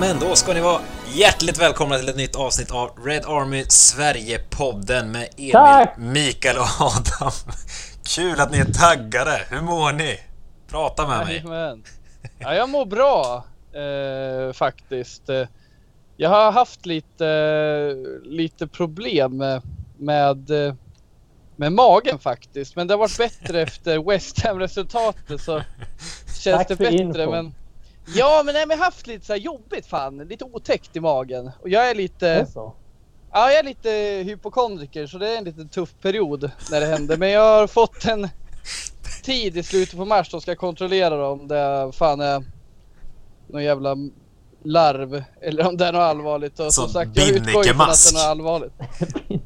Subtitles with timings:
[0.00, 0.80] Men då ska ni vara
[1.14, 5.96] hjärtligt välkomna till ett nytt avsnitt av Red Army Sverige-podden med Emil, Tack!
[5.98, 7.32] Mikael och Adam.
[8.16, 9.40] Kul att ni är taggade.
[9.50, 10.18] Hur mår ni?
[10.68, 11.36] Prata med mig.
[11.36, 11.84] Jajamän.
[12.38, 15.22] Ja, jag mår bra eh, faktiskt.
[16.16, 17.94] Jag har haft lite,
[18.24, 19.62] lite problem med,
[19.98, 20.50] med,
[21.56, 22.76] med magen faktiskt.
[22.76, 25.62] Men det har varit bättre efter West Ham-resultatet så
[26.26, 26.96] känns Tack det bättre.
[26.96, 27.30] info.
[27.30, 27.54] Men,
[28.14, 30.18] ja, men nej, men jag har haft lite så här jobbigt fan.
[30.18, 31.50] Lite otäckt i magen.
[31.60, 32.28] Och jag är lite...
[32.28, 32.74] Är så?
[33.32, 33.90] Ja, jag är lite
[34.30, 37.16] hypokondriker så det är en lite tuff period när det händer.
[37.16, 38.28] Men jag har fått en
[39.22, 42.44] tid i slutet på mars då ska jag kontrollera om det fan är
[43.46, 43.96] någon jävla
[44.64, 46.60] larv eller om det är något allvarligt.
[46.60, 48.72] Och som sagt, jag utgår ifrån att det är något allvarligt.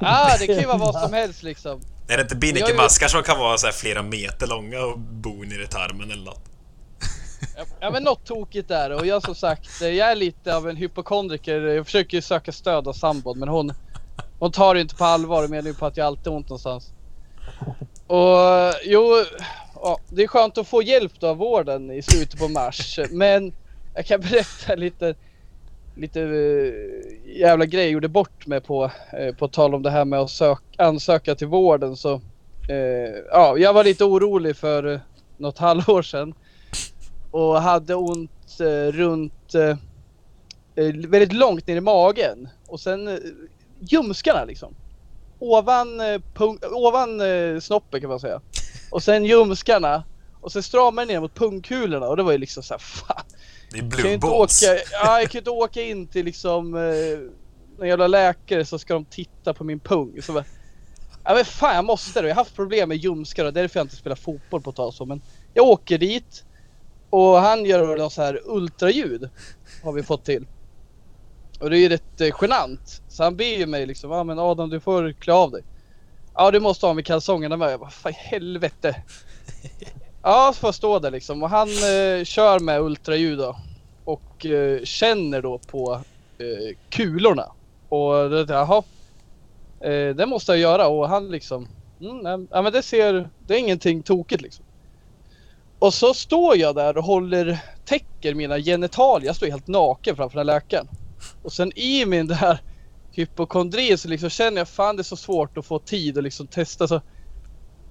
[0.01, 1.81] Ja, det kan ju vara vad som helst liksom.
[2.09, 5.67] Är det inte binnikemaskar som kan vara så här flera meter långa och bo i
[5.71, 6.54] tarmen eller något?
[7.81, 10.77] Ja men något tokigt där och jag som sagt, eh, jag är lite av en
[10.77, 11.61] hypokondriker.
[11.61, 13.75] Jag försöker ju söka stöd av sambon men hon,
[14.41, 16.51] hon tar det inte på allvar och menar ju på att jag alltid har ont
[16.51, 16.95] någonstans.
[18.07, 18.29] Och
[18.85, 19.11] jo,
[19.75, 22.99] ja, det är skönt att få hjälp då av vården i slutet på mars.
[23.11, 23.53] Men
[23.95, 25.17] jag kan berätta lite,
[25.97, 28.93] lite eh, jävla grej jag gjorde bort mig på.
[29.13, 32.15] Eh, på tal om det här med att sök, ansöka till vården så.
[32.69, 35.01] eh, Ja, jag var lite orolig för
[35.39, 36.35] något halvår sedan.
[37.35, 39.77] Och hade ont eh, runt eh,
[40.75, 42.49] eh, väldigt långt ner i magen.
[42.67, 43.19] Och sen eh,
[43.81, 44.75] ljumskarna liksom.
[45.39, 46.21] Ovan, eh,
[46.71, 48.41] ovan eh, snoppen kan man säga.
[48.91, 50.05] Och sen ljumskarna.
[50.41, 53.25] Och sen stramade ner mot pungkulorna och det var ju liksom såhär fan.
[53.71, 54.63] Det är blue inte balls.
[54.63, 57.19] åka, ja, jag kan ju inte åka in till liksom eh,
[57.79, 60.23] någon jävla läkare så ska de titta på min pung.
[60.23, 60.45] Så bara,
[61.25, 62.29] ja men fan jag måste det.
[62.29, 64.95] Jag har haft problem med ljumskar och därför jag inte spelar fotboll på ett tag
[64.95, 65.05] så.
[65.07, 65.23] Men
[65.55, 66.45] jag åker dit
[67.15, 69.31] och han gör något så här ultraljud.
[69.83, 70.47] Har vi fått till.
[71.61, 73.03] Och det är ju rätt eh, genant.
[73.09, 75.63] Så han ber ju mig liksom, ja men Adam du får klä av dig.
[76.35, 77.73] Ja du måste ha med kalsongerna med.
[77.73, 79.03] Jag bara, fan i helvete.
[80.23, 83.57] Ja så får jag stå där liksom och han eh, kör med ultraljud då.
[84.05, 86.01] Och eh, känner då på
[86.39, 87.53] eh, kulorna.
[87.89, 88.83] Och då tänkte jag, jaha.
[89.81, 91.69] Eh, det måste jag göra och han liksom.
[92.01, 94.64] Mm, nej, ja men det ser, det är ingenting tokigt liksom.
[95.85, 99.27] Och så står jag där och håller, täcker mina genitalier.
[99.27, 100.89] Jag står helt naken framför den här läkaren.
[101.43, 102.59] Och sen i min där
[103.13, 106.47] hypokondri så liksom känner jag fan det är så svårt att få tid och liksom
[106.47, 107.01] testa så.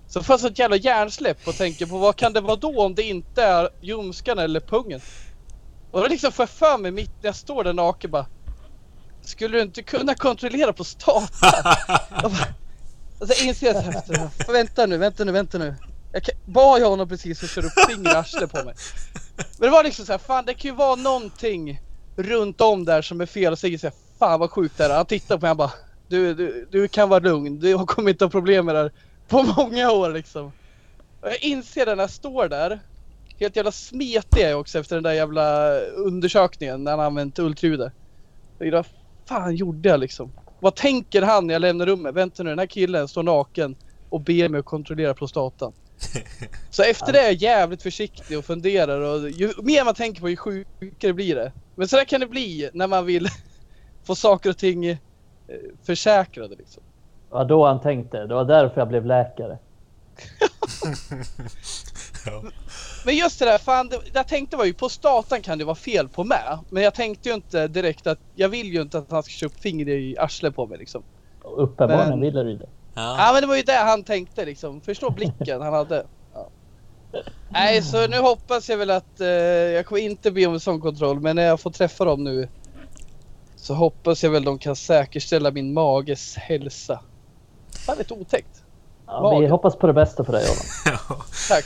[0.07, 2.95] Så får jag sånt jävla hjärnsläpp och tänker på vad kan det vara då om
[2.95, 5.01] det inte är ljumskarna eller pungen?
[5.91, 8.25] Och då liksom får jag för mig mitt när jag står där naken bara.
[9.21, 11.27] Skulle du inte kunna kontrollera på statan?
[12.21, 12.53] Jag bara,
[13.19, 15.75] och så inser jag så här, vänta nu, vänta nu, vänta nu.
[16.13, 18.75] Jag bad jag honom precis att köra upp finger på mig.
[19.35, 21.81] Men det var liksom så här, fan det kan ju vara någonting
[22.15, 24.95] runt om där som är fel och så säger fan vad sjukt det är.
[24.95, 25.71] Han tittar på mig och bara,
[26.07, 28.91] du, du, du kan vara lugn, du kommer inte ha problem med det här
[29.27, 30.45] på många år liksom.
[31.21, 32.79] Och jag inser det när jag står där,
[33.39, 37.93] helt jävla smetig är jag också efter den där jävla undersökningen när han använt ultraljudet.
[38.57, 38.85] Vad
[39.25, 40.31] fan gjorde jag liksom?
[40.59, 42.15] Vad tänker han när jag lämnar rummet?
[42.15, 43.75] Vänta nu, den här killen står naken
[44.09, 45.73] och ber mig att kontrollera prostatan.
[46.69, 50.29] Så efter det är jag jävligt försiktig och funderar och ju mer man tänker på
[50.29, 51.51] ju sjukare blir det.
[51.75, 53.27] Men så där kan det bli när man vill
[54.03, 54.97] få saker och ting eh,
[55.83, 56.83] försäkrade liksom.
[57.29, 58.17] Det var då han tänkte.
[58.25, 59.57] Det var därför jag blev läkare.
[62.25, 62.43] Ja.
[63.05, 65.75] Men just det där, fan det, jag tänkte var ju på statan kan det vara
[65.75, 66.39] fel på mig.
[66.69, 69.59] Men jag tänkte ju inte direkt att jag vill ju inte att han ska upp
[69.59, 71.03] fingret i arslet på mig liksom.
[71.41, 72.69] Och Uppenbarligen Men- ville du det.
[72.93, 73.15] Ja.
[73.17, 74.81] Ja men det var ju det han tänkte liksom.
[74.81, 76.05] Förstå blicken han hade.
[76.33, 76.49] Ja.
[77.49, 80.81] Nej så nu hoppas jag väl att eh, jag kommer inte be om en sån
[80.81, 82.49] kontroll men när jag får träffa dem nu
[83.55, 86.99] så hoppas jag väl de kan säkerställa min mages hälsa.
[87.85, 88.63] Fan lite otäckt.
[89.07, 91.21] Ja, vi hoppas på det bästa för dig Adam.
[91.49, 91.65] Tack.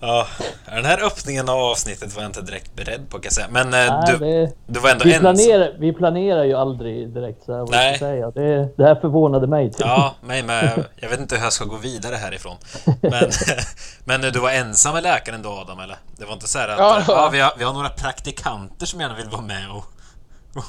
[0.00, 0.26] Ja.
[0.66, 3.46] Den här öppningen av avsnittet var jag inte direkt beredd på kan jag säga.
[3.50, 5.34] Men eh, Nej, du, det, du var ändå vi, ensam.
[5.34, 7.86] planerar, vi planerar ju aldrig direkt så här, vad Nej.
[7.86, 8.30] jag ska säga.
[8.30, 9.70] Det, det här förvånade mig.
[9.70, 9.80] Typ.
[9.80, 10.84] Ja, mig med.
[10.96, 12.56] Jag vet inte hur jag ska gå vidare härifrån.
[13.00, 13.30] Men,
[14.04, 15.96] men du var ensam med läkaren då Adam, eller?
[16.18, 19.00] Det var inte så här att Ja, var- vi, har, vi har några praktikanter som
[19.00, 19.84] gärna vill vara med och,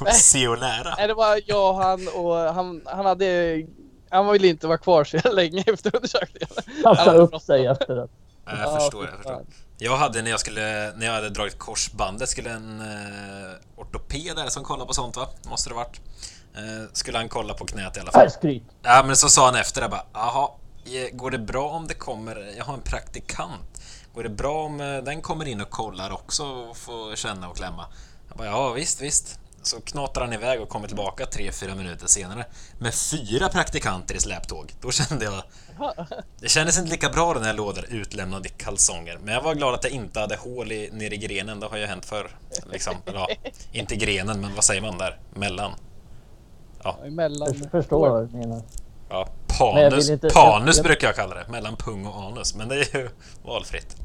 [0.01, 0.95] och se och lära.
[0.97, 3.61] Nej det var jag och han och han, han hade
[4.09, 6.49] han ville inte vara kvar så länge efter undersökningen.
[6.83, 8.07] Han sa upp sig efter det.
[8.49, 9.45] Ja, Ja, jag förstår, jag förstår.
[9.77, 14.63] Jag hade när jag skulle, när jag hade dragit korsbandet skulle en eh, ortoped som
[14.63, 15.27] kollar på sånt va?
[15.49, 16.01] Måste det varit.
[16.55, 18.25] Eh, skulle han kolla på knät i alla fall.
[18.25, 18.63] Äh, skryt.
[18.81, 20.49] Ja men så sa han efter det bara, jaha,
[20.85, 23.81] eh, går det bra om det kommer, jag har en praktikant.
[24.13, 27.57] Går det bra om eh, den kommer in och kollar också och får känna och
[27.57, 27.85] klämma?
[28.29, 29.39] Jag bara, ja visst, visst.
[29.61, 32.45] Så knatar han iväg och kommer tillbaka tre, fyra minuter senare
[32.79, 34.73] med fyra praktikanter i släptåg.
[34.81, 35.43] Då kände jag...
[36.39, 39.17] Det kändes inte lika bra när jag låg där utlämnad i kalsonger.
[39.23, 41.59] Men jag var glad att jag inte hade hål i, nere i grenen.
[41.59, 42.35] Det har ju hänt förr.
[42.71, 42.93] Liksom.
[43.05, 43.29] Ja,
[43.71, 45.19] inte grenen, men vad säger man där?
[45.33, 45.71] Mellan.
[46.83, 46.97] Ja.
[47.05, 47.53] Emellan.
[47.61, 48.61] Jag förstår vad du menar.
[49.09, 49.29] Ja,
[49.59, 50.89] panus, inte, panus jag, jag...
[50.89, 51.45] brukar jag kalla det.
[51.49, 52.55] Mellan pung och anus.
[52.55, 53.09] Men det är ju
[53.43, 53.95] valfritt.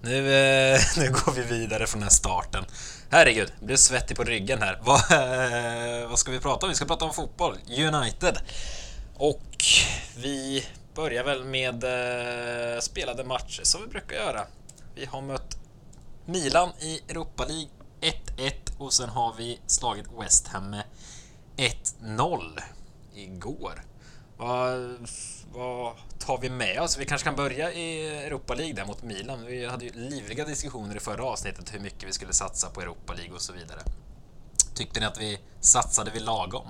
[0.00, 2.64] Nu, eh, nu går vi vidare från den här starten.
[3.10, 4.78] Herregud, jag blev svettig på ryggen här.
[4.82, 6.70] Vad, eh, vad ska vi prata om?
[6.70, 7.58] Vi ska prata om fotboll.
[7.68, 8.38] United.
[9.14, 9.64] Och
[10.16, 14.46] vi börjar väl med eh, spelade matcher som vi brukar göra.
[14.94, 15.58] Vi har mött
[16.26, 17.68] Milan i Europa League
[18.00, 20.84] 1-1 och sen har vi slagit West Ham med
[21.56, 22.60] 1-0
[23.14, 23.84] igår.
[24.36, 24.96] Vad,
[25.52, 25.94] vad
[26.28, 26.98] tar vi med oss?
[27.00, 27.88] Vi kanske kan börja i
[28.26, 29.38] Europa League där mot Milan.
[29.46, 33.12] Vi hade ju livliga diskussioner i förra avsnittet hur mycket vi skulle satsa på Europa
[33.16, 33.80] League och så vidare.
[34.74, 36.68] Tyckte ni att vi satsade vi lagom?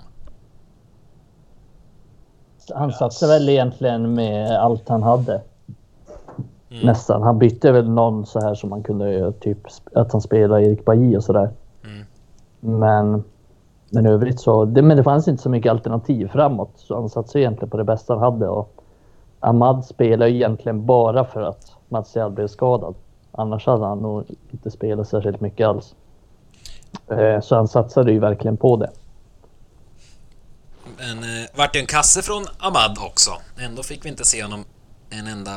[2.74, 5.42] Han satsade väl egentligen med allt han hade.
[6.70, 6.86] Mm.
[6.86, 7.22] Nästan.
[7.22, 9.58] Han bytte väl någon så här som man kunde typ
[9.94, 11.50] att han spelade Erik Bailly och sådär.
[11.84, 12.06] Mm.
[12.60, 13.24] Men
[13.90, 16.72] men övrigt så, det, men det fanns inte så mycket alternativ framåt.
[16.76, 18.48] Så han satsade egentligen på det bästa han hade.
[18.48, 18.77] Och
[19.40, 22.94] Ahmad spelar egentligen bara för att Martial blev skadad.
[23.32, 25.94] Annars hade han nog inte spelat särskilt mycket alls.
[27.10, 28.90] Eh, så han satsade ju verkligen på det.
[30.98, 33.30] Men eh, vart det en kasse från Ahmad också.
[33.58, 34.64] Ändå fick vi inte se honom
[35.10, 35.54] en enda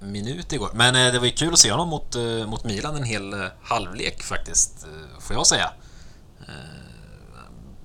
[0.00, 0.70] minut igår.
[0.74, 3.32] Men eh, det var ju kul att se honom mot, eh, mot Milan en hel
[3.32, 5.70] eh, halvlek faktiskt, eh, får jag säga.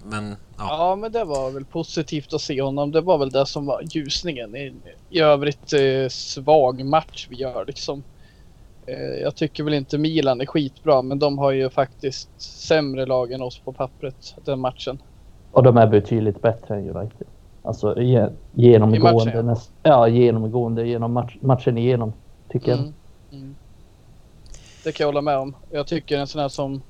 [0.06, 0.66] Men, ja.
[0.70, 0.96] ja.
[0.96, 2.92] men det var väl positivt att se honom.
[2.92, 4.56] Det var väl det som var ljusningen.
[4.56, 4.74] I,
[5.10, 8.04] i övrigt eh, svag match vi gör liksom.
[8.86, 13.32] Eh, jag tycker väl inte Milan är skitbra, men de har ju faktiskt sämre lag
[13.32, 15.02] än oss på pappret den matchen.
[15.52, 17.28] Och de är betydligt bättre än United.
[17.64, 18.02] Alltså
[18.54, 19.00] genomgående.
[19.00, 19.42] Matchen, ja.
[19.42, 22.14] Näst, ja, genomgående genom match, matchen igenom,
[22.50, 22.94] tycker mm.
[23.30, 23.40] jag.
[23.40, 23.56] Mm.
[24.84, 25.56] Det kan jag hålla med om.
[25.72, 26.82] Jag tycker en sån här som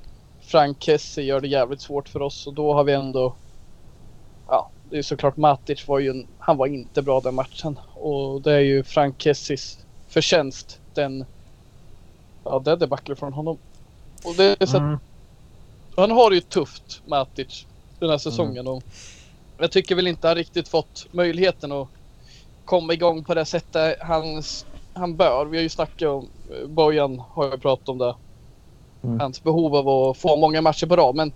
[0.51, 3.35] Frank Kessie gör det jävligt svårt för oss och då har vi ändå
[4.47, 8.53] Ja, det är såklart Matic var ju han var inte bra den matchen och det
[8.53, 9.77] är ju Frank Kessies
[10.07, 11.25] förtjänst den
[12.43, 13.57] Ja, det debacle från honom.
[14.25, 14.99] Och det är så mm.
[15.95, 17.67] Han har det ju tufft, Matic,
[17.99, 18.73] den här säsongen mm.
[18.73, 18.83] och
[19.57, 21.89] jag tycker väl inte han riktigt fått möjligheten att
[22.65, 24.43] komma igång på det sättet han,
[24.93, 25.45] han bör.
[25.45, 26.29] Vi har ju snackat om,
[26.67, 28.15] Bojan har ju pratat om det
[29.03, 29.19] Mm.
[29.19, 31.15] Hans behov av att få många matcher på rad.
[31.15, 31.33] Men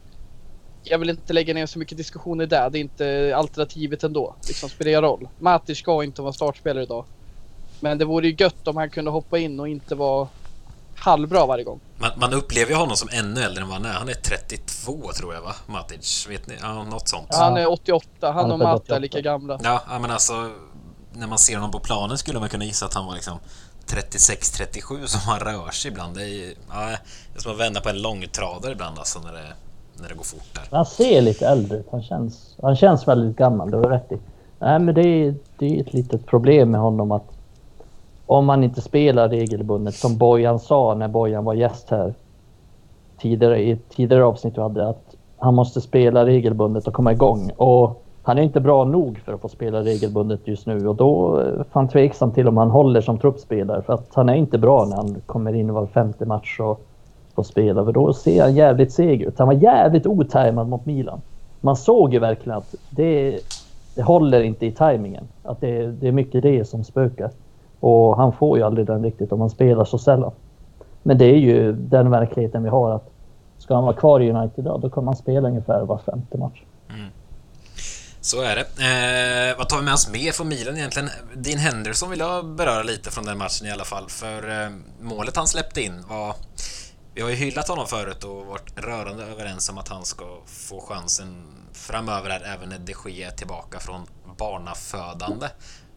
[0.83, 2.69] jag vill inte lägga ner så mycket diskussion i det.
[2.71, 4.35] Det är inte alternativet ändå.
[4.47, 5.27] Liksom spelar roll.
[5.39, 7.05] Matic ska inte vara startspelare idag.
[7.79, 10.27] Men det vore ju gött om han kunde hoppa in och inte vara
[10.95, 11.79] halvbra varje gång.
[11.97, 13.93] Man, man upplever ju honom som ännu äldre än vad han är.
[13.93, 15.55] Han är 32 tror jag va?
[15.67, 16.27] Matic?
[16.29, 16.55] Vet ni?
[16.61, 17.27] Ja, något sånt.
[17.29, 18.31] Ja, han är 88.
[18.31, 19.59] Han, och Matta är lika gamla.
[19.63, 20.51] Ja, men alltså
[21.13, 23.39] när man ser honom på planen skulle man kunna gissa att han var liksom
[23.87, 26.15] 36-37 som han rör sig ibland.
[26.15, 26.97] Det är, ja,
[27.33, 29.53] det är som att vända på en långtradare ibland alltså när det,
[30.01, 30.63] när det går fort där.
[30.71, 31.87] Han ser lite äldre ut.
[31.91, 34.17] Han känns, han känns väldigt gammal, det har rätt i.
[34.59, 37.31] Nej, men det är, det är ett litet problem med honom att
[38.25, 42.13] om man inte spelar regelbundet, som Bojan sa när Bojan var gäst här
[43.17, 47.51] tidigare i ett tidigare avsnitt vi hade, att han måste spela regelbundet och komma igång.
[47.51, 51.39] Och han är inte bra nog för att få spela regelbundet just nu och då
[51.39, 54.57] eh, är han tveksam till om han håller som truppspelare för att han är inte
[54.57, 56.81] bra när han kommer in var femte match och
[57.35, 59.39] får spela för då ser han jävligt seg ut.
[59.39, 61.21] Han var jävligt otajmad mot Milan.
[61.61, 63.39] Man såg ju verkligen att det,
[63.95, 65.23] det håller inte i tajmingen.
[65.43, 67.31] Att det, det är mycket det som spökar.
[67.79, 70.31] Och han får ju aldrig den riktigt om han spelar så sällan.
[71.03, 73.09] Men det är ju den verkligheten vi har att
[73.57, 76.63] ska han vara kvar i United då, då kommer han spela ungefär var femte match.
[78.25, 78.61] Så är det.
[78.61, 81.09] Eh, vad tar vi med oss mer från Milan egentligen?
[81.35, 84.05] Dean Henderson vill jag beröra lite från den matchen i alla fall.
[84.07, 84.69] För eh,
[85.01, 86.35] målet han släppte in var...
[87.13, 90.81] Vi har ju hyllat honom förut och varit rörande överens om att han ska få
[90.81, 91.27] chansen
[91.73, 94.01] framöver här, även när de Gea är tillbaka från
[94.37, 95.47] barnafödande.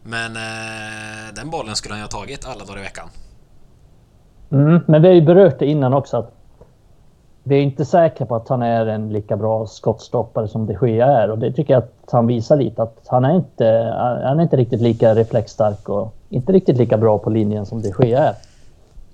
[0.03, 3.09] Men eh, den bollen skulle han ju ha tagit alla dagar i veckan.
[4.51, 6.38] Mm, men vi har ju berört det innan också att
[7.43, 11.07] vi är inte säkra på att han är en lika bra skottstoppare som de Gea
[11.07, 13.93] är och det tycker jag att han visar lite att han är inte,
[14.23, 17.93] han är inte riktigt lika reflexstark och inte riktigt lika bra på linjen som de
[17.99, 18.33] Gea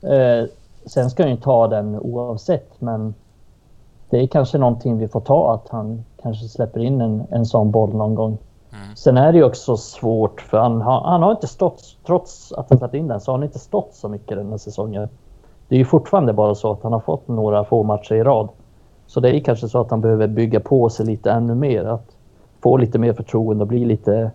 [0.01, 0.41] är.
[0.41, 0.48] Eh,
[0.86, 3.13] sen ska han ju ta den oavsett men
[4.10, 7.72] det är kanske någonting vi får ta att han kanske släpper in en, en sån
[7.72, 8.38] boll någon gång.
[8.72, 8.96] Mm.
[8.96, 12.70] Sen är det ju också svårt för han har, han har inte stått, trots att
[12.70, 15.10] han satt in den, så har han inte stått så mycket den här säsongen
[15.67, 18.50] det är ju fortfarande bara så att han har fått några få matcher i rad.
[19.07, 21.86] Så det är kanske så att han behöver bygga på sig lite ännu mer.
[21.86, 22.15] Att
[22.62, 24.31] få lite mer förtroende och bli lite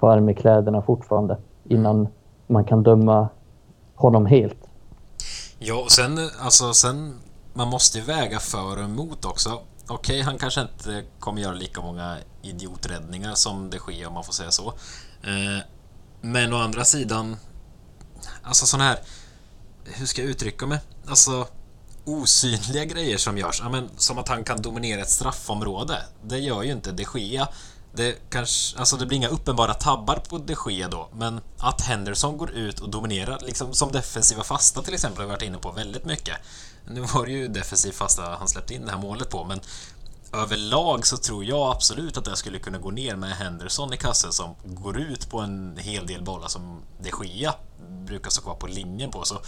[0.00, 2.08] varm i kläderna fortfarande innan
[2.46, 3.28] man kan döma
[3.94, 4.58] honom helt.
[5.58, 7.14] Ja, och sen alltså sen
[7.52, 9.50] man måste ju väga för och emot också.
[9.88, 14.24] Okej, okay, han kanske inte kommer göra lika många idioträddningar som det sker om man
[14.24, 14.66] får säga så.
[15.22, 15.64] Eh,
[16.20, 17.36] men å andra sidan,
[18.42, 18.98] alltså sån här,
[19.84, 20.78] hur ska jag uttrycka mig?
[21.06, 21.48] Alltså
[22.04, 25.98] osynliga grejer som görs, ja, men, som att han kan dominera ett straffområde.
[26.22, 27.48] Det gör ju inte de Gea.
[27.92, 32.38] Det, kanske, alltså det blir inga uppenbara tabbar på de Gea då, men att Henderson
[32.38, 35.70] går ut och dominerar, liksom som defensiva fasta till exempel, har vi varit inne på
[35.70, 36.36] väldigt mycket.
[36.88, 39.60] Nu var det ju defensiv fasta han släppte in det här målet på, men
[40.32, 44.32] överlag så tror jag absolut att det skulle kunna gå ner med Henderson i kassen
[44.32, 48.66] som går ut på en hel del bollar som de Gea brukar stå kvar på
[48.66, 49.24] linjen på.
[49.24, 49.38] Så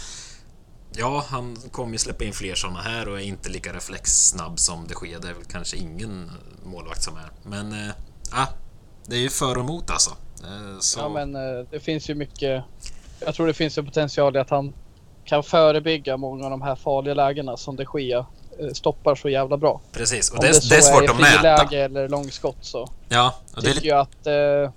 [0.91, 4.87] Ja, han kommer ju släppa in fler sådana här och är inte lika reflexsnabb som
[4.87, 5.19] de Gea.
[5.19, 6.31] Det är väl kanske ingen
[6.63, 7.31] målvakt som är.
[7.43, 8.49] Men äh,
[9.05, 10.11] det är ju för och emot alltså.
[10.43, 10.99] Äh, så...
[10.99, 11.33] Ja, men
[11.71, 12.63] det finns ju mycket.
[13.19, 14.73] Jag tror det finns en potential i att han
[15.27, 18.25] kan förebygga många av de här farliga lägena som de eh,
[18.73, 19.81] stoppar så jävla bra.
[19.91, 21.41] Precis, och det, det, det är svårt att mäta.
[21.41, 23.73] läge eller långskott så ja, och det...
[23.73, 24.71] tycker jag att eh,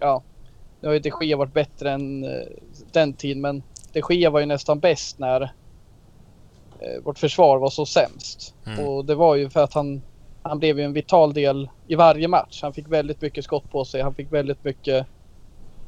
[0.00, 0.22] ja,
[0.80, 2.30] nu har ju de Gea varit bättre än eh,
[2.94, 5.42] den tiden men de Gea var ju nästan bäst när
[6.80, 8.54] eh, vårt försvar var så sämst.
[8.66, 8.86] Mm.
[8.86, 10.02] Och det var ju för att han,
[10.42, 12.62] han blev ju en vital del i varje match.
[12.62, 14.02] Han fick väldigt mycket skott på sig.
[14.02, 15.06] Han fick väldigt mycket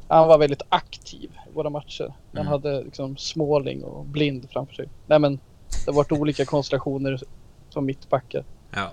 [0.08, 2.14] han var väldigt aktiv i våra matcher.
[2.32, 2.46] Han mm.
[2.46, 4.88] hade liksom Småling och Blind framför sig.
[5.06, 5.36] Nej men
[5.84, 7.22] det har varit olika konstellationer
[7.70, 8.44] som mittbackar.
[8.70, 8.90] Ja.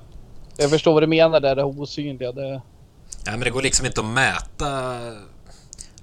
[0.57, 2.31] Jag förstår vad du menar där, det osynliga.
[2.31, 2.61] Det...
[3.25, 4.99] Ja men det går liksom inte att mäta.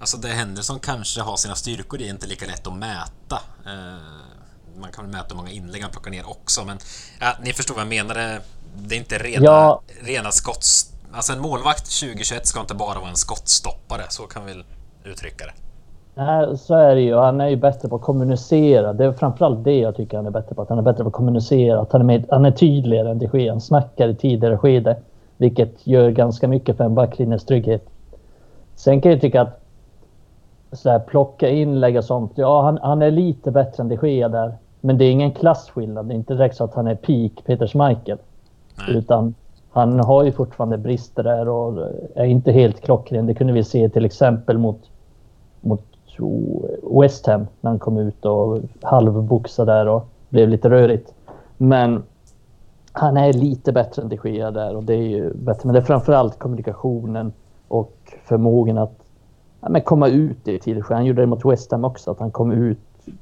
[0.00, 3.38] Alltså det Henderson kanske har sina styrkor, det är inte lika lätt att mäta.
[3.66, 6.78] Eh, man kan väl mäta hur många inlägg han plockar ner också, men
[7.21, 8.40] ja, ni förstår vad jag menar.
[8.75, 9.83] Det är inte rena, ja.
[10.02, 10.92] rena skotts...
[11.12, 14.64] Alltså en målvakt 2021 ska inte bara vara en skottstoppare, så kan vi
[15.04, 15.52] uttrycka det.
[16.14, 17.16] Nej, så är det ju.
[17.16, 18.92] Han är ju bättre på att kommunicera.
[18.92, 20.62] Det är framförallt det jag tycker han är bättre på.
[20.62, 21.80] Att han är bättre på att kommunicera.
[21.80, 23.50] Att han är, med, han är tydligare än det sker.
[23.50, 24.97] Han snackar i tidigare skede.
[25.37, 27.87] Vilket gör ganska mycket för en backlinjes trygghet.
[28.76, 29.60] Sen kan jag tycka att
[30.73, 32.33] så här, plocka inlägg och sånt.
[32.35, 34.55] Ja, han, han är lite bättre än det sker där.
[34.81, 36.07] Men det är ingen klassskillnad.
[36.07, 38.19] Det är inte direkt så att han är peak Peter Schmeichel.
[38.79, 38.97] Nej.
[38.97, 39.35] Utan
[39.71, 43.27] han har ju fortfarande brister där och är inte helt klockren.
[43.27, 44.91] Det kunde vi se till exempel mot,
[45.61, 45.85] mot
[47.00, 51.15] West Ham när han kom ut och halvboxade där och blev lite rörigt.
[51.57, 52.03] Men
[52.93, 55.61] han är lite bättre än de Gea där och det är ju bättre.
[55.65, 57.33] Men det är framförallt kommunikationen
[57.69, 59.00] och förmågan att
[59.61, 60.85] ja, men komma ut i tidigt.
[60.88, 62.79] Han gjorde det mot West Ham också, att han kom ut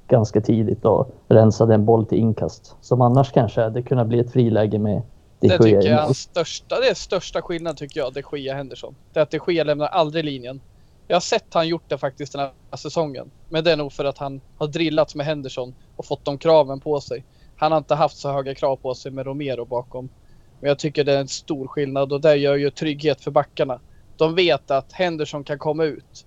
[0.09, 2.77] ganska tidigt och rensade en boll till inkast.
[2.81, 5.03] Som annars kanske det kunde bli ett friläge med
[5.41, 8.95] de Det tycker jag är största, det är största skillnaden tycker jag, de Gea Henderson.
[9.13, 10.61] Det är att de Gea lämnar aldrig linjen.
[11.07, 13.31] Jag har sett han gjort det faktiskt den här säsongen.
[13.49, 16.81] Men det är nog för att han har drillats med Henderson och fått de kraven
[16.81, 17.25] på sig.
[17.57, 20.09] Han har inte haft så höga krav på sig med Romero bakom.
[20.61, 23.81] Men jag tycker det är en stor skillnad och det gör ju trygghet för backarna.
[24.17, 26.27] De vet att Henderson kan komma ut.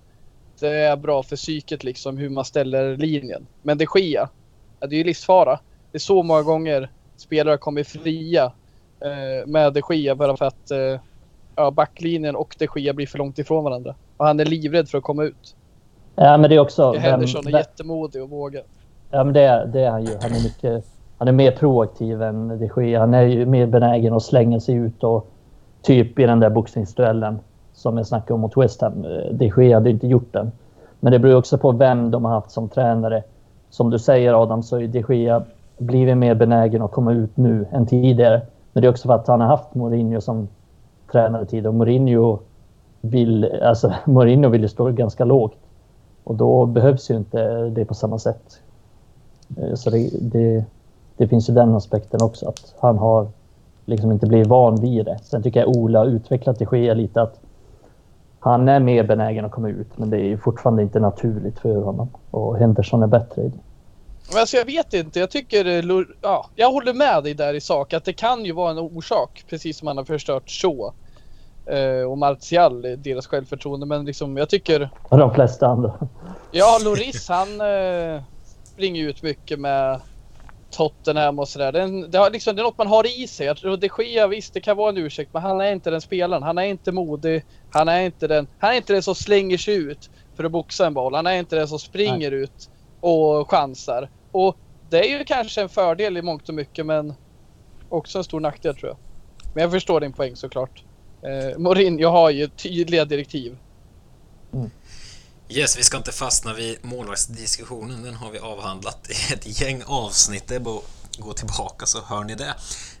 [0.62, 3.46] Det är bra för psyket liksom hur man ställer linjen.
[3.62, 4.28] Men det ja,
[4.80, 5.58] det är ju livsfara.
[5.90, 8.52] Det är så många gånger spelare kommer fria
[9.00, 11.00] eh, med de Gea bara för att eh,
[11.56, 13.94] ja, backlinjen och de Gea blir för långt ifrån varandra.
[14.16, 15.56] Och han är livrädd för att komma ut.
[16.16, 16.92] Ja, men det är också...
[16.92, 18.62] Henderson är jättemodig och vågar.
[19.10, 20.12] Ja, men det det är han ju.
[20.22, 20.84] Han är mycket...
[21.18, 23.00] Han är mer proaktiv än de Gea.
[23.00, 25.30] Han är ju mer benägen att slänga sig ut och
[25.82, 27.38] typ i den där boxningsduellen
[27.82, 29.04] som jag snackade om mot West Ham.
[29.04, 30.52] Eh, de Gea hade inte gjort den.
[31.00, 33.22] Men det beror också på vem de har haft som tränare.
[33.70, 35.42] Som du säger Adam, så är de Gea
[35.78, 38.42] blivit mer benägen att komma ut nu än tidigare.
[38.72, 40.48] Men det är också för att han har haft Mourinho som
[41.12, 41.68] tränare tidigare.
[41.68, 42.38] Och Mourinho
[43.00, 45.56] vill, alltså Mourinho vill ju stå ganska lågt.
[46.24, 48.60] Och då behövs ju inte det på samma sätt.
[49.56, 50.64] Eh, så det, det,
[51.16, 53.26] det finns ju den aspekten också, att han har
[53.86, 55.18] liksom inte blivit van vid det.
[55.22, 57.40] Sen tycker jag Ola har utvecklat det sker lite att
[58.42, 62.08] han är mer benägen att komma ut, men det är fortfarande inte naturligt för honom.
[62.30, 63.58] Och Henderson är bättre i det.
[64.38, 65.84] Alltså jag vet inte, jag tycker,
[66.22, 69.44] ja, jag håller med dig där i sak att det kan ju vara en orsak,
[69.48, 70.94] precis som han har förstört så.
[71.66, 74.90] Eh, och Martial, deras självförtroende, men liksom jag tycker...
[75.02, 75.92] Och de flesta andra.
[76.50, 78.22] Ja, Loris han eh,
[78.64, 80.00] springer ut mycket med
[80.72, 81.72] Tottenham och sådär.
[81.72, 83.46] Det, det, liksom, det är något man har i sig.
[83.46, 86.42] Jag tror visst det kan vara en ursäkt, men han är inte den spelaren.
[86.42, 87.42] Han är inte modig.
[87.70, 90.86] Han är inte den, han är inte den som slänger sig ut för att boxa
[90.86, 91.14] en boll.
[91.14, 92.40] Han är inte den som springer Nej.
[92.40, 92.68] ut
[93.00, 94.08] och chansar.
[94.32, 94.56] Och
[94.90, 97.14] det är ju kanske en fördel i mångt och mycket men
[97.88, 98.98] också en stor nackdel tror jag.
[99.54, 100.84] Men jag förstår din poäng såklart.
[101.26, 103.58] Eh, Mourinho har ju tydliga direktiv.
[104.54, 104.70] Mm.
[105.54, 108.02] Yes, vi ska inte fastna vid målvaktsdiskussionen.
[108.02, 110.48] Den har vi avhandlat i ett gäng avsnitt.
[110.48, 112.54] Det är bara att gå tillbaka så hör ni det.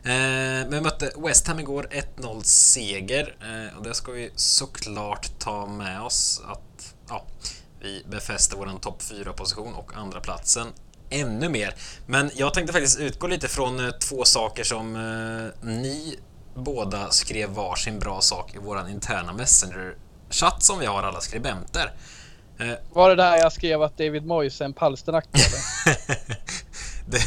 [0.04, 3.36] Eh, vi mötte West Ham igår, 1-0 seger.
[3.40, 7.26] Eh, och det ska vi såklart ta med oss att ja,
[7.80, 10.66] vi befäster vår topp 4-position och andra platsen
[11.10, 11.74] ännu mer.
[12.06, 16.18] Men jag tänkte faktiskt utgå lite från eh, två saker som eh, ni
[16.54, 21.92] båda skrev varsin bra sak i vår interna Messenger-chatt som vi har alla skribenter.
[22.70, 25.28] Eh, var det där jag skrev att David Moyes är en palsternacka
[27.06, 27.18] det,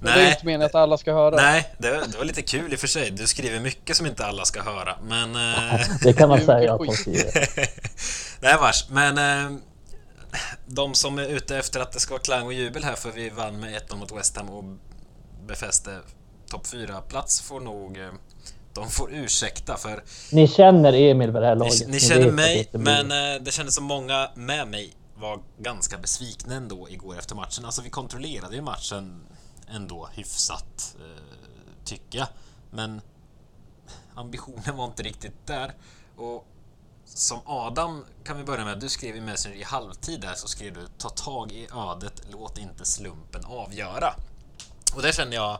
[0.00, 1.36] nej, det är inte meningen att alla ska höra.
[1.36, 3.10] Nej, det, det, var lite kul i och för sig.
[3.10, 5.36] Du skriver mycket som inte alla ska höra, men...
[5.36, 7.48] Eh, det kan man säga att de skriver.
[8.40, 8.88] nej, vars.
[8.88, 9.58] Men eh,
[10.66, 13.30] de som är ute efter att det ska vara klang och jubel här för vi
[13.30, 14.64] vann med 1-0 mot West Ham och
[15.46, 15.98] befäste
[16.50, 17.98] topp 4-plats får nog
[18.74, 20.04] de får ursäkta för...
[20.32, 21.86] Ni känner Emil vid det här laget.
[21.86, 26.54] Ni, ni känner mig, men eh, det kändes som många med mig var ganska besvikna
[26.54, 27.64] ändå igår efter matchen.
[27.64, 29.26] Alltså vi kontrollerade ju matchen
[29.74, 32.28] ändå hyfsat, eh, tycker jag.
[32.70, 33.00] Men
[34.14, 35.74] ambitionen var inte riktigt där.
[36.16, 36.46] Och
[37.04, 38.80] som Adam kan vi börja med.
[38.80, 42.58] Du skrev i Messenger i halvtid där så skrev du ta tag i ödet, låt
[42.58, 44.14] inte slumpen avgöra.
[44.94, 45.58] Och det känner jag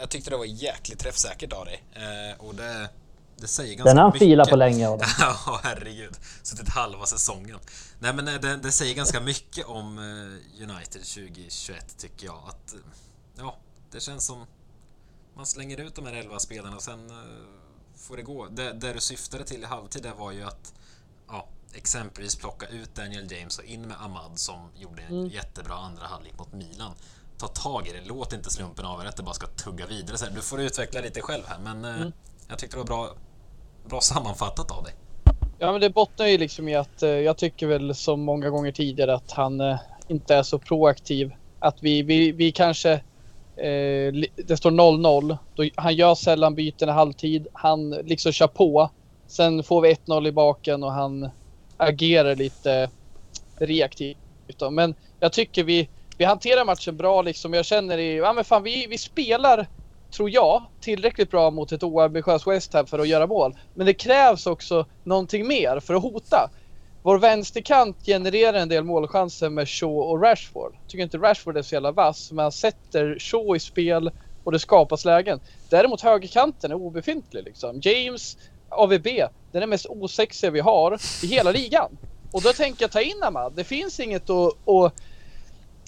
[0.00, 1.84] jag tyckte det var jäkligt träffsäkert av dig.
[1.92, 2.88] Eh, och det,
[3.36, 4.84] det säger ganska Den har han filat på länge
[5.18, 6.16] Ja, herregud.
[6.42, 7.58] Suttit halva säsongen.
[7.98, 12.42] Nej, men eh, det, det säger ganska mycket om eh, United 2021 tycker jag.
[12.48, 12.80] Att, eh,
[13.36, 13.56] ja,
[13.90, 14.46] det känns som
[15.36, 17.12] man slänger ut de här 11 spelarna och sen
[17.96, 18.46] får det gå.
[18.46, 20.74] Det, det du syftade till i halvtid där var ju att
[21.28, 25.26] ja, exempelvis plocka ut Daniel James och in med Ahmad som gjorde en mm.
[25.26, 26.94] jättebra andra halvlek mot Milan
[27.38, 28.08] ta tag i det.
[28.08, 30.18] Låt inte slumpen avgöra att det bara ska tugga vidare.
[30.18, 32.12] Så du får utveckla lite själv här, men eh, mm.
[32.48, 33.14] jag tyckte det var bra,
[33.88, 34.94] bra sammanfattat av dig.
[35.58, 38.72] Ja, men det bottnar ju liksom i att eh, jag tycker väl som många gånger
[38.72, 39.76] tidigare att han eh,
[40.08, 41.34] inte är så proaktiv.
[41.58, 42.92] Att vi, vi, vi kanske
[43.56, 45.38] eh, det står 0-0.
[45.74, 47.46] Han gör sällan byten i halvtid.
[47.52, 48.90] Han liksom kör på.
[49.26, 51.30] Sen får vi 1-0 i baken och han
[51.76, 52.90] agerar lite
[53.56, 54.18] reaktivt.
[54.70, 57.54] Men jag tycker vi, vi hanterar matchen bra liksom.
[57.54, 59.66] Jag känner i, ja men fan vi, vi spelar,
[60.16, 63.56] tror jag, tillräckligt bra mot ett oambitiöst West Ham för att göra mål.
[63.74, 66.50] Men det krävs också någonting mer för att hota.
[67.02, 70.76] Vår vänsterkant genererar en del målchanser med Shaw och Rashford.
[70.88, 74.10] Tycker inte Rashford är så jävla vass, men han sätter Shaw i spel
[74.44, 75.40] och det skapas lägen.
[75.68, 77.80] Däremot högerkanten är obefintlig liksom.
[77.82, 78.36] James,
[78.68, 81.98] AVB, den är den mest osexiga vi har i hela ligan.
[82.32, 83.52] Och då tänker jag ta in Ahmad.
[83.56, 84.94] Det finns inget att, att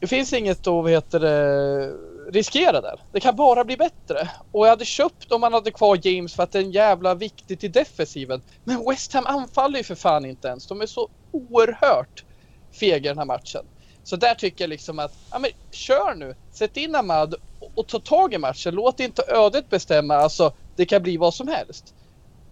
[0.00, 1.92] det finns inget att vad heter det,
[2.32, 3.00] riskera där.
[3.12, 4.30] Det kan bara bli bättre.
[4.52, 7.14] Och jag hade köpt om man hade kvar James för att det är en jävla
[7.14, 8.42] viktigt i defensiven.
[8.64, 10.66] Men West Ham anfaller ju för fan inte ens.
[10.66, 12.24] De är så oerhört
[12.72, 13.66] fega den här matchen.
[14.04, 16.35] Så där tycker jag liksom att, ja men kör nu.
[16.52, 18.74] Sätt in Ahmad och, och ta tag i matchen.
[18.74, 20.14] Låt inte ödet bestämma.
[20.14, 21.94] Alltså, det kan bli vad som helst.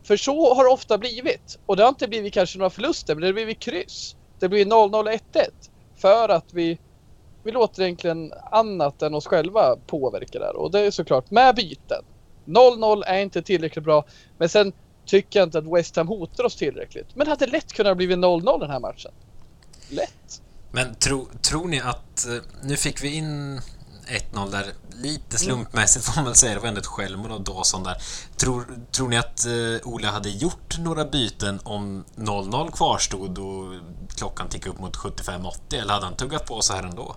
[0.02, 1.59] För så har det ofta blivit.
[1.66, 4.16] Och det har inte blivit kanske några förluster, men det har blivit kryss.
[4.38, 5.48] Det blir 0-0 1-1.
[5.96, 6.78] För att vi
[7.44, 12.04] vi låter egentligen annat än oss själva påverka där och det är såklart med byten.
[12.44, 14.04] 0-0 är inte tillräckligt bra
[14.38, 14.72] men sen
[15.07, 17.07] tycker jag inte att West Ham hotar oss tillräckligt.
[17.14, 19.12] Men det hade lätt kunnat bli 0-0 den här matchen.
[19.88, 20.42] Lätt.
[20.72, 22.26] Men tro, tror ni att...
[22.26, 23.61] Eh, nu fick vi in
[24.07, 26.54] 1-0 där, lite slumpmässigt får man väl säga.
[26.54, 27.96] Det var ändå ett självmål av Dawson där.
[28.37, 33.74] Tror, tror ni att uh, Ola hade gjort några byten om 0-0 kvarstod och
[34.16, 35.52] klockan tickade upp mot 75-80?
[35.70, 37.16] Eller hade han tuggat på så här ändå?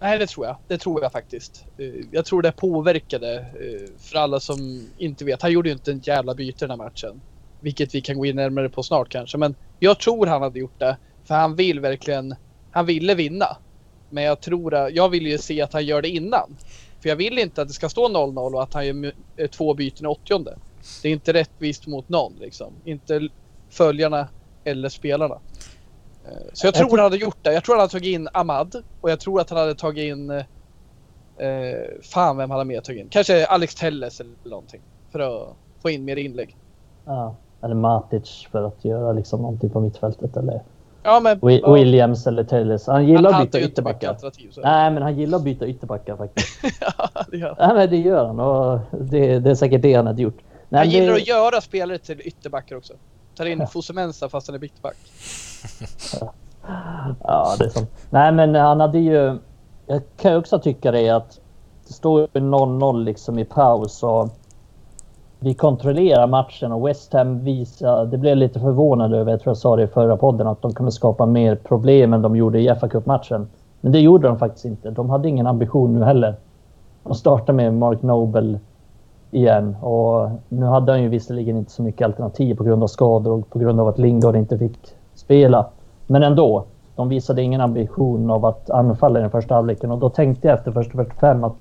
[0.00, 0.56] Nej, det tror jag.
[0.68, 1.64] Det tror jag faktiskt.
[1.78, 3.34] Eh, jag tror det påverkade.
[3.38, 5.42] Eh, för alla som inte vet.
[5.42, 7.20] Han gjorde ju inte en jävla byte den här matchen.
[7.60, 9.38] Vilket vi kan gå in närmare på snart kanske.
[9.38, 10.96] Men jag tror han hade gjort det.
[11.24, 12.34] För han vill verkligen.
[12.70, 13.56] Han ville vinna.
[14.10, 16.56] Men jag tror att jag vill ju se att han gör det innan.
[17.02, 19.74] För jag vill inte att det ska stå 0-0 och att han gör eh, två
[19.74, 20.44] byten i 80
[21.02, 22.72] Det är inte rättvist mot någon liksom.
[22.84, 23.28] Inte
[23.70, 24.28] följarna
[24.64, 25.40] eller spelarna.
[26.28, 27.52] Eh, så jag tror han hade gjort det.
[27.52, 30.30] Jag tror han hade tagit in Ahmad och jag tror att han hade tagit in...
[30.30, 30.44] Eh,
[32.02, 33.08] fan vem hade mer tagit in?
[33.10, 34.80] Kanske Alex Telles eller någonting.
[35.12, 35.48] För att
[35.82, 36.56] få in mer inlägg.
[37.04, 40.62] Ja, eller Matic för att göra liksom någonting på mittfältet eller...
[41.02, 41.40] Ja, men.
[41.74, 42.86] Williams eller Telles.
[42.86, 44.16] Han gillar han att byta ytterbackar.
[44.62, 46.60] Nej, men han gillar att byta ytterbackar faktiskt.
[46.80, 47.68] ja, det gör han.
[47.68, 50.38] Nej, men det gör han och det, det är säkert det han hade gjort.
[50.68, 51.20] Nej, han gillar det...
[51.20, 52.94] att göra spelare till ytterbackar också.
[53.38, 53.66] Tar in.
[53.72, 54.96] Fosumensa fast han är mittback.
[57.22, 57.90] ja, det är sant.
[58.10, 59.38] Nej, men han hade ju...
[59.86, 61.40] jag kan också tycka det att
[61.86, 64.28] det står 0-0 liksom i paus och
[65.40, 69.56] vi kontrollerar matchen och West Ham visar, det blev lite förvånad över, jag tror jag
[69.56, 72.74] sa det i förra podden, att de kommer skapa mer problem än de gjorde i
[72.80, 73.48] fa Cup-matchen.
[73.80, 74.90] Men det gjorde de faktiskt inte.
[74.90, 76.34] De hade ingen ambition nu heller.
[77.02, 78.58] De startade med Mark Noble
[79.30, 83.32] igen och nu hade han ju visserligen inte så mycket alternativ på grund av skador
[83.32, 84.78] och på grund av att Lingard inte fick
[85.14, 85.66] spela.
[86.06, 86.64] Men ändå,
[86.96, 90.58] de visade ingen ambition av att anfalla i den första halvleken och då tänkte jag
[90.58, 91.56] efter första 45 att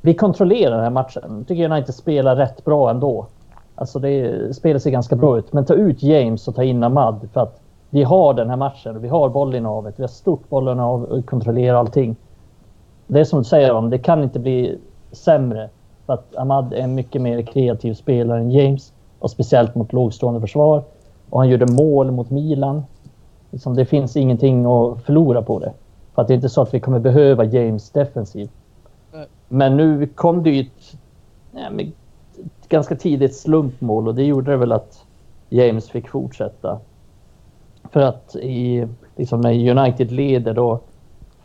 [0.00, 1.44] vi kontrollerar den här matchen.
[1.48, 3.26] Tycker United spelar rätt bra ändå.
[3.74, 5.52] Alltså det spelar sig ganska bra ut.
[5.52, 9.02] Men ta ut James och ta in Ahmad för att vi har den här matchen.
[9.02, 9.98] Vi har bollinnehavet.
[9.98, 12.16] Vi har stort bollinnehav och kontrollerar allting.
[13.06, 14.78] Det är som du säger, om det kan inte bli
[15.12, 15.68] sämre.
[16.06, 18.92] För att Ahmad är en mycket mer kreativ spelare än James.
[19.18, 20.82] Och speciellt mot lågstående försvar.
[21.30, 22.82] Och han gjorde mål mot Milan.
[23.50, 25.72] Liksom det finns ingenting att förlora på det.
[26.14, 28.50] För att det är inte så att vi kommer behöva James defensivt.
[29.48, 30.96] Men nu kom det ju ett,
[32.62, 35.04] ett ganska tidigt slumpmål och det gjorde det väl att
[35.48, 36.78] James fick fortsätta.
[37.90, 40.80] För att i, liksom när United leder då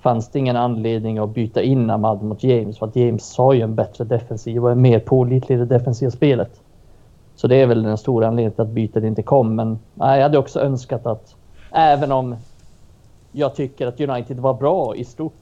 [0.01, 2.77] fanns det ingen anledning att byta in Ahmad mot James.
[2.77, 6.12] För att James har ju en bättre defensiv och är mer pålitlig i det defensiva
[6.12, 6.62] spelet.
[7.36, 9.55] Så det är väl den stora anledningen till att bytet inte kom.
[9.55, 11.36] Men nej, jag hade också önskat att
[11.71, 12.36] även om
[13.31, 15.33] jag tycker att United var bra i stort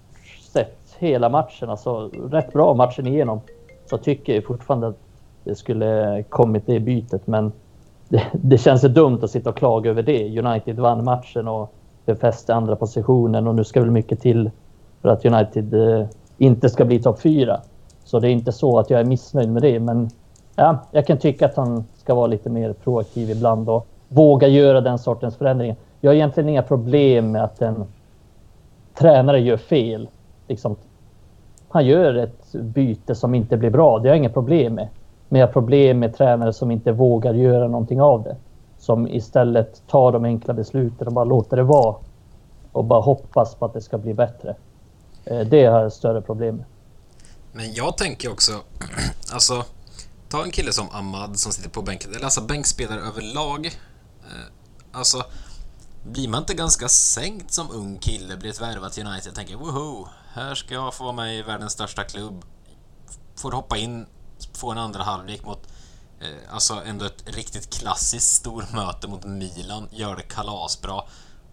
[0.41, 3.41] sett hela matchen, alltså rätt bra matchen igenom,
[3.89, 5.00] så tycker jag fortfarande att
[5.44, 7.28] det skulle kommit det bytet.
[7.28, 7.52] Men
[8.10, 10.39] det, det känns ju dumt att sitta och klaga över det.
[10.39, 11.75] United vann matchen och
[12.06, 14.52] befäste andra positionen och nu ska väl mycket till
[15.02, 17.62] för att United eh, inte ska bli topp fyra.
[18.04, 20.10] Så det är inte så att jag är missnöjd med det, men
[20.56, 24.82] ja, jag kan tycka att han ska vara lite mer proaktiv ibland och våga göra
[24.82, 25.76] den sortens förändringar.
[26.02, 27.86] Jag har egentligen inga problem med att en
[28.94, 30.10] tränare gör fel.
[30.48, 30.76] Liksom,
[31.70, 34.00] han gör ett byte som inte blir bra.
[34.00, 34.88] Det har jag inga problem med.
[35.30, 38.36] Men jag har problem med tränare som inte vågar göra någonting av det.
[38.86, 41.95] Som istället tar de enkla besluten och bara låter det vara.
[42.71, 44.56] Och bara hoppas på att det ska bli bättre.
[45.26, 46.65] Eh, det har jag större problem med.
[47.52, 48.52] Men jag tänker också,
[49.34, 49.63] alltså,
[50.30, 53.65] ta en kille som Ahmad som sitter på bänken, eller alltså bänkspelare överlag.
[53.65, 55.24] Eh, alltså,
[56.04, 59.56] blir man inte ganska sänkt som ung kille, blir ett värvat till United och tänker
[59.56, 62.45] woho, här ska jag få vara med i världens största klubb.
[63.36, 64.06] Får hoppa in,
[64.54, 65.67] få en andra halvlek mot
[66.21, 71.04] Eh, alltså ändå ett riktigt klassiskt stormöte mot Milan, gör det kalasbra.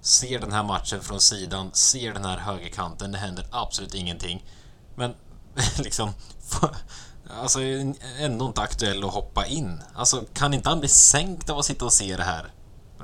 [0.01, 4.45] Ser den här matchen från sidan, ser den här högerkanten, det händer absolut ingenting.
[4.95, 5.15] Men
[5.79, 6.11] liksom,
[7.41, 7.61] alltså
[8.19, 9.83] ändå inte aktuell att hoppa in.
[9.95, 12.53] Alltså kan inte han bli sänkt av att sitta och se det här?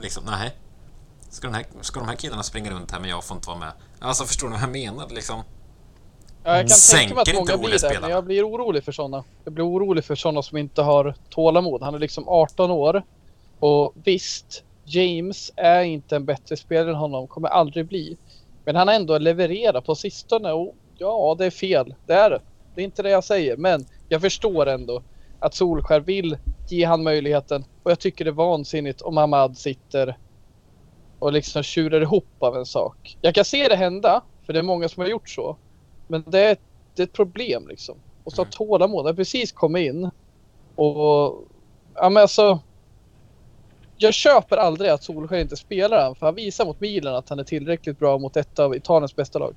[0.00, 0.56] Liksom, nej.
[1.30, 3.58] Ska, den här, ska de här killarna springa runt här men jag får inte vara
[3.58, 3.72] med?
[4.00, 5.42] Alltså förstår ni vad jag menar liksom?
[6.44, 9.24] Ja, jag kan tänka mig att många blir det, men jag blir orolig för sådana.
[9.44, 11.83] Jag blir orolig för sådana som inte har tålamod.
[11.83, 13.03] Han är liksom 18 år.
[13.59, 18.16] Och visst, James är inte en bättre spelare än honom, kommer aldrig bli.
[18.64, 21.94] Men han har ändå levererat på sistone och ja, det är fel.
[22.07, 22.40] Det är det.
[22.74, 25.03] Det är inte det jag säger, men jag förstår ändå
[25.40, 26.37] att Solskär vill
[26.68, 30.18] ge han möjligheten och jag tycker det är vansinnigt om Ahmad sitter
[31.18, 33.16] och liksom tjurar ihop av en sak.
[33.20, 35.57] Jag kan se det hända, för det är många som har gjort så.
[36.08, 36.56] Men det är,
[36.94, 37.96] det är ett problem liksom.
[38.24, 38.50] Och så mm.
[38.50, 39.08] tålamod.
[39.08, 40.10] Jag precis kommit in.
[40.74, 41.44] Och
[41.94, 42.60] ja men alltså.
[43.96, 46.14] Jag köper aldrig att Solskjaer inte spelar han.
[46.14, 49.38] För han visar mot Milan att han är tillräckligt bra mot ett av Italiens bästa
[49.38, 49.54] lag.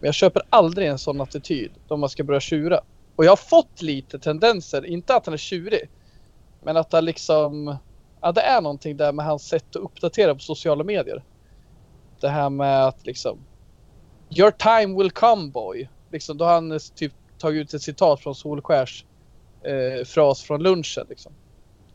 [0.00, 1.70] Men jag köper aldrig en sån attityd.
[1.88, 2.80] Då man ska börja tjura.
[3.16, 4.86] Och jag har fått lite tendenser.
[4.86, 5.90] Inte att han är tjurig.
[6.62, 7.76] Men att han liksom.
[8.20, 11.24] Ja det är någonting där med hans sätt att uppdatera på sociala medier.
[12.20, 13.38] Det här med att liksom
[14.38, 15.88] Your time will come boy.
[16.12, 19.04] Liksom, då har han eh, typ tagit ut ett citat från Solskärs
[19.62, 21.06] eh, fras från lunchen.
[21.08, 21.32] Liksom.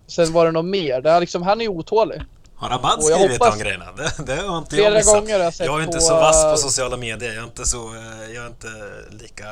[0.07, 1.01] Sen var det något mer.
[1.01, 2.21] Det är liksom, han är otålig.
[2.55, 3.85] Har Abad skrivit de grejerna?
[3.97, 5.19] Det, det har inte flera jag missat.
[5.19, 7.33] Gånger jag, jag är inte på, så vass på sociala medier.
[7.33, 8.67] Jag är inte, så, eh, jag är inte
[9.09, 9.45] lika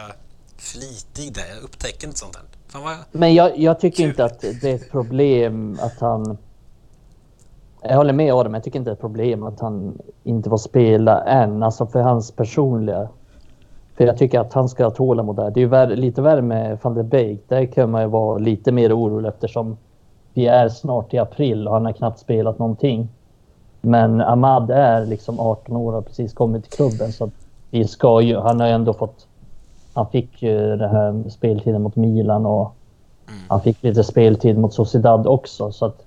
[0.58, 1.46] flitig där.
[1.56, 2.46] Jag upptäcker inte sånt här.
[2.68, 4.06] Fan vad Men jag, jag tycker kul.
[4.06, 6.38] inte att det är ett problem att han
[7.90, 10.58] jag håller med Adam, jag tycker inte det är ett problem att han inte får
[10.58, 11.64] spela än.
[11.64, 13.08] Alltså för hans personliga...
[13.98, 15.52] För jag tycker att han ska ha tålamod där.
[15.52, 17.40] Det är ju värre, lite värre med van der Beek.
[17.48, 19.78] Där kan man ju vara lite mer orolig eftersom
[20.34, 23.10] vi är snart i april och han har knappt spelat någonting.
[23.82, 27.30] Men Ahmad är liksom 18 år och har precis kommit till klubben så
[27.72, 28.38] vi ska ju...
[28.38, 29.28] Han har ju ändå fått...
[29.94, 32.76] Han fick ju den här speltiden mot Milan och
[33.28, 33.40] mm.
[33.50, 36.06] han fick lite speltid mot Sociedad också så att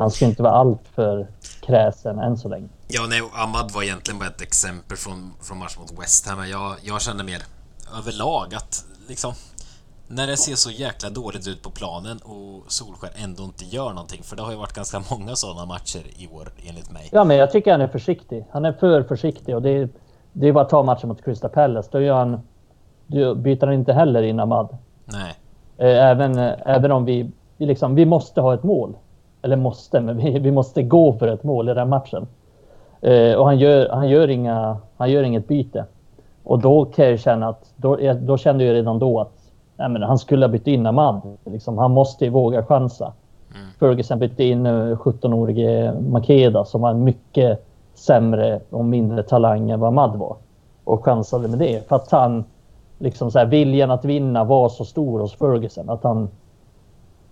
[0.00, 1.26] han ska inte vara allt för
[1.60, 2.68] kräsen än så länge.
[2.88, 6.48] Ja, nej, Ahmad var egentligen bara ett exempel från, från matchen mot West Ham.
[6.48, 7.42] Jag, jag kände mer
[7.98, 9.32] överlag att liksom
[10.08, 14.22] när det ser så jäkla dåligt ut på planen och Solskär ändå inte gör någonting.
[14.22, 17.08] För det har ju varit ganska många sådana matcher i år enligt mig.
[17.12, 18.44] Ja, men jag tycker han är försiktig.
[18.50, 19.88] Han är för försiktig och det är,
[20.32, 21.88] det är bara att ta matchen mot Crystal Palace.
[21.92, 22.40] Då gör han...
[23.06, 24.76] Då byter han inte heller in Ahmad.
[25.04, 25.34] Nej.
[25.78, 28.96] Eh, även, eh, även om vi, liksom, vi måste ha ett mål.
[29.42, 32.26] Eller måste, men vi, vi måste gå för ett mål i den matchen.
[33.00, 35.84] Eh, och han gör, han, gör inga, han gör inget byte.
[36.44, 37.72] Och då kan jag känna att...
[37.76, 39.38] Då, då kände jag redan då att
[39.76, 41.20] nej, men han skulle ha bytt in Ahmad.
[41.44, 43.12] Liksom, han måste ju våga chansa.
[43.54, 43.66] Mm.
[43.78, 50.16] Ferguson bytte in 17-årige Makeda som var mycket sämre och mindre talang än vad Ahmad
[50.16, 50.36] var.
[50.84, 51.88] Och chansade med det.
[51.88, 52.44] För att han,
[52.98, 55.90] liksom så här, viljan att vinna var så stor hos Ferguson.
[55.90, 56.28] Att han,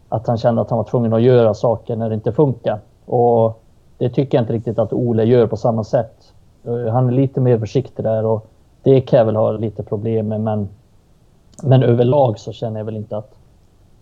[0.08, 2.80] att han kände att han var tvungen att göra saker när det inte funkar.
[3.04, 3.62] Och
[3.98, 6.32] det tycker jag inte riktigt att Ole gör på samma sätt.
[6.64, 8.46] Eh, han är lite mer försiktig där och
[8.82, 10.40] det kan jag väl ha lite problem med.
[10.40, 10.68] Men
[11.62, 13.34] men överlag så känner jag väl inte att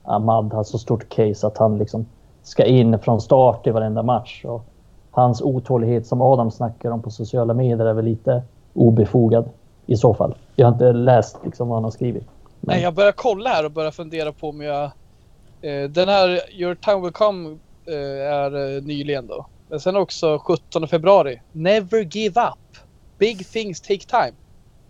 [0.03, 2.07] Ahmad har så stort case att han liksom
[2.43, 4.45] ska in från start i varenda match.
[4.45, 4.65] Och
[5.11, 8.43] hans otålighet som Adam snackar om på sociala medier är väl lite
[8.75, 9.49] obefogad
[9.87, 10.35] i så fall.
[10.57, 12.25] Jag har inte läst liksom vad han har skrivit.
[12.61, 12.75] Men...
[12.75, 14.91] Nej, jag börjar kolla här och börjar fundera på om jag...
[15.65, 19.47] Eh, den här Your time will come eh, är eh, nyligen då.
[19.69, 21.41] Men sen också 17 februari.
[21.53, 22.79] Never give up.
[23.19, 24.35] Big things take time.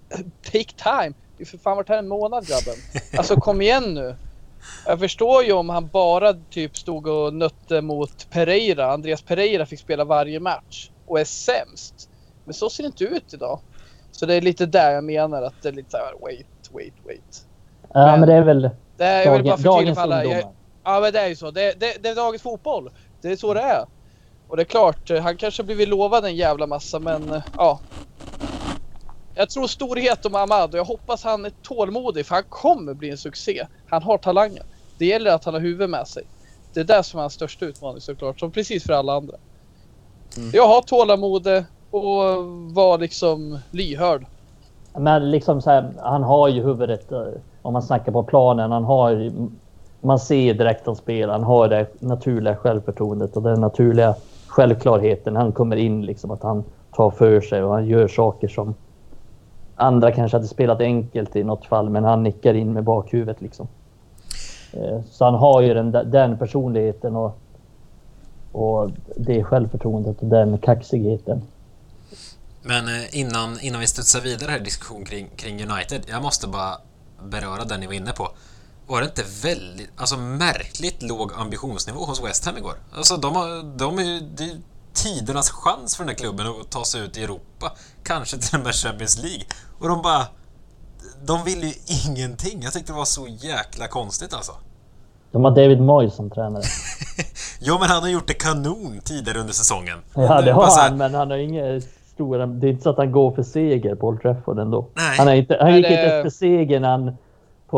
[0.52, 1.14] take time?
[1.38, 2.74] ju för fan varit här en månad grabben.
[3.18, 4.16] Alltså kom igen nu.
[4.86, 8.92] Jag förstår ju om han bara typ stod och nötte mot Pereira.
[8.92, 12.10] Andreas Pereira fick spela varje match och är sämst.
[12.44, 13.60] Men så ser det inte ut idag.
[14.10, 17.46] Så det är lite där jag menar att det är lite såhär wait, wait, wait.
[17.92, 20.24] Ja men, men det är väl det är, jag vill bara dagens alla.
[20.24, 20.52] ungdomar.
[20.84, 21.50] Ja men det är ju så.
[21.50, 22.90] Det, det, det är dagens fotboll.
[23.20, 23.86] Det är så det är.
[24.48, 27.80] Och det är klart, han kanske blivit lovad en jävla massa men ja.
[29.34, 33.10] Jag tror storhet om Ahmad och jag hoppas han är tålmodig för han kommer bli
[33.10, 33.66] en succé.
[33.88, 34.64] Han har talangen.
[34.98, 36.22] Det gäller att han har huvudet med sig.
[36.72, 39.36] Det är det som är hans största utmaning såklart, som precis för alla andra.
[40.36, 40.50] Mm.
[40.54, 41.46] Jag har tålamod
[41.90, 42.44] och
[42.74, 44.26] var liksom lyhörd.
[44.98, 47.26] Men liksom så här, han har ju huvudet, eh,
[47.62, 49.32] om man snackar på planen, han har
[50.04, 54.14] man ser direkt att spelaren har det naturliga självförtroendet och den naturliga
[54.46, 55.36] självklarheten.
[55.36, 58.74] Han kommer in liksom att han tar för sig och han gör saker som
[59.76, 63.68] andra kanske hade spelat enkelt i något fall, men han nickar in med bakhuvudet liksom.
[64.72, 67.38] Eh, så han har ju den, den personligheten och,
[68.52, 71.42] och det självförtroendet och den kaxigheten.
[72.62, 76.48] Men eh, innan, innan vi studsar vidare här i diskussion kring, kring United, jag måste
[76.48, 76.76] bara
[77.22, 78.28] beröra den ni var inne på.
[78.86, 82.74] Var det inte väldigt, alltså märkligt låg ambitionsnivå hos West Ham igår?
[82.96, 84.20] Alltså de har, de är ju,
[84.94, 87.72] tidernas chans för den här klubben att ta sig ut i Europa.
[88.02, 89.44] Kanske till och med Champions League.
[89.80, 90.26] Och de bara...
[91.26, 91.72] De vill ju
[92.06, 92.62] ingenting.
[92.62, 94.52] Jag tyckte det var så jäkla konstigt alltså.
[95.32, 96.62] De har David Moyes som tränare.
[97.60, 99.98] ja, men han har gjort det kanon tidigare under säsongen.
[100.14, 101.80] Ja, det har han, men han har inga
[102.14, 102.46] stora...
[102.46, 104.88] Det är inte så att han går för seger på Old Trafford ändå.
[104.94, 105.18] Nej.
[105.18, 105.94] Han, är inte, han gick det...
[105.94, 107.16] inte för seger när han,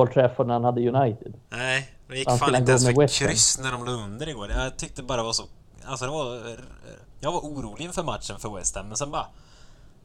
[0.05, 1.35] Trafford när han hade United.
[1.49, 4.51] Nej, det gick han fan inte ens för kryss när de låg under igår.
[4.51, 5.45] Jag tyckte bara det var så...
[5.85, 6.57] Alltså det var
[7.21, 9.27] jag var orolig inför matchen för West Ham, men sen bara...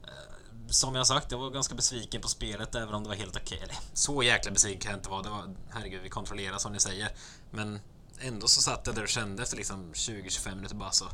[0.04, 3.36] Eh, som jag sagt, jag var ganska besviken på spelet, även om det var helt
[3.36, 3.62] okej.
[3.64, 3.76] Okay.
[3.94, 5.22] Så jäkla besviken kan jag inte vara.
[5.22, 7.10] Det var, herregud, vi kontrollerar som ni säger.
[7.52, 7.80] Men
[8.22, 11.06] ändå så satt jag där och kände efter liksom 20-25 minuter bara så...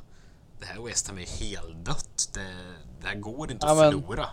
[0.59, 2.29] Det här West Ham är heldött.
[2.33, 2.47] Det,
[3.01, 4.25] det här går inte att ja, förlora.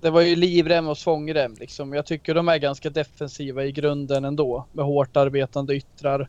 [0.00, 1.92] Det var ju livrem och svångrem liksom.
[1.92, 4.66] Jag tycker de är ganska defensiva i grunden ändå.
[4.72, 6.28] Med hårt arbetande yttrar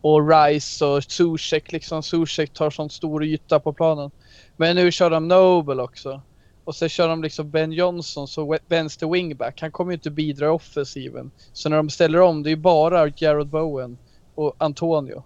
[0.00, 2.02] och Rice och Zuzek liksom.
[2.02, 4.10] Zuzek tar sån stor yta på planen.
[4.56, 6.22] Men nu kör de Noble också.
[6.64, 9.60] Och sen kör de liksom Ben Johnson så vänster wingback.
[9.60, 11.30] Han kommer ju inte bidra i offensiven.
[11.52, 13.98] Så när de ställer om, det är ju bara Jared Bowen
[14.34, 15.22] och Antonio.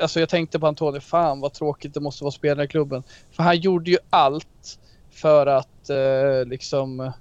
[0.00, 3.02] Alltså jag tänkte på Antonio, fan vad tråkigt det måste vara spelare i klubben.
[3.32, 4.78] För han gjorde ju allt
[5.14, 7.12] för att eh, liksom eh,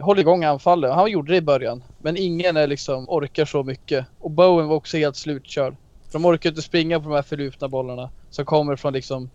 [0.00, 0.92] hålla igång anfallet.
[0.92, 1.84] Han gjorde det i början.
[1.98, 4.06] Men ingen är liksom orkar så mycket.
[4.18, 5.76] Och Bowen var också helt slutkörd.
[6.12, 9.30] De orkar inte springa på de här förlupna bollarna som kommer från liksom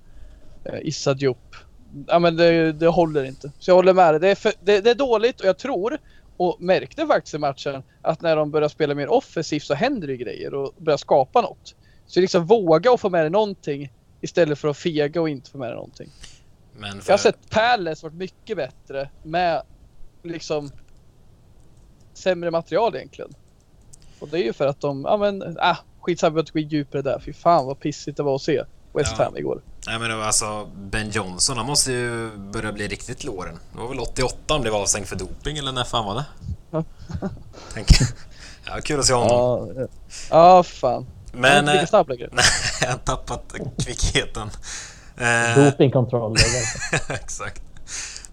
[0.66, 1.56] eh, Issa Diop.
[2.08, 3.52] Ja men det, det, håller inte.
[3.60, 4.20] Så jag håller med dig.
[4.20, 5.98] Det är, för, det, det är dåligt och jag tror
[6.38, 10.18] och märkte faktiskt i matchen att när de börjar spela mer offensivt så händer det
[10.18, 11.76] grejer och börjar skapa något.
[12.06, 13.92] Så liksom våga och få med dig någonting
[14.22, 16.10] istället för att fega och inte få med dig någonting.
[16.82, 17.12] För...
[17.12, 19.62] Jag har sett Palace varit mycket bättre med
[20.24, 20.72] liksom
[22.14, 23.34] sämre material egentligen.
[24.20, 27.02] Och det är ju för att de, ja men, äh, skitsamma, vi inte gå djupare
[27.02, 27.22] där.
[27.26, 28.64] Fy fan vad pissigt det var att se.
[28.94, 29.40] West Ham ja.
[29.40, 29.62] igår.
[29.88, 33.60] Nej men alltså Ben Johnson, han måste ju börja bli riktigt låren.
[33.72, 36.26] Det var väl 88 han blev avstängd för doping eller när fan var det?
[36.72, 36.84] Ja.
[37.74, 37.88] Tänk.
[38.66, 39.74] Ja, kul att se honom.
[39.78, 39.88] Ja,
[40.30, 41.06] ja fan.
[41.32, 41.56] Men...
[41.56, 42.30] Han är inte snabb längre.
[42.34, 42.46] Nej,
[42.82, 43.54] han har tappat
[43.86, 44.50] kvickheten.
[45.56, 46.36] Dopingkontroll.
[47.10, 47.62] Exakt.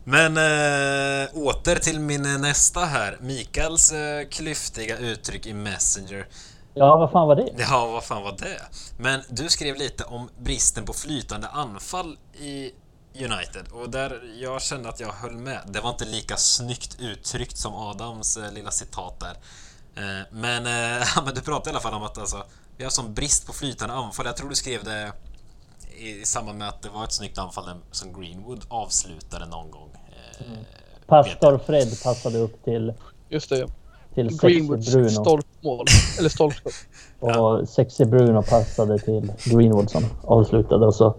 [0.04, 3.18] Men äh, åter till min nästa här.
[3.20, 6.26] Mikaels äh, klyftiga uttryck i Messenger.
[6.74, 7.48] Ja, vad fan var det?
[7.70, 8.62] Ja, vad fan var det?
[8.98, 12.70] Men du skrev lite om bristen på flytande anfall i
[13.14, 15.60] United och där jag kände att jag höll med.
[15.66, 19.36] Det var inte lika snyggt uttryckt som Adams eh, lilla citat där.
[19.96, 22.44] Eh, men, eh, men du pratade i alla fall om att alltså,
[22.76, 24.26] vi har sån brist på flytande anfall.
[24.26, 25.12] Jag tror du skrev det
[25.98, 29.90] i samband med att det var ett snyggt anfall som Greenwood avslutade någon gång.
[29.94, 30.64] Eh, mm.
[31.06, 32.94] Pastor Fred passade upp till...
[33.28, 33.66] Just det, ja.
[34.14, 35.08] Till Greenwoods Bruno.
[35.08, 35.86] stolpmål.
[36.18, 36.72] Eller stolpskott.
[37.20, 37.66] och ja.
[37.66, 41.14] Sexy Bruno passade till Greenwood som avslutade och så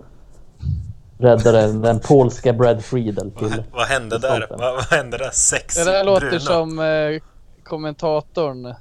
[1.18, 3.48] räddade den polska Brad Friedel till...
[3.48, 4.48] Vad, vad hände där?
[4.50, 5.32] Vad, vad, hände där?
[5.34, 6.40] Sexy Det där låter Bruno.
[6.40, 7.22] som eh,
[7.64, 8.74] kommentatorn.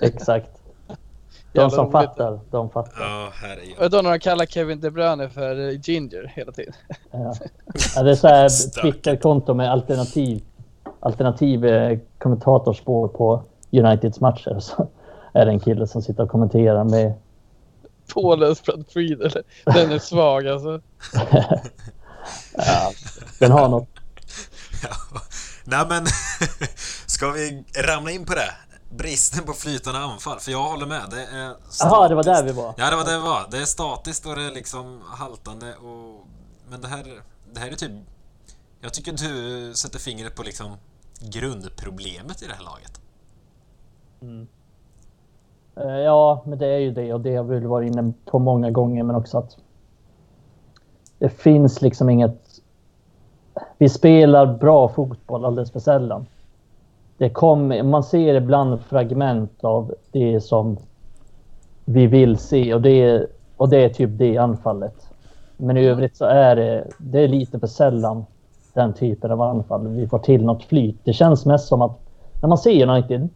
[0.00, 0.50] Exakt.
[1.58, 3.04] De som fattar, de fattar.
[3.04, 3.78] Ja, herregud.
[3.78, 6.74] Och då när de kallar Kevin De Bruyne för eh, Ginger hela tiden.
[7.10, 7.34] Ja.
[7.96, 8.48] ja det är så här
[8.82, 10.42] Twitterkonto med alternativ,
[11.00, 14.58] alternativ eh, kommentatorspår på Uniteds matcher.
[14.60, 14.88] Så
[15.32, 17.12] är det en kille som sitter och kommenterar med...
[18.14, 19.32] Polens Brad Friedel.
[19.64, 20.80] Den är svag alltså.
[22.56, 22.92] ja,
[23.38, 23.88] den har något.
[24.82, 25.20] Ja.
[25.64, 26.06] Nej men,
[27.06, 28.67] ska vi ramla in på det?
[28.88, 31.02] Bristen på flytande anfall, för jag håller med.
[31.10, 32.74] Det är Jaha, det var där vi var.
[32.76, 33.46] Ja, det var där vi var.
[33.50, 36.26] Det är statiskt och det är liksom haltande och...
[36.70, 37.22] Men det här,
[37.52, 37.92] det här är typ...
[38.80, 40.76] Jag tycker du sätter fingret på liksom
[41.20, 43.00] grundproblemet i det här laget.
[44.20, 44.46] Mm.
[45.76, 48.70] Eh, ja, men det är ju det och det har vi varit inne på många
[48.70, 49.56] gånger, men också att
[51.18, 52.60] det finns liksom inget...
[53.78, 56.26] Vi spelar bra fotboll alldeles för sällan
[57.18, 60.76] det kom, man ser ibland fragment av det som
[61.84, 63.26] vi vill se och det,
[63.56, 64.94] och det är typ det anfallet.
[65.56, 68.24] Men i övrigt så är det, det är lite för sällan
[68.72, 69.88] den typen av anfall.
[69.88, 70.96] Vi får till något flyt.
[71.04, 71.98] Det känns mest som att
[72.42, 73.28] när man ser United,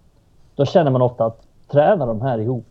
[0.54, 1.40] då känner man ofta att
[1.70, 2.66] tränar de här ihop?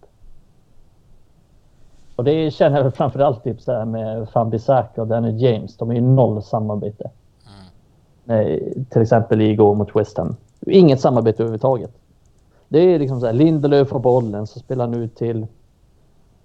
[2.15, 5.77] Och det känner jag framförallt typ så här med Fambisaka och Danny James.
[5.77, 7.09] De är ju noll samarbete.
[8.27, 8.85] Mm.
[8.89, 10.35] Till exempel igår mot West Ham.
[10.67, 11.91] Inget samarbete överhuvudtaget.
[12.69, 15.47] Det är liksom så här, Lindelöf får bollen så spelar han ut till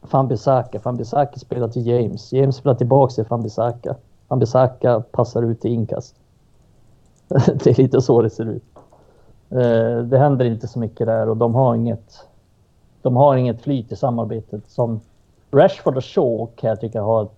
[0.02, 0.80] Fambisaka.
[0.80, 2.32] Fambisaka spelar till James.
[2.32, 3.96] James spelar tillbaka till Fambisaka.
[4.28, 6.14] Fambisaka passar ut till inkast.
[7.28, 8.64] det är lite så det ser ut.
[9.50, 12.26] Eh, det händer inte så mycket där och de har inget.
[13.02, 15.00] De har inget flyt i samarbetet som
[15.50, 17.30] Rashford och Shaw kan jag tycka har ett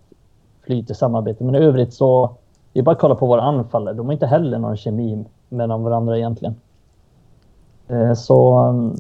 [0.62, 1.40] flyt i samarbetet.
[1.40, 2.30] Men i övrigt så,
[2.72, 3.94] det är bara att kolla på våra anfallare.
[3.94, 6.54] De har inte heller någon kemi mellan varandra egentligen.
[7.88, 8.96] Eh, så mm,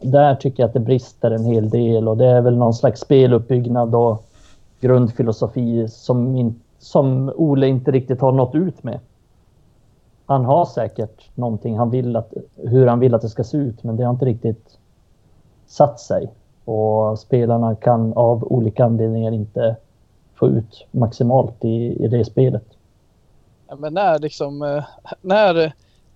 [0.00, 3.00] där tycker jag att det brister en hel del och det är väl någon slags
[3.00, 4.24] speluppbyggnad och
[4.80, 9.00] grundfilosofi som, in, som Ole inte riktigt har nått ut med.
[10.26, 13.82] Han har säkert någonting han vill att, hur han vill att det ska se ut,
[13.82, 14.78] men det har inte riktigt
[15.66, 16.30] satt sig.
[16.64, 19.76] Och spelarna kan av olika anledningar inte
[20.34, 22.64] få ut maximalt i, i det spelet.
[23.68, 24.84] Ja, men när liksom, eh,
[25.20, 25.72] när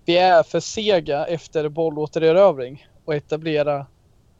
[0.07, 3.85] vi är för sega efter bollåtererövring och etablera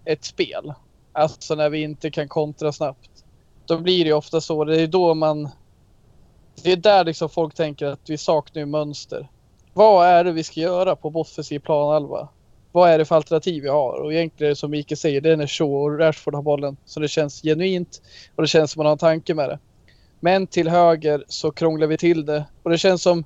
[0.06, 0.74] ett spel.
[1.14, 3.10] Alltså när vi inte kan kontra snabbt.
[3.66, 4.64] Då blir det ofta så.
[4.64, 5.50] Det är då man...
[6.64, 9.30] Det är där liksom folk tänker att vi saknar mönster.
[9.74, 12.28] Vad är det vi ska göra på offensiv planhalva?
[12.72, 14.02] Vad är det för alternativ vi har?
[14.02, 16.78] Och egentligen som Mikael säger, det är när Shaw och Rashford har bollen.
[16.86, 18.02] Så det känns genuint
[18.36, 19.60] och det känns som man har en tanke med det.
[20.20, 22.46] Men till höger så krånglar vi till det.
[22.64, 23.24] Och det känns som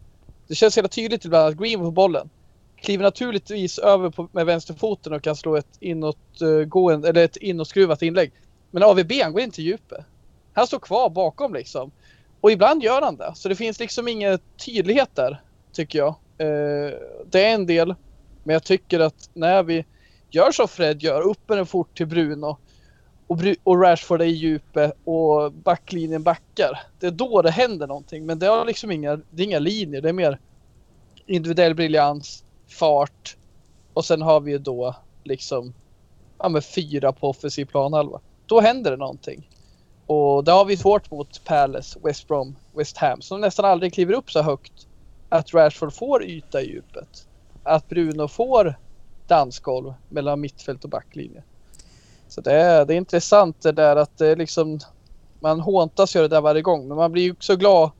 [0.51, 2.29] det känns hela tydligt ibland att Green på bollen
[2.75, 8.31] kliver naturligtvis över på, med vänsterfoten och kan slå ett inåtgående, eller ett inåtskruvat inlägg.
[8.71, 10.05] Men AVB han går inte till djupet.
[10.53, 11.91] Han står kvar bakom liksom.
[12.41, 13.31] Och ibland gör han det.
[13.35, 15.41] Så det finns liksom ingen tydlighet där,
[15.71, 16.15] tycker jag.
[16.37, 16.93] Eh,
[17.31, 17.95] det är en del.
[18.43, 19.85] Men jag tycker att när vi
[20.29, 22.57] gör som Fred gör, upp med den fort till Bruno
[23.31, 26.79] och, och Rashford är i djupet och backlinjen backar.
[26.99, 28.25] Det är då det händer någonting.
[28.25, 30.01] Men det har liksom inga, det är inga linjer.
[30.01, 30.39] Det är mer
[31.25, 33.37] individuell briljans, fart
[33.93, 35.73] och sen har vi ju då liksom
[36.37, 38.19] ja, med fyra på offensiv planhalva.
[38.45, 39.49] Då händer det någonting.
[40.05, 44.13] Och det har vi svårt mot Palace, West Brom, West Ham som nästan aldrig kliver
[44.13, 44.87] upp så högt.
[45.29, 47.27] Att Rashford får yta i djupet.
[47.63, 48.75] Att Bruno får
[49.27, 51.43] dansgolv mellan mittfält och backlinje.
[52.31, 54.79] Så det är, det är intressant det där att det är liksom
[55.39, 57.91] Man håntas ju det där varje gång men man blir ju så glad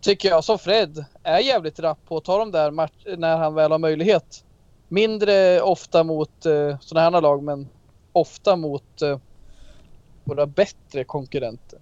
[0.00, 3.54] tycker jag som Fred är jävligt rapp på att ta de där match när han
[3.54, 4.44] väl har möjlighet.
[4.88, 7.68] Mindre ofta mot eh, sådana här lag men
[8.12, 9.18] ofta mot eh,
[10.24, 11.78] våra bättre konkurrenter.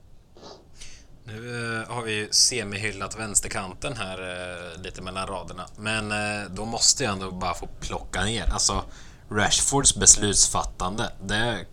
[1.25, 5.67] Nu eh, har vi ju semihyllat vänsterkanten här eh, lite mellan raderna.
[5.77, 8.45] Men eh, då måste jag ändå bara få plocka ner.
[8.53, 8.83] Alltså
[9.31, 11.67] Rashfords beslutsfattande, det,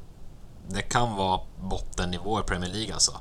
[0.68, 3.12] det kan vara bottennivå i Premier League alltså.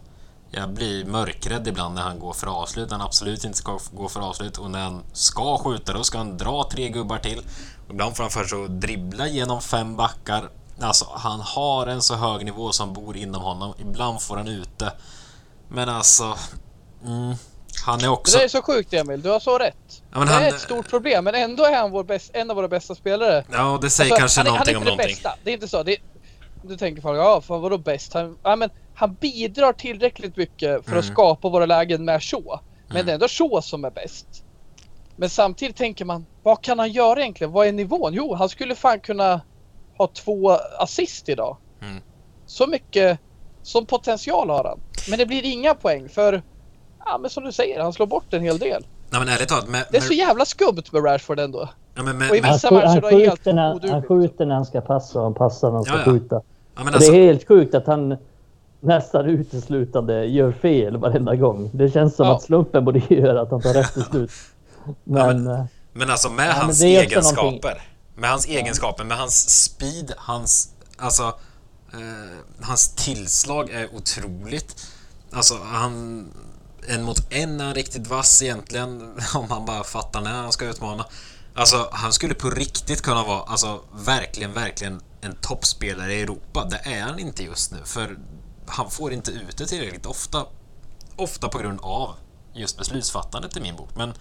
[0.50, 4.08] Jag blir mörkrädd ibland när han går för avslut, när han absolut inte ska gå
[4.08, 7.42] för avslut och när han ska skjuta då ska han dra tre gubbar till.
[7.90, 10.50] Ibland får han först dribbla genom fem backar.
[10.80, 13.74] Alltså, han har en så hög nivå som bor inom honom.
[13.78, 14.92] Ibland får han ute.
[15.68, 16.36] Men alltså...
[17.04, 17.34] Mm,
[17.84, 18.38] han är också...
[18.38, 20.02] Det är så sjukt Emil, du har så rätt.
[20.12, 20.42] Ja, det han...
[20.42, 23.44] är ett stort problem, men ändå är han vår bäst, en av våra bästa spelare.
[23.52, 25.14] Ja, det säger alltså, kanske han, någonting han om någonting.
[25.14, 25.34] Bästa.
[25.44, 25.82] Det är inte så.
[25.82, 25.98] Det är,
[26.62, 28.14] du tänker folk, ja, för vadå bäst?
[28.14, 30.98] Han, ja, men han bidrar tillräckligt mycket för mm.
[30.98, 32.60] att skapa våra lägen med Shaw.
[32.86, 33.06] Men mm.
[33.06, 34.44] det är ändå Shaw som är bäst.
[35.16, 37.52] Men samtidigt tänker man, vad kan han göra egentligen?
[37.52, 38.14] Vad är nivån?
[38.14, 39.40] Jo, han skulle fan kunna
[39.98, 41.56] ha två assist idag.
[41.82, 42.02] Mm.
[42.46, 43.18] Så mycket
[43.62, 44.80] som potential har han.
[45.10, 46.42] Men det blir inga poäng för,
[47.04, 48.86] ja men som du säger, han slår bort en hel del.
[49.10, 51.68] Nej men ärligt talat, med, Det är så jävla skumt med Rashford ändå.
[51.94, 54.54] Ja, men med, och i vissa han, matcher han, är helt när, han skjuter när
[54.54, 56.12] han ska passa och han passar när han ska ja, ja.
[56.12, 56.42] skjuta.
[56.74, 56.90] Ja, alltså...
[56.90, 58.16] Det är alltså- helt sjukt att han
[58.80, 61.70] nästan uteslutande gör fel varenda gång.
[61.72, 62.36] Det känns som ja.
[62.36, 64.30] att slumpen borde göra att han tar rätt beslut.
[65.04, 67.82] Men, men, men, alltså med hans egenskaper.
[68.14, 70.74] Med hans egenskaper, med hans speed, hans...
[70.98, 71.32] Alltså
[71.92, 74.86] Eh, hans tillslag är otroligt.
[75.32, 76.26] Alltså, han...
[76.88, 80.64] En mot en är han riktigt vass egentligen, om han bara fattar när han ska
[80.64, 81.06] utmana.
[81.54, 86.64] Alltså, han skulle på riktigt kunna vara, alltså verkligen, verkligen en toppspelare i Europa.
[86.70, 88.18] Det är han inte just nu, för
[88.66, 90.46] han får inte ut det tillräckligt ofta.
[91.16, 92.14] Ofta på grund av
[92.52, 93.88] just beslutsfattandet i min bok.
[93.94, 94.14] Men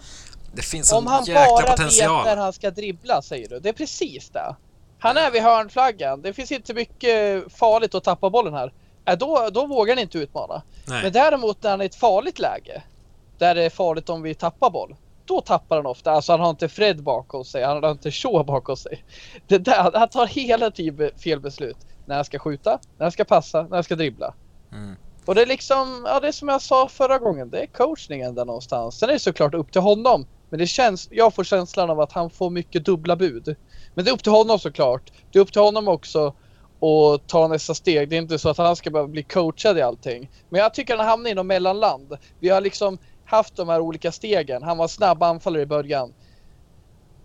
[0.52, 2.10] det finns en jäkla potential.
[2.10, 3.60] Om han bara vet när han ska dribbla, säger du.
[3.60, 4.56] Det är precis det.
[4.98, 6.22] Han är vid hörnflaggan.
[6.22, 8.72] Det finns inte mycket farligt att tappa bollen här.
[9.04, 10.62] Äh, då, då vågar han inte utmana.
[10.86, 11.02] Nej.
[11.02, 12.82] Men däremot när han är i ett farligt läge.
[13.38, 14.96] Där det är farligt om vi tappar boll.
[15.24, 16.10] Då tappar han ofta.
[16.10, 17.64] Alltså han har inte Fred bakom sig.
[17.64, 19.04] Han har inte Shaw bakom sig.
[19.46, 21.76] Det där, han tar hela tiden fel beslut.
[22.06, 24.34] När han ska skjuta, när han ska passa, när han ska dribbla.
[24.72, 24.96] Mm.
[25.26, 27.50] Och det är liksom, ja det är som jag sa förra gången.
[27.50, 28.98] Det är coachningen där någonstans.
[28.98, 30.26] Sen är det såklart upp till honom.
[30.50, 33.56] Men det känns, jag får känslan av att han får mycket dubbla bud.
[33.94, 35.12] Men det är upp till honom såklart.
[35.32, 36.34] Det är upp till honom också
[36.80, 38.08] att ta nästa steg.
[38.08, 40.30] Det är inte så att han ska behöva bli coachad i allting.
[40.48, 42.16] Men jag tycker han hamnar i något mellanland.
[42.38, 42.98] Vi har liksom
[43.30, 44.62] haft de här olika stegen.
[44.62, 46.14] Han var snabb anfallare i början.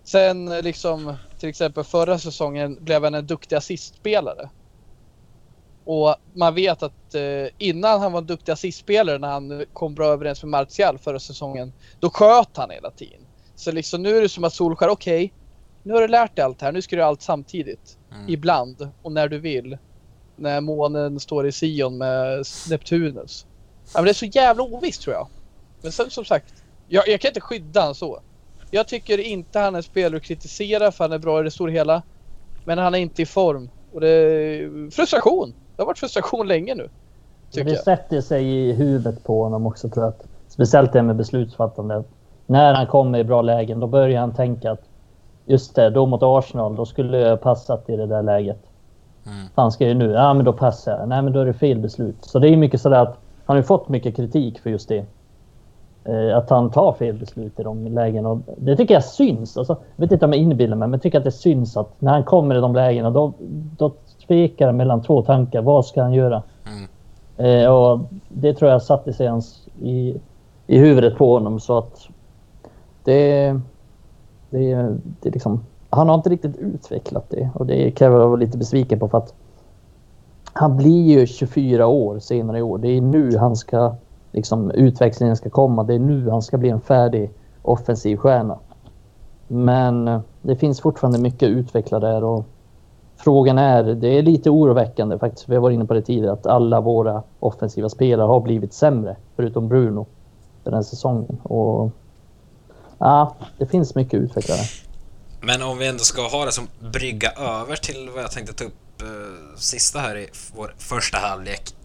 [0.03, 4.49] Sen liksom till exempel förra säsongen blev han en duktig assistspelare.
[5.85, 10.07] Och man vet att eh, innan han var en duktig assistspelare när han kom bra
[10.07, 11.73] överens med Martial förra säsongen.
[11.99, 13.21] Då sköt han hela tiden.
[13.55, 15.25] Så liksom nu är det som att Solskär, okej.
[15.25, 15.37] Okay,
[15.83, 16.71] nu har du lärt dig allt här.
[16.71, 17.97] Nu ska du göra allt samtidigt.
[18.11, 18.29] Mm.
[18.29, 19.77] Ibland och när du vill.
[20.35, 23.45] När månen står i Sion med Neptunus.
[23.93, 25.27] Ja, men det är så jävla ovisst tror jag.
[25.85, 26.53] Men sen som sagt,
[26.87, 28.19] jag, jag kan inte skydda honom så.
[28.71, 31.71] Jag tycker inte han är spelare att kritisera för han är bra i det stora
[31.71, 32.03] hela.
[32.63, 33.69] Men han är inte i form.
[33.93, 35.53] Och det är frustration.
[35.75, 36.89] Det har varit frustration länge nu.
[37.53, 37.83] Det jag.
[37.83, 40.13] sätter sig i huvudet på honom också tror jag.
[40.47, 42.03] Speciellt det med beslutsfattande.
[42.45, 44.83] När han kommer i bra lägen då börjar han tänka att
[45.45, 48.59] Just det, då mot Arsenal, då skulle jag passat i det där läget.
[49.25, 49.47] Mm.
[49.55, 50.11] Fan ska jag nu?
[50.11, 51.09] Ja, men då passar jag.
[51.09, 52.17] Nej, men då är det fel beslut.
[52.21, 55.05] Så det är mycket sådär att han har fått mycket kritik för just det.
[56.05, 58.29] Eh, att han tar fel beslut i de lägena.
[58.29, 59.57] Och det tycker jag syns.
[59.57, 62.01] Alltså, jag vet inte om jag inbillar mig, men jag tycker att det syns att
[62.01, 63.33] när han kommer i de lägena, då,
[63.77, 63.91] då
[64.27, 65.61] tvekar mellan två tankar.
[65.61, 66.43] Vad ska han göra?
[66.67, 67.63] Mm.
[67.63, 67.99] Eh, och
[68.29, 70.15] det tror jag satte sig hans i,
[70.67, 71.59] i huvudet på honom.
[71.59, 72.07] Så att
[73.03, 73.59] det
[74.49, 78.57] det det liksom, han har inte riktigt utvecklat det och det kan jag vara lite
[78.57, 79.33] besviken på för att
[80.53, 82.77] han blir ju 24 år senare i år.
[82.77, 83.95] Det är nu han ska,
[84.35, 85.83] liksom utväxlingen ska komma.
[85.83, 87.31] Det är nu han ska bli en färdig
[87.61, 88.59] offensiv stjärna.
[89.47, 92.45] Men eh, det finns fortfarande mycket att utveckla där och
[93.17, 96.45] frågan är, det är lite oroväckande faktiskt, vi har varit inne på det tidigare, att
[96.45, 100.05] alla våra offensiva spelare har blivit sämre, förutom Bruno,
[100.63, 101.37] den här säsongen.
[101.43, 101.91] Och
[102.97, 104.61] ja, det finns mycket utvecklare.
[105.41, 108.63] Men om vi ändå ska ha det som brygga över till vad jag tänkte ta
[108.63, 111.75] upp eh, sista här i vår första halvlek.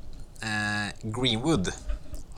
[0.43, 1.69] Eh, Greenwood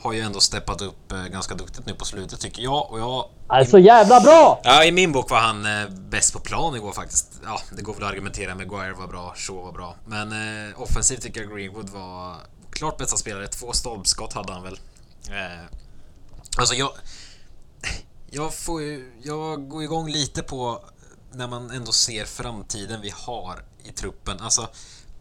[0.03, 3.29] har ju ändå steppat upp eh, ganska duktigt nu på slutet tycker jag och jag...
[3.47, 4.61] Alltså jävla bra!
[4.65, 7.41] Ja, i min bok var han eh, bäst på plan igår faktiskt.
[7.45, 9.97] Ja, det går väl att argumentera med Guire var bra, Shaw var bra.
[10.07, 10.33] Men
[10.69, 12.37] eh, offensivt tycker jag Greenwood var
[12.71, 13.47] klart bästa spelare.
[13.47, 14.81] Två stolpskott hade han väl.
[15.31, 15.65] Eh,
[16.59, 16.91] alltså jag...
[18.35, 20.85] Jag, får ju, jag går igång lite på
[21.33, 24.41] när man ändå ser framtiden vi har i truppen.
[24.41, 24.69] Alltså,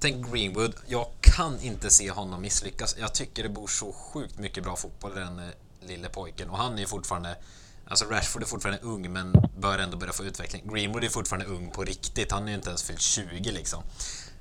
[0.02, 0.76] tänk Greenwood.
[0.88, 2.96] Jag kan inte se honom misslyckas.
[3.00, 5.46] Jag tycker det bor så sjukt mycket bra fotboll i den eh,
[5.82, 7.38] lille pojken och han är ju fortfarande
[7.86, 10.74] Alltså Rashford är fortfarande ung men bör ändå börja få utveckling.
[10.74, 12.32] Greenwood är fortfarande ung på riktigt.
[12.32, 13.84] Han är ju inte ens fyllt 20 liksom.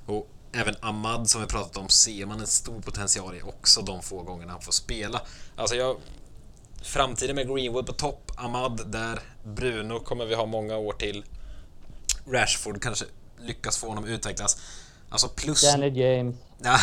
[0.05, 4.01] Och även Ahmad som vi pratat om ser man en stor potential i också de
[4.01, 5.21] få gångerna han får spela.
[5.55, 5.97] Alltså jag...
[6.83, 11.25] Framtiden med Greenwood på topp, Ahmad där, Bruno kommer vi ha många år till.
[12.27, 13.05] Rashford kanske
[13.39, 14.57] lyckas få honom utvecklas.
[15.11, 15.71] Alltså plus...
[15.71, 16.35] Daniel James.
[16.63, 16.77] Ja,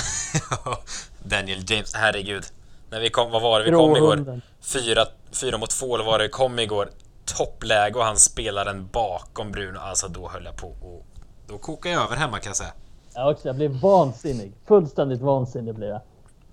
[1.23, 2.45] Daniel James, herregud.
[2.91, 4.41] När vi kom, vad var det vi kom igår?
[4.61, 6.91] Fyra, fyra mot två eller vad det kom igår.
[7.25, 9.79] Toppläge och han spelar den bakom Bruno.
[9.79, 11.07] Alltså då höll jag på och
[11.47, 12.73] då kokade jag över hemma kan jag säga.
[13.15, 14.53] Jag också, jag blev vansinnig.
[14.67, 16.01] Fullständigt vansinnig blev jag.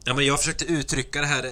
[0.03, 1.45] Ja men jag försökte uttrycka det här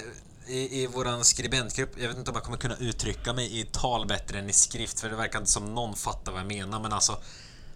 [0.48, 1.90] i, i våran skribentgrupp.
[1.98, 5.00] Jag vet inte om jag kommer kunna uttrycka mig i tal bättre än i skrift
[5.00, 7.18] för det verkar inte som någon fattar vad jag menar men alltså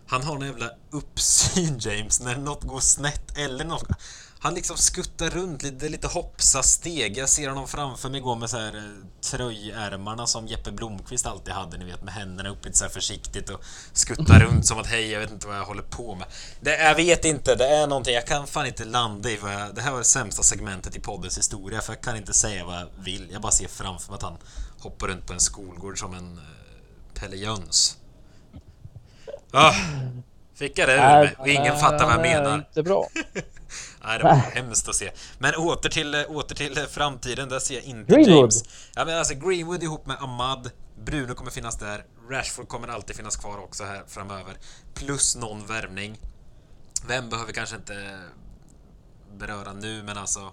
[0.07, 3.87] han har en jävla uppsyn James när något går snett eller något
[4.39, 7.17] han liksom skuttar runt lite, lite hoppsa steg.
[7.17, 11.53] Jag ser honom framför mig gå med så här eh, tröjärmarna som Jeppe Blomqvist alltid
[11.53, 14.87] hade, ni vet med händerna upp lite så här försiktigt och skutta runt som att
[14.87, 16.27] hej, jag vet inte vad jag håller på med.
[16.61, 19.75] Det, jag vet inte, det är någonting, jag kan fan inte landa i vad jag,
[19.75, 22.75] Det här var det sämsta segmentet i poddens historia för jag kan inte säga vad
[22.75, 23.29] jag vill.
[23.31, 24.37] Jag bara ser framför mig att han
[24.79, 26.43] hoppar runt på en skolgård som en uh,
[27.13, 27.97] Pelle Jöns.
[29.51, 29.73] Ah,
[30.55, 32.55] fick jag det ur mig och ingen fattar vad jag menar.
[32.55, 33.07] Inte bra.
[34.03, 35.11] Nej, det var hemskt att se.
[35.37, 38.37] Men åter till, åter till framtiden, där ser jag inte Greenwood.
[38.37, 38.63] James.
[38.95, 40.71] Ja, men alltså Greenwood ihop med Ahmad,
[41.05, 44.53] Bruno kommer finnas där, Rashford kommer alltid finnas kvar också här framöver.
[44.93, 46.17] Plus någon värvning.
[47.07, 48.19] Vem behöver kanske inte
[49.37, 50.51] beröra nu, men alltså...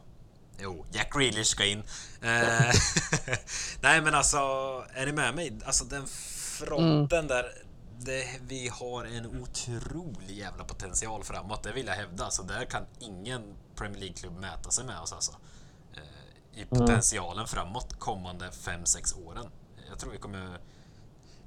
[0.59, 1.82] Jo, Jack Grealish ska in.
[2.22, 2.74] Eh,
[3.80, 4.38] nej, men alltså,
[4.95, 5.53] är ni med mig?
[5.64, 6.07] Alltså den
[6.59, 7.26] fronten mm.
[7.28, 7.45] där
[8.05, 12.31] det, vi har en otrolig jävla potential framåt, det vill jag hävda.
[12.31, 13.43] Så där kan ingen
[13.77, 15.33] Premier League-klubb mäta sig med oss alltså.
[15.93, 16.69] Eh, I mm.
[16.69, 17.47] potentialen mm.
[17.47, 19.47] framåt kommande 5-6 åren.
[19.89, 20.59] Jag tror vi kommer...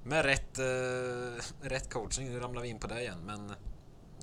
[0.04, 3.52] Med rätt, eh, rätt coaching, nu ramlar vi in på det igen, men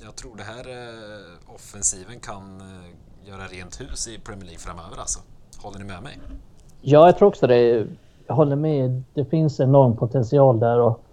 [0.02, 4.96] jag tror det här eh, offensiven kan eh, göra rent hus i Premier League framöver
[4.98, 5.20] alltså.
[5.62, 6.18] Håller ni med mig?
[6.80, 7.86] Ja, jag tror också det.
[8.26, 9.02] Jag håller med.
[9.14, 11.04] Det finns enorm potential där och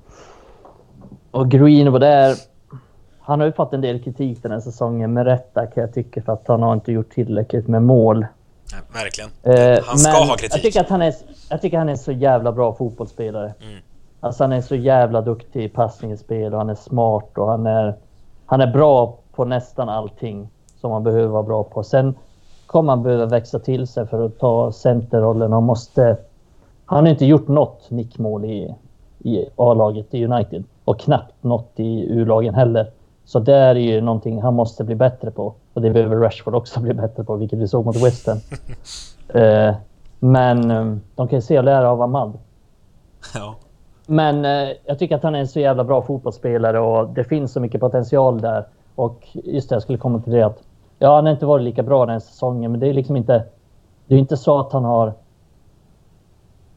[1.32, 2.36] och Green var där.
[3.20, 6.22] Han har ju fått en del kritik den här säsongen med rätta kan jag tycka
[6.22, 8.26] för att han har inte gjort tillräckligt med mål.
[8.72, 9.30] Nej, verkligen.
[9.44, 10.54] Eh, han ska ha kritik.
[10.54, 11.14] Jag tycker att han är,
[11.50, 13.54] jag tycker han är så jävla bra fotbollsspelare.
[13.62, 13.82] Mm.
[14.20, 17.96] Alltså han är så jävla duktig i passningsspel och han är smart och han är,
[18.46, 20.50] han är bra på nästan allting
[20.82, 21.84] som han behöver vara bra på.
[21.84, 22.16] Sen
[22.66, 26.18] kommer han behöva växa till sig för att ta centerrollen och måste...
[26.86, 28.76] Han har inte gjort något nickmål i,
[29.20, 32.92] i A-laget i United och knappt något i U-lagen heller.
[33.26, 35.54] Så det är ju någonting han måste bli bättre på.
[35.74, 38.38] Och det behöver Rashford också bli bättre på, vilket vi såg mot Western.
[39.34, 39.76] eh,
[40.20, 42.34] men eh, de kan ju se och lära av Ahmad.
[43.36, 43.56] Ja.
[44.08, 47.54] Men eh, jag tycker att han är en så jävla bra fotbollsspelare och det finns
[47.54, 48.66] så mycket potential där.
[48.96, 50.60] Och just det, jag skulle komma till det att
[51.00, 53.44] ja, han har inte varit lika bra den här säsongen, men det är liksom inte...
[54.08, 55.14] Det är inte så att han har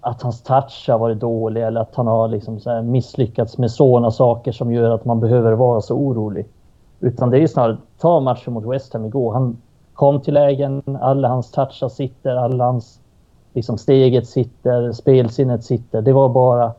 [0.04, 4.10] att hans touch har varit dålig eller att han har liksom så misslyckats med sådana
[4.10, 6.46] saker som gör att man behöver vara så orolig.
[7.00, 9.32] Utan det är ju snarare, ta matchen mot West Ham igår.
[9.32, 9.56] Han
[9.94, 13.00] kom till lägen, alla hans touchar sitter, alla hans
[13.52, 16.02] liksom steget sitter, spelsinnet sitter.
[16.02, 16.72] Det var bara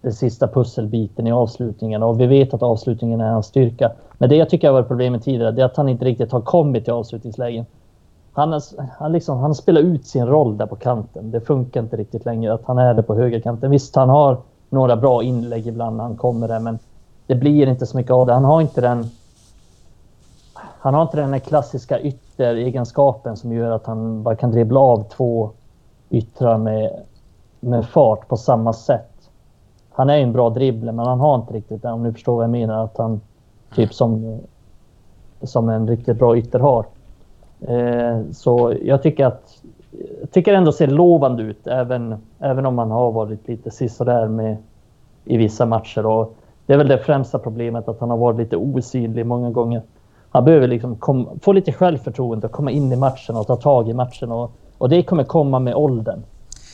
[0.00, 3.92] den sista pusselbiten i avslutningen och vi vet att avslutningen är hans styrka.
[4.18, 6.40] Men det jag tycker har varit problemet tidigare, det är att han inte riktigt har
[6.40, 7.66] kommit till avslutningslägen
[8.38, 8.60] han,
[8.98, 11.30] han, liksom, han spelar ut sin roll där på kanten.
[11.30, 13.70] Det funkar inte riktigt längre att han är där på högerkanten.
[13.70, 14.36] Visst, han har
[14.70, 16.78] några bra inlägg ibland när han kommer där, men
[17.26, 18.32] det blir inte så mycket av det.
[18.32, 19.04] Han har inte den...
[20.80, 25.50] Han har inte den klassiska ytteregenskapen som gör att han bara kan dribbla av två
[26.10, 27.02] yttrar med,
[27.60, 29.30] med fart på samma sätt.
[29.90, 32.44] Han är en bra dribbler, men han har inte riktigt det, om ni förstår vad
[32.44, 32.84] jag menar.
[32.84, 33.20] Att han,
[33.74, 34.40] typ som,
[35.42, 36.86] som en riktigt bra ytter har.
[37.60, 39.62] Eh, så jag tycker att
[40.20, 44.56] jag tycker ändå ser lovande ut även, även om man har varit lite sisådär med
[45.24, 46.06] i vissa matcher.
[46.06, 46.34] Och
[46.66, 49.82] det är väl det främsta problemet att han har varit lite osynlig många gånger.
[50.30, 53.88] Han behöver liksom kom, få lite självförtroende och komma in i matchen och ta tag
[53.88, 54.32] i matchen.
[54.32, 56.22] Och, och det kommer komma med åldern.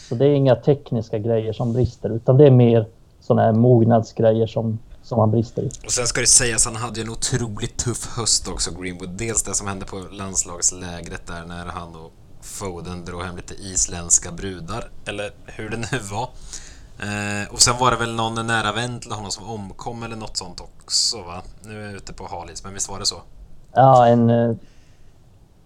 [0.09, 2.87] Så det är inga tekniska grejer som brister utan det är mer
[3.21, 5.71] sådana här mognadsgrejer som, som han brister i.
[5.85, 9.11] Och sen ska det sägas, han hade ju en otroligt tuff höst också, Greenwood.
[9.11, 14.33] Dels det som hände på landslagslägret där när han och Foden drog hem lite isländska
[14.33, 16.29] brudar, eller hur det nu var.
[16.99, 20.37] Eh, och sen var det väl någon nära vän till honom som omkom eller något
[20.37, 21.43] sånt också va?
[21.63, 23.23] Nu är jag ute på halis, men visst var det så?
[23.73, 24.31] Ja, en...
[24.31, 24.57] Eh,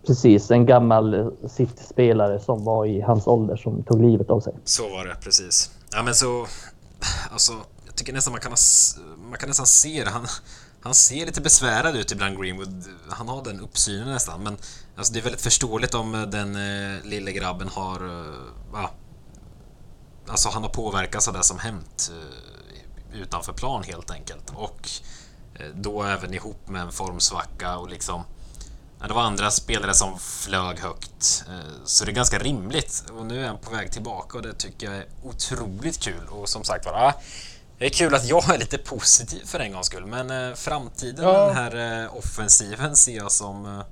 [0.06, 4.54] precis, en gammal City-spelare som var i hans ålder som tog livet av sig.
[4.64, 5.70] Så var det, precis.
[5.92, 6.46] Ja men så...
[7.32, 7.52] Alltså,
[7.98, 8.58] tycker nästan man kan, ha,
[9.30, 10.10] man kan nästan se det.
[10.10, 10.26] Han,
[10.82, 12.84] han ser lite besvärad ut ibland, Greenwood.
[13.08, 14.56] Han har den uppsynen nästan, men
[14.96, 18.24] alltså, det är väldigt förståeligt om eh, den eh, lille grabben har...
[18.74, 18.90] Eh,
[20.28, 24.52] alltså han har påverkats av det som hänt eh, utanför plan helt enkelt.
[24.54, 24.88] Och
[25.54, 28.24] eh, då även ihop med en formsvacka och liksom...
[29.06, 31.44] Det var andra spelare som flög högt.
[31.48, 33.04] Eh, så det är ganska rimligt.
[33.12, 36.26] Och nu är han på väg tillbaka och det tycker jag är otroligt kul.
[36.28, 37.14] Och som sagt var,
[37.78, 40.06] det är kul att jag är lite positiv för en gångs skull.
[40.06, 41.46] Men framtiden ja.
[41.46, 43.82] den här offensiven ser jag som...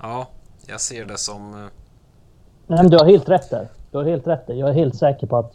[0.00, 0.26] Ja,
[0.66, 1.50] jag ser det som...
[2.66, 3.68] Nej, men du har helt rätt där.
[3.90, 4.44] Du har helt rätt.
[4.46, 5.52] Jag är helt säker på att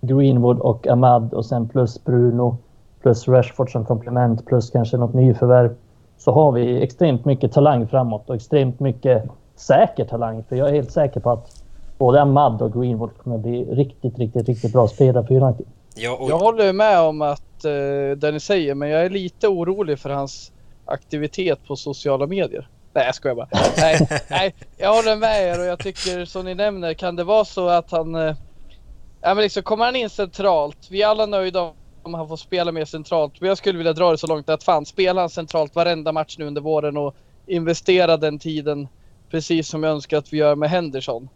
[0.00, 2.56] Greenwood och Ahmad och sen plus Bruno
[3.02, 5.74] plus Rashford som komplement plus kanske något nyförvärv
[6.18, 9.24] så har vi extremt mycket talang framåt och extremt mycket
[9.56, 10.44] säker talang.
[10.48, 11.62] För jag är helt säker på att
[11.98, 15.66] både Ahmad och Greenwood kommer bli riktigt, riktigt, riktigt bra spelare för United.
[15.98, 16.30] Ja, och...
[16.30, 20.10] Jag håller med om att uh, det ni säger, men jag är lite orolig för
[20.10, 20.52] hans
[20.84, 22.68] aktivitet på sociala medier.
[22.92, 23.48] Nej jag skojar bara.
[23.76, 27.44] nej, nej, jag håller med er och jag tycker som ni nämner, kan det vara
[27.44, 28.14] så att han...
[28.14, 28.36] Eh,
[29.20, 31.72] ja men liksom kommer han in centralt, vi är alla nöjda
[32.02, 33.40] om han får spela mer centralt.
[33.40, 36.38] Men jag skulle vilja dra det så långt att fan, spela han centralt varenda match
[36.38, 38.88] nu under våren och investera den tiden
[39.30, 41.28] precis som jag önskar att vi gör med Henderson.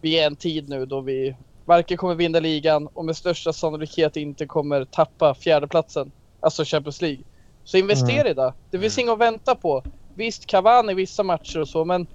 [0.00, 4.16] Vi är en tid nu då vi varken kommer vinna ligan och med största sannolikhet
[4.16, 7.24] inte kommer tappa fjärdeplatsen, alltså Champions League.
[7.64, 8.30] Så investera mm.
[8.30, 8.54] i det.
[8.70, 9.04] Det finns mm.
[9.04, 9.84] inget att vänta på.
[10.16, 12.06] Visst, Cavani vissa matcher och så, men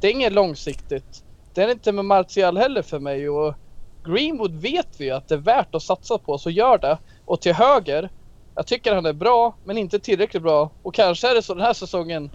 [0.00, 1.22] det är inget långsiktigt.
[1.54, 3.54] Det är inte med Martial heller för mig och
[4.06, 6.98] Greenwood vet vi att det är värt att satsa på, så gör det.
[7.24, 8.10] Och till höger,
[8.54, 10.70] jag tycker han är bra, men inte tillräckligt bra.
[10.82, 12.30] Och kanske är det så den här säsongen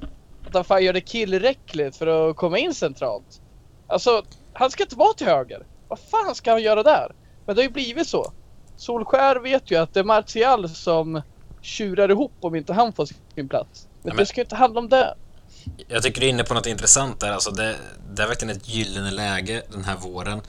[0.47, 3.41] att han fan gör det tillräckligt för att komma in centralt.
[3.87, 5.65] Alltså, han ska inte vara till höger.
[5.91, 7.15] Vad fan ska han göra där?
[7.45, 8.33] Men det har ju blivit så.
[8.77, 11.21] Solskär vet ju att det är Martial som
[11.61, 13.87] tjurar ihop om inte han får sin plats.
[14.03, 15.15] Men, det ska ju inte handla om det.
[15.87, 17.31] Jag tycker du är inne på något intressant där.
[17.31, 17.75] Alltså det,
[18.13, 20.41] det är verkligen ett gyllene läge den här våren.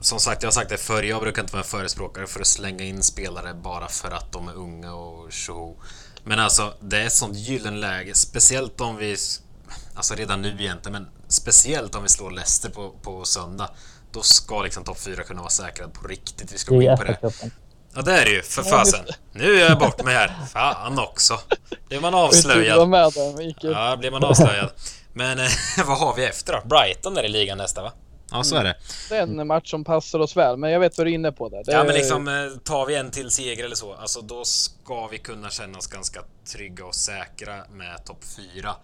[0.00, 2.46] Som sagt, jag har sagt det förr, jag brukar inte vara en förespråkare för att
[2.46, 5.76] slänga in spelare bara för att de är unga och tjoho.
[6.24, 9.16] Men alltså, det är ett sånt gyllene läge, speciellt om vi...
[9.94, 13.70] Alltså redan nu egentligen, men speciellt om vi slår Leicester på, på söndag.
[14.12, 16.52] Då ska liksom topp 4 kunna vara säkrad på riktigt.
[16.52, 17.18] Vi ska gå in på det.
[17.94, 19.04] Ja det är det ju, för fasen.
[19.32, 20.32] Nu är jag bort mig här.
[20.52, 21.40] Fan också.
[21.88, 22.88] Blir man avslöjad.
[22.88, 24.70] Med där, ja, blir man avslöjad.
[25.12, 25.46] Men eh,
[25.86, 26.68] vad har vi efter då?
[26.68, 27.92] Brighton är i ligan nästa va?
[28.30, 28.76] Ja, så är det.
[29.08, 31.32] Det är en match som passar oss väl, men jag vet vad du är inne
[31.32, 31.64] på där.
[31.64, 35.06] Det ja, men liksom eh, tar vi en till seger eller så, alltså då ska
[35.06, 36.20] vi kunna känna oss ganska
[36.52, 38.68] trygga och säkra med topp 4.
[38.68, 38.74] Eh,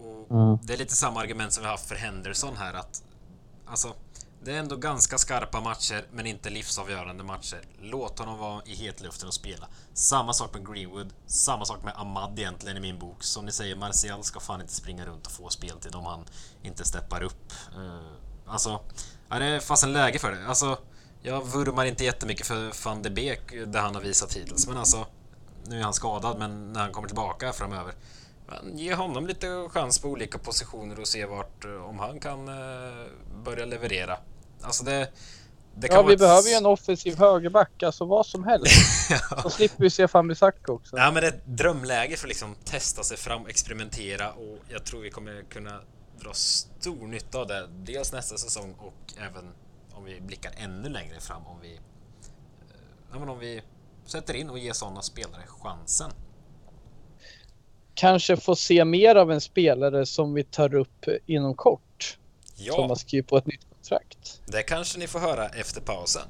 [0.00, 0.58] och mm.
[0.62, 3.02] Det är lite samma argument som vi haft för Henderson här att
[3.66, 3.94] alltså
[4.44, 7.60] det är ändå ganska skarpa matcher, men inte livsavgörande matcher.
[7.80, 9.68] Låt honom vara i hetluften och spela.
[9.94, 13.22] Samma sak med Greenwood, samma sak med Ahmad egentligen i min bok.
[13.22, 16.24] Som ni säger, Martial ska fan inte springa runt och få speltid om han
[16.62, 17.52] inte steppar upp.
[17.76, 18.12] Uh,
[18.46, 18.80] alltså,
[19.28, 20.46] ja, det är fasen läge för det.
[20.46, 20.78] Alltså,
[21.22, 24.76] jag vurmar inte jättemycket för van de Beek, eh, det han har visat hittills, men
[24.76, 25.06] alltså...
[25.66, 27.94] Nu är han skadad, men när han kommer tillbaka framöver
[28.50, 32.48] men ge honom lite chans på olika positioner och se vart, eh, om han kan
[32.48, 33.06] uh,
[33.44, 34.18] börja leverera.
[34.62, 35.08] Alltså det...
[35.74, 36.18] det ja, vi ett...
[36.18, 38.72] behöver ju en offensiv högerback, alltså vad som helst.
[39.10, 39.42] ja.
[39.42, 40.96] Så slipper vi se Fambisaka också.
[40.96, 44.84] Ja, men det är ett drömläge för att liksom testa sig fram, experimentera och jag
[44.84, 45.80] tror vi kommer kunna
[46.20, 47.68] dra stor nytta av det.
[47.72, 49.52] Dels nästa säsong och även
[49.92, 51.74] om vi blickar ännu längre fram om vi...
[51.74, 51.80] Eh,
[53.12, 53.62] ja, men om vi
[54.06, 56.10] sätter in och ger sådana spelare chansen.
[57.94, 62.18] Kanske få se mer av en spelare som vi tar upp inom kort.
[62.56, 62.72] Ja.
[62.72, 64.40] Som har skrivit på ett nytt kontrakt.
[64.46, 66.22] Det kanske ni får höra efter pausen.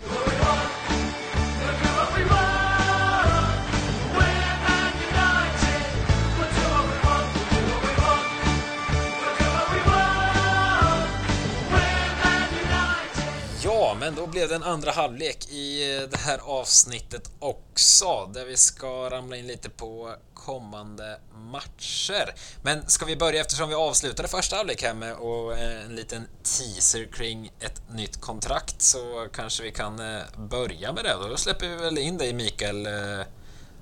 [13.95, 18.57] Men då blev det en andra halvlek i eh, det här avsnittet också, där vi
[18.57, 22.35] ska ramla in lite på kommande matcher.
[22.63, 26.27] Men ska vi börja eftersom vi avslutade första halvlek här med och eh, en liten
[26.43, 31.29] teaser kring ett nytt kontrakt så kanske vi kan eh, börja med det.
[31.29, 32.89] Då släpper vi väl in dig Mikael.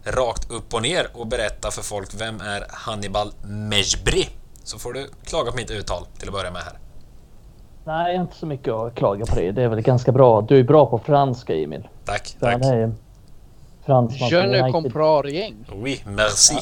[0.05, 4.29] Rakt upp och ner och berätta för folk vem är Hannibal Mejbri?
[4.65, 6.79] Så får du klaga på mitt uttal till att börja med här.
[7.89, 9.53] Nej, inte så mycket att klaga på det.
[9.53, 10.41] Det är väl ganska bra.
[10.41, 11.89] Du är bra på franska, Emil.
[12.05, 12.65] Tack, För tack.
[12.65, 12.93] är
[13.87, 14.29] fransman.
[14.31, 15.67] Je ne comprends rien.
[15.73, 16.59] Oui, merci.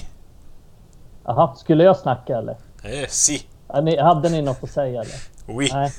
[1.25, 2.57] Jaha, skulle jag snacka eller?
[2.83, 3.47] Eh, si.
[3.69, 5.15] Ja, ni- Hade ni något att säga eller?
[5.47, 5.69] Oui.
[5.73, 5.93] Nej.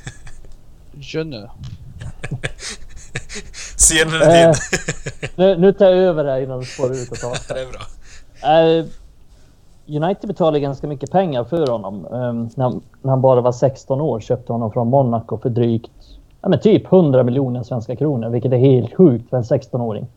[0.94, 1.48] Je ne.
[3.78, 4.52] Scenen är Eh.
[4.52, 5.30] din.
[5.36, 7.38] Nu, nu tar jag över det här innan du spårar ut och tar.
[7.54, 7.82] det är bra.
[8.80, 8.86] Eh,
[9.88, 12.06] United betalade ganska mycket pengar för honom.
[12.06, 15.92] Um, när, han, när han bara var 16 år köpte honom från Monaco för drygt
[16.42, 20.08] ja, men typ 100 miljoner svenska kronor, vilket är helt sjukt för en 16-åring.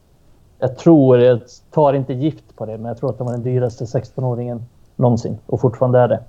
[0.59, 1.41] Jag tror, jag
[1.71, 4.63] tar inte gift på det, men jag tror att han var den dyraste 16-åringen
[4.97, 6.21] någonsin och fortfarande är det.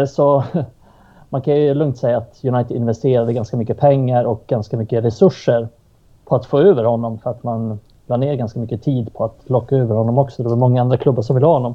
[0.00, 0.44] Uh, så
[1.28, 5.68] man kan ju lugnt säga att United investerade ganska mycket pengar och ganska mycket resurser
[6.24, 9.50] på att få över honom för att man la ner ganska mycket tid på att
[9.50, 10.42] locka över honom också.
[10.42, 11.74] Det var många andra klubbar som ville ha honom.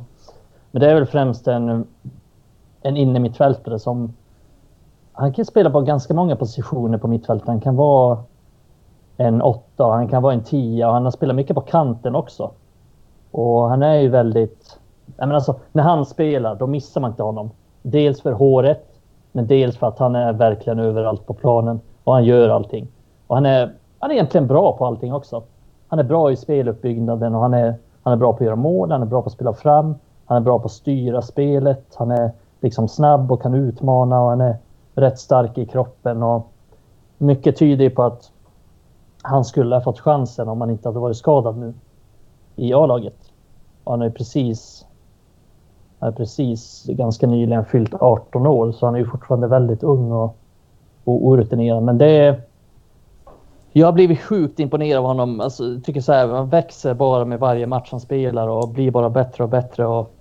[0.71, 1.87] Men det är väl främst en,
[2.81, 4.13] en innermittfältare som...
[5.11, 7.47] Han kan spela på ganska många positioner på mittfältet.
[7.47, 8.17] Han kan vara
[9.17, 12.51] en åtta, han kan vara en tia och han har spelat mycket på kanten också.
[13.31, 14.79] Och han är ju väldigt...
[15.17, 17.49] Jag menar alltså, när han spelar då missar man inte honom.
[17.81, 18.99] Dels för håret,
[19.31, 22.87] men dels för att han är verkligen överallt på planen och han gör allting.
[23.27, 25.43] Och han är, han är egentligen bra på allting också.
[25.87, 28.91] Han är bra i speluppbyggnaden och han är, han är bra på att göra mål,
[28.91, 29.95] han är bra på att spela fram,
[30.27, 34.29] han är bra på att styra spelet, han är liksom snabb och kan utmana och
[34.29, 34.57] han är
[34.95, 36.23] rätt stark i kroppen.
[36.23, 36.51] Och
[37.17, 38.31] mycket tyder på att
[39.21, 41.73] han skulle ha fått chansen om han inte hade varit skadad nu
[42.55, 43.17] i A-laget.
[43.85, 44.85] Han är precis
[45.99, 50.37] han är precis ganska nyligen fyllt 18 år så han är fortfarande väldigt ung och,
[51.03, 51.83] och orutinerad.
[51.83, 52.41] Men det är...
[53.71, 55.41] Jag har blivit sjukt imponerad av honom.
[55.41, 58.91] Alltså, jag tycker så här, han växer bara med varje match han spelar och blir
[58.91, 59.85] bara bättre och bättre.
[59.85, 60.13] Och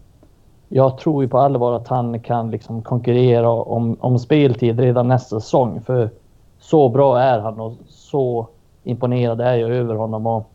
[0.68, 5.40] jag tror ju på allvar att han kan liksom konkurrera om, om speltid redan nästa
[5.40, 5.80] säsong.
[5.80, 6.10] För
[6.58, 8.48] så bra är han och så
[8.84, 10.26] imponerad är jag över honom.
[10.26, 10.50] Och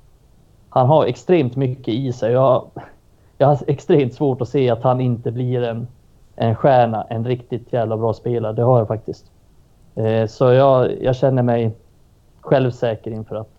[0.69, 2.31] han har extremt mycket i sig.
[2.31, 2.65] Jag,
[3.37, 5.87] jag har extremt svårt att se att han inte blir en,
[6.35, 8.53] en stjärna, en riktigt jävla bra spelare.
[8.53, 9.31] Det har jag faktiskt.
[9.95, 11.71] Eh, så jag, jag känner mig
[12.41, 13.49] självsäker inför att,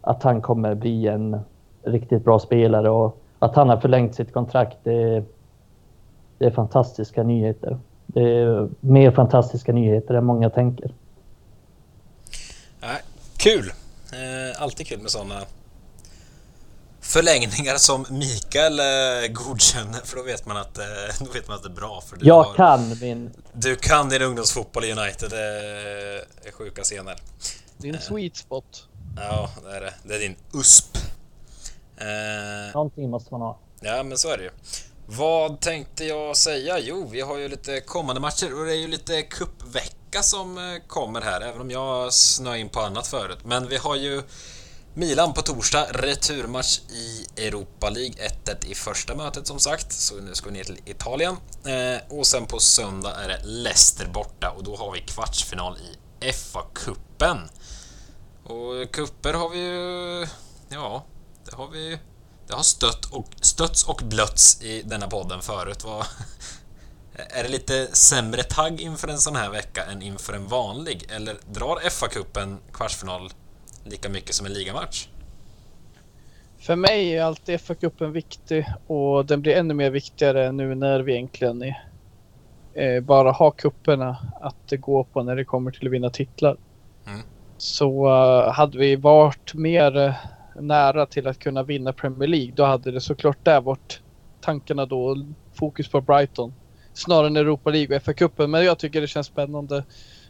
[0.00, 1.40] att han kommer bli en
[1.82, 4.76] riktigt bra spelare och att han har förlängt sitt kontrakt.
[4.82, 5.24] Det,
[6.40, 7.78] det är fantastiska nyheter.
[8.06, 10.94] Det är mer fantastiska nyheter än många tänker.
[12.80, 13.02] Nej,
[13.36, 13.72] kul!
[14.12, 15.40] Eh, alltid kul med sådana
[17.00, 20.84] förlängningar som Mikael eh, godkänner för då vet man att, eh,
[21.20, 22.00] då vet man att det är bra.
[22.06, 23.30] För du, Jag har, kan min...
[23.52, 27.16] du kan din ungdomsfotboll i United, det är sjuka scener.
[27.78, 28.86] Din sweet spot.
[29.16, 29.94] Ja, det är det.
[30.04, 30.96] Det är din USP.
[31.96, 32.06] Eh,
[32.74, 33.58] Någonting måste man ha.
[33.80, 34.50] Ja, men så är det ju.
[35.12, 36.78] Vad tänkte jag säga?
[36.78, 40.82] Jo, vi har ju lite kommande matcher och det är ju lite kuppvecka som eh,
[40.86, 43.38] kommer här, även om jag snöade in på annat förut.
[43.44, 44.22] Men vi har ju
[44.94, 50.34] Milan på torsdag, returmatch i Europa League, 1-1 i första mötet som sagt, så nu
[50.34, 51.36] ska vi ner till Italien.
[51.66, 56.30] Eh, och sen på söndag är det Leicester borta och då har vi kvartsfinal i
[56.32, 57.48] FA-cupen.
[58.44, 60.26] Och kupper har vi ju...
[60.68, 61.04] Ja,
[61.44, 61.98] det har vi
[62.50, 65.84] det har stött och, stötts och blötts i denna podden förut.
[65.84, 66.06] Vad,
[67.36, 71.06] är det lite sämre tagg inför en sån här vecka än inför en vanlig?
[71.16, 73.30] Eller drar FA-cupen kvartsfinal
[73.84, 75.08] lika mycket som en ligamatch?
[76.58, 81.12] För mig är alltid FA-cupen viktig och den blir ännu mer viktigare nu när vi
[81.12, 81.84] egentligen är,
[82.74, 86.56] eh, bara har kupperna att gå på när det kommer till att vinna titlar.
[87.06, 87.20] Mm.
[87.58, 90.14] Så eh, hade vi varit mer eh,
[90.54, 94.00] nära till att kunna vinna Premier League då hade det såklart där varit
[94.40, 96.54] tankarna då fokus på Brighton
[96.92, 98.46] snarare än Europa League och FA-cupen.
[98.46, 99.84] Men jag tycker det känns spännande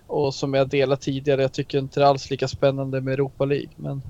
[0.06, 3.44] och som jag delat tidigare, jag tycker inte det är alls lika spännande med Europa
[3.44, 3.70] League.
[3.76, 4.02] Men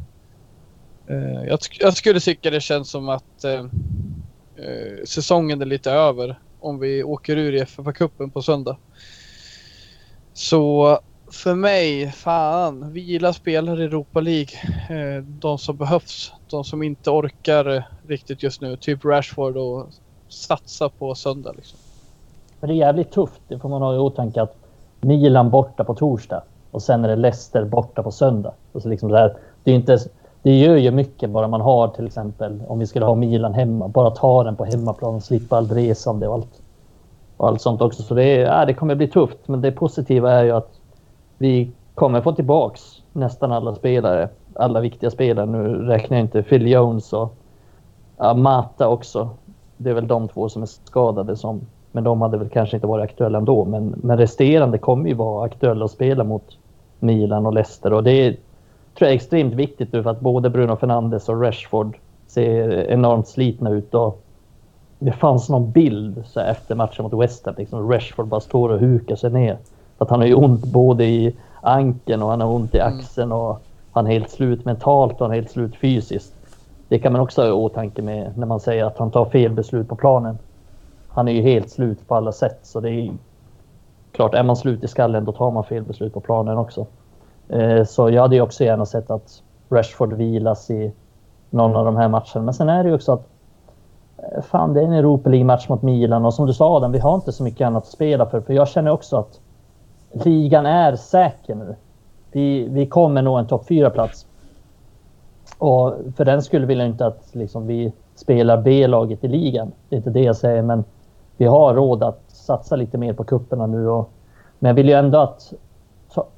[1.06, 3.64] eh, jag, jag skulle tycka det känns som att eh,
[4.56, 8.76] eh, säsongen är lite över om vi åker ur i FA-cupen på söndag.
[10.32, 10.98] Så
[11.30, 14.52] för mig, fan, vila spelare i Europa League.
[14.90, 16.32] Eh, de som behövs.
[16.50, 18.76] De som inte orkar riktigt just nu.
[18.76, 19.86] Typ Rashford och
[20.28, 21.52] satsa på söndag.
[21.56, 21.78] Liksom.
[22.60, 23.40] Men det är jävligt tufft.
[23.48, 24.56] Det får man ha i åtanke att
[25.00, 28.52] Milan borta på torsdag och sen är det Leicester borta på söndag.
[28.72, 29.98] Och så liksom så här, det, är inte,
[30.42, 33.88] det gör ju mycket bara man har till exempel om vi skulle ha Milan hemma.
[33.88, 36.62] Bara ta den på hemmaplan och slippa allt resande och allt,
[37.36, 38.02] och allt sånt också.
[38.02, 39.38] Så det, är, ja, det kommer bli tufft.
[39.46, 40.79] Men det positiva är ju att
[41.40, 44.28] vi kommer få tillbaks nästan alla spelare.
[44.54, 45.46] Alla viktiga spelare.
[45.46, 47.36] Nu räknar jag inte Phil Jones och
[48.16, 49.28] Ja, Mata också.
[49.76, 51.60] Det är väl de två som är skadade som...
[51.92, 53.64] Men de hade väl kanske inte varit aktuella ändå.
[53.64, 56.58] Men, men resterande kommer ju vara aktuella att spela mot
[56.98, 57.92] Milan och Leicester.
[57.92, 58.40] Och det är, tror
[58.98, 63.70] jag är extremt viktigt nu för att både Bruno Fernandes och Rashford ser enormt slitna
[63.70, 63.94] ut.
[63.94, 64.22] Och
[64.98, 67.54] det fanns någon bild så efter matchen mot West Ham.
[67.58, 69.58] Liksom Rashford bara står och hukar sig ner.
[70.00, 72.98] Att han har ju ont både i ankeln och han har ont i mm.
[72.98, 73.32] axeln.
[73.32, 76.34] Och han är helt slut mentalt och han är helt slut fysiskt.
[76.88, 79.52] Det kan man också ha i åtanke med när man säger att han tar fel
[79.52, 80.38] beslut på planen.
[81.08, 83.12] Han är ju helt slut på alla sätt så det är
[84.12, 86.86] klart, är man slut i skallen då tar man fel beslut på planen också.
[87.48, 90.92] Eh, så jag hade ju också gärna sett att Rashford vilas i
[91.50, 92.44] någon av de här matcherna.
[92.44, 93.28] Men sen är det ju också att
[94.18, 96.98] eh, fan, det är en Europa League-match mot Milan och som du sa Adam, vi
[96.98, 98.40] har inte så mycket annat att spela för.
[98.40, 99.40] För jag känner också att
[100.12, 101.76] ligan är säker nu.
[102.32, 104.26] Vi, vi kommer nå en topp fyra-plats.
[105.58, 109.72] Och för den skulle vill jag inte att liksom, vi spelar B-laget i ligan.
[109.88, 110.84] Det är inte det jag säger, men
[111.36, 113.88] vi har råd att satsa lite mer på kupperna nu.
[113.88, 114.10] Och,
[114.58, 115.52] men jag vill ju ändå att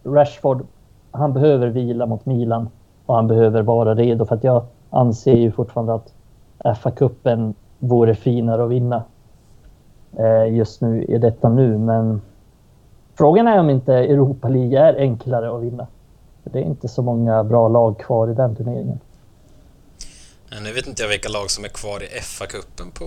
[0.05, 0.66] Rashford,
[1.11, 2.68] han behöver vila mot Milan
[3.07, 6.12] och han behöver vara redo för att jag anser ju fortfarande att
[6.79, 9.03] FA-cupen vore finare att vinna
[10.18, 11.79] eh, just nu i detta nu.
[11.79, 12.20] Men
[13.15, 15.87] frågan är om inte Europa League är enklare att vinna.
[16.45, 19.01] Det är inte så många bra lag kvar i den turneringen.
[20.63, 23.05] Nu vet inte jag vilka lag som är kvar i FA-cupen på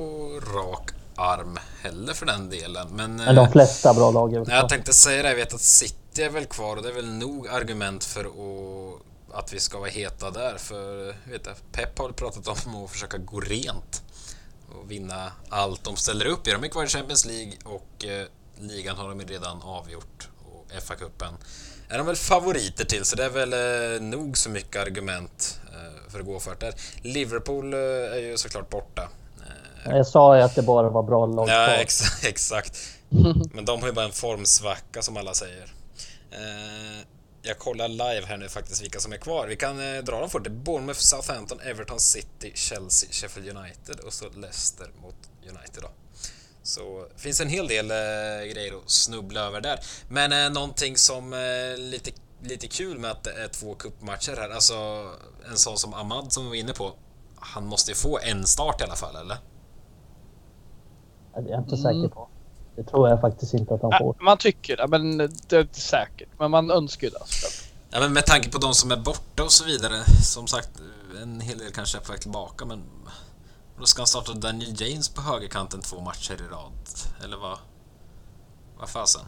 [0.56, 2.88] rak arm heller för den delen.
[2.92, 5.54] Men, men de eh, flesta bra lag är väl Jag tänkte säga det, jag vet
[5.54, 8.28] att City är väl kvar och det är väl nog argument för
[9.34, 10.56] att, vi ska vara heta där.
[10.58, 14.04] För vet jag, Pep har pratat om att försöka gå rent
[14.70, 16.52] och vinna allt de ställer upp i.
[16.52, 18.28] De är kvar i Champions League och eh,
[18.60, 21.34] ligan har de redan avgjort och FA-cupen
[21.90, 26.12] är de väl favoriter till så det är väl eh, nog så mycket argument eh,
[26.12, 26.74] för att gå för det.
[27.02, 29.10] Liverpool eh, är ju såklart borta
[29.86, 32.78] jag sa ju att det bara var bra lag Ja, ex exakt.
[33.54, 35.74] Men de har ju bara en formsvacka som alla säger.
[36.32, 37.06] Eh,
[37.42, 39.48] jag kollar live här nu faktiskt vilka som är kvar.
[39.48, 40.44] Vi kan eh, dra dem fort.
[40.44, 45.90] Det är Bournemouth, Southampton, Everton City, Chelsea, Sheffield United och så Leicester mot United då.
[46.66, 49.80] Så det finns en hel del eh, grejer att snubbla över där.
[50.10, 52.12] Men eh, någonting som eh, lite,
[52.42, 54.50] lite kul med att det är två kuppmatcher här.
[54.50, 54.74] Alltså
[55.52, 56.94] en sån som Ahmad som vi var inne på.
[57.36, 59.38] Han måste ju få en start i alla fall, eller?
[61.34, 62.10] Det är jag inte säker mm.
[62.10, 62.30] på.
[62.76, 64.16] Det tror jag faktiskt inte att han får.
[64.20, 66.30] Man tycker det, men det är inte säkert.
[66.40, 67.20] Men man önskar ju det.
[67.90, 70.04] Ja, men med tanke på de som är borta och så vidare.
[70.24, 70.70] Som sagt,
[71.22, 72.84] en hel del kanske är på väg tillbaka, men
[73.80, 76.72] då ska han starta Daniel James på högerkanten två matcher i rad.
[77.24, 77.58] Eller vad?
[78.80, 79.22] Vad fasen?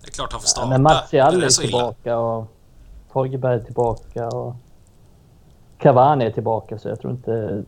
[0.00, 0.66] Det är klart han får starta.
[0.66, 2.46] Ja, men Martial är, är tillbaka och
[3.12, 4.54] Torgeberg är tillbaka och
[5.78, 7.64] Cavani är tillbaka så jag tror inte...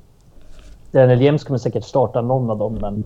[0.92, 3.04] Daniel James kommer säkert starta någon av dem men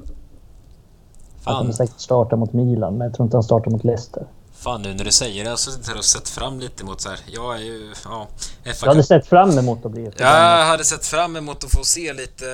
[1.45, 4.27] han kommer säkert starta mot Milan, men jag tror inte han startar mot Leicester.
[4.61, 7.01] Fan nu när du säger det, jag har suttit här och sett fram lite mot
[7.01, 7.19] så här.
[7.27, 7.93] Jag är ju...
[8.05, 8.27] Ja,
[8.65, 11.71] FA du hade sett fram emot att bli ett Jag hade sett fram emot att
[11.71, 12.45] få se lite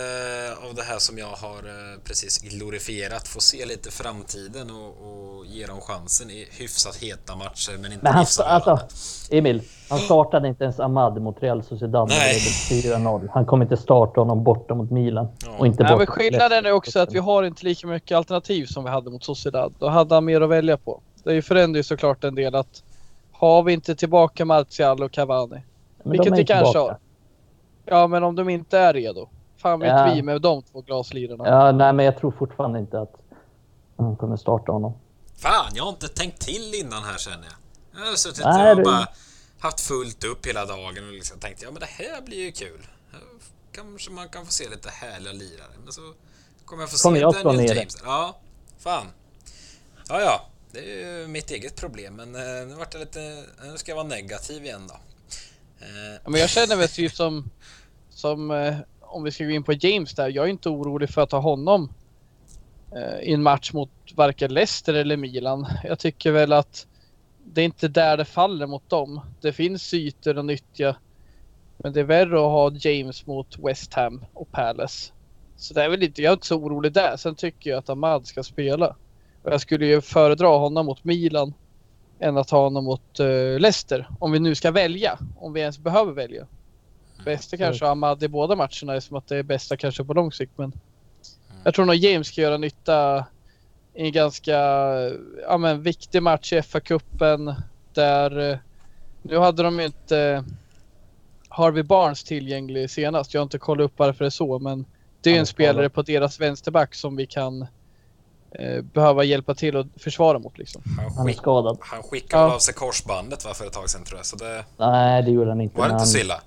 [0.69, 3.29] av det här som jag har eh, precis glorifierat.
[3.29, 8.05] Få se lite framtiden och, och ge dem chansen i hyfsat heta matcher, men inte
[8.05, 8.79] men han, alltså,
[9.31, 12.39] Emil, han startade inte ens Ahmad mot Real Sociedad Nej.
[12.71, 13.29] 4-0.
[13.33, 15.29] Han kommer inte starta honom borta mot Milan.
[15.45, 15.51] Ja.
[15.59, 18.85] Och inte Nej, men skillnaden är också att vi har inte lika mycket alternativ som
[18.85, 19.75] vi hade mot Sociedad.
[19.79, 21.01] Då hade han mer att välja på.
[21.25, 22.83] Det förändrar ju såklart en del att
[23.33, 25.63] har vi inte tillbaka Martial och Cavani,
[26.03, 26.99] men vilket vi kanske har.
[27.85, 29.29] Ja, men om de inte är redo.
[29.57, 30.13] Fan vet ja.
[30.15, 31.49] vi med de två glaslirarna.
[31.49, 33.13] Ja, nej, men jag tror fortfarande inte att
[33.97, 34.95] de kommer starta honom.
[35.37, 38.03] Fan, jag har inte tänkt till innan här känner jag.
[38.03, 39.09] Jag har suttit nej, och bara
[39.59, 42.87] haft fullt upp hela dagen och liksom tänkt ja men det här blir ju kul.
[43.73, 45.73] Kanske man kan få se lite härliga lirare.
[45.85, 46.01] Men så
[46.65, 48.03] kommer jag få kommer se jag Daniel James.
[48.05, 48.37] Ja,
[48.79, 49.07] fan.
[50.09, 50.47] Ja, ja.
[50.75, 53.45] Det är ju mitt eget problem, men eh, nu vart jag lite...
[53.63, 54.95] Nu ska jag vara negativ igen då.
[55.81, 57.51] Eh, ja, men jag känner mig typ som...
[58.11, 58.51] Som...
[58.51, 60.29] Eh, om vi ska gå in på James där.
[60.29, 61.93] Jag är inte orolig för att ha honom
[62.93, 65.67] eh, i en match mot varken Leicester eller Milan.
[65.85, 66.87] Jag tycker väl att
[67.45, 69.21] det är inte där det faller mot dem.
[69.41, 70.97] Det finns ytor att nyttja.
[71.77, 75.13] Men det är värre att ha James mot West Ham och Palace.
[75.57, 77.17] Så det är väl inte, jag är inte så orolig där.
[77.17, 78.97] Sen tycker jag att Ahmad ska spela.
[79.45, 81.55] Jag skulle ju föredra honom mot Milan
[82.19, 84.09] än att ha honom mot uh, Leicester.
[84.19, 85.19] Om vi nu ska välja.
[85.37, 86.47] Om vi ens behöver välja.
[87.25, 90.53] Bästa kanske Ahmad i båda matcherna eftersom att det är bästa kanske på lång sikt.
[90.57, 90.73] Men
[91.65, 93.27] jag tror nog James ska göra nytta
[93.95, 94.59] i en ganska
[95.49, 97.55] ja, men, viktig match i FA-cupen.
[97.93, 98.57] Där uh,
[99.23, 100.55] nu hade de ju inte uh,
[101.49, 103.35] Harvey Barnes tillgänglig senast.
[103.35, 104.87] Jag har inte kollat upp varför det är så men
[105.21, 107.69] Det är ju en spelare på deras vänsterback som vi kan eh,
[108.83, 110.83] behöva hjälpa till att försvara mot liksom.
[111.17, 111.79] Han är skadad.
[111.81, 112.55] Han skickade ja.
[112.55, 114.27] av sig korsbandet va, för ett tag sedan tror jag.
[114.27, 114.65] Så det...
[114.77, 115.79] Nej, det gjorde han inte.
[115.79, 116.41] Var det inte så illa?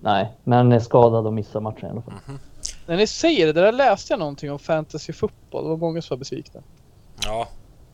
[0.00, 2.14] Nej, men han är skadad och missar matchen i alla fall.
[2.26, 2.42] Mm -hmm.
[2.86, 5.64] När ni säger det, där läste jag någonting om fantasy fotboll.
[5.64, 6.60] Det var många som var besvikna.
[7.24, 7.48] Ja,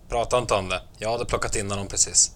[0.08, 0.82] prata inte om det.
[0.98, 2.32] Jag hade plockat in honom precis.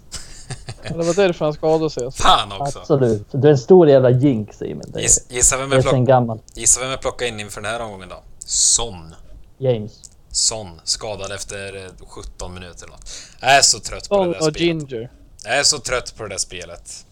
[0.89, 2.05] det var därför han skadade sig.
[2.05, 2.23] Alltså.
[2.23, 2.79] Fan också!
[2.79, 3.27] Absolut.
[3.33, 4.95] Du är en stor jävla jinx, Emil.
[4.97, 6.41] Giss, gissa, vem jag plock...
[6.55, 8.23] gissa vem jag plockade in inför den här omgången då?
[8.39, 9.15] Son.
[9.59, 10.11] James.
[10.31, 13.11] Son, skadad efter 17 eh, minuter eller något.
[13.41, 14.61] Jag är så trött på Son det där och spelet.
[14.61, 15.11] Ginger.
[15.45, 17.07] Jag är så trött på det där spelet.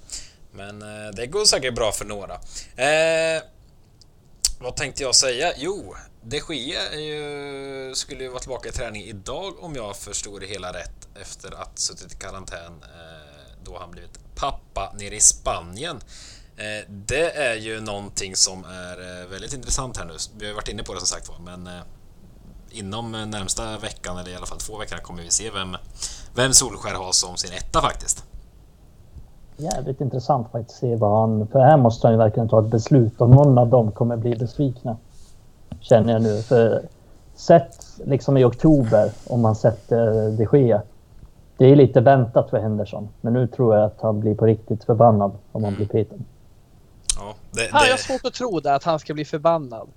[0.52, 2.34] Men eh, det går säkert bra för några.
[2.76, 3.42] Eh,
[4.58, 5.52] vad tänkte jag säga?
[5.56, 10.46] Jo, de Gia ju, skulle ju vara tillbaka i träning idag om jag förstod det
[10.46, 16.00] hela rätt efter att suttit i karantän eh, då han blivit pappa nere i Spanien.
[16.56, 20.16] Eh, det är ju någonting som är eh, väldigt intressant här nu.
[20.38, 21.68] Vi har varit inne på det som sagt var, men
[22.79, 25.77] inom närmsta veckan, eller i alla fall två veckor, kommer vi se vem,
[26.35, 28.24] vem Solskär har som sin etta faktiskt.
[29.57, 31.49] Jävligt intressant faktiskt att se vad han...
[31.49, 34.37] För här måste han ju verkligen ta ett beslut om någon av dem kommer bli
[34.37, 34.97] besvikna.
[35.81, 36.43] Känner jag nu.
[36.43, 36.83] För
[37.35, 40.83] sett liksom i oktober, om man sätter de Gea.
[41.57, 43.09] Det är lite väntat för Henderson.
[43.20, 46.16] Men nu tror jag att han blir på riktigt förbannad om han blir petad.
[47.16, 47.68] Ja, det, det...
[47.72, 49.89] jag har svårt att tro det, att han ska bli förbannad.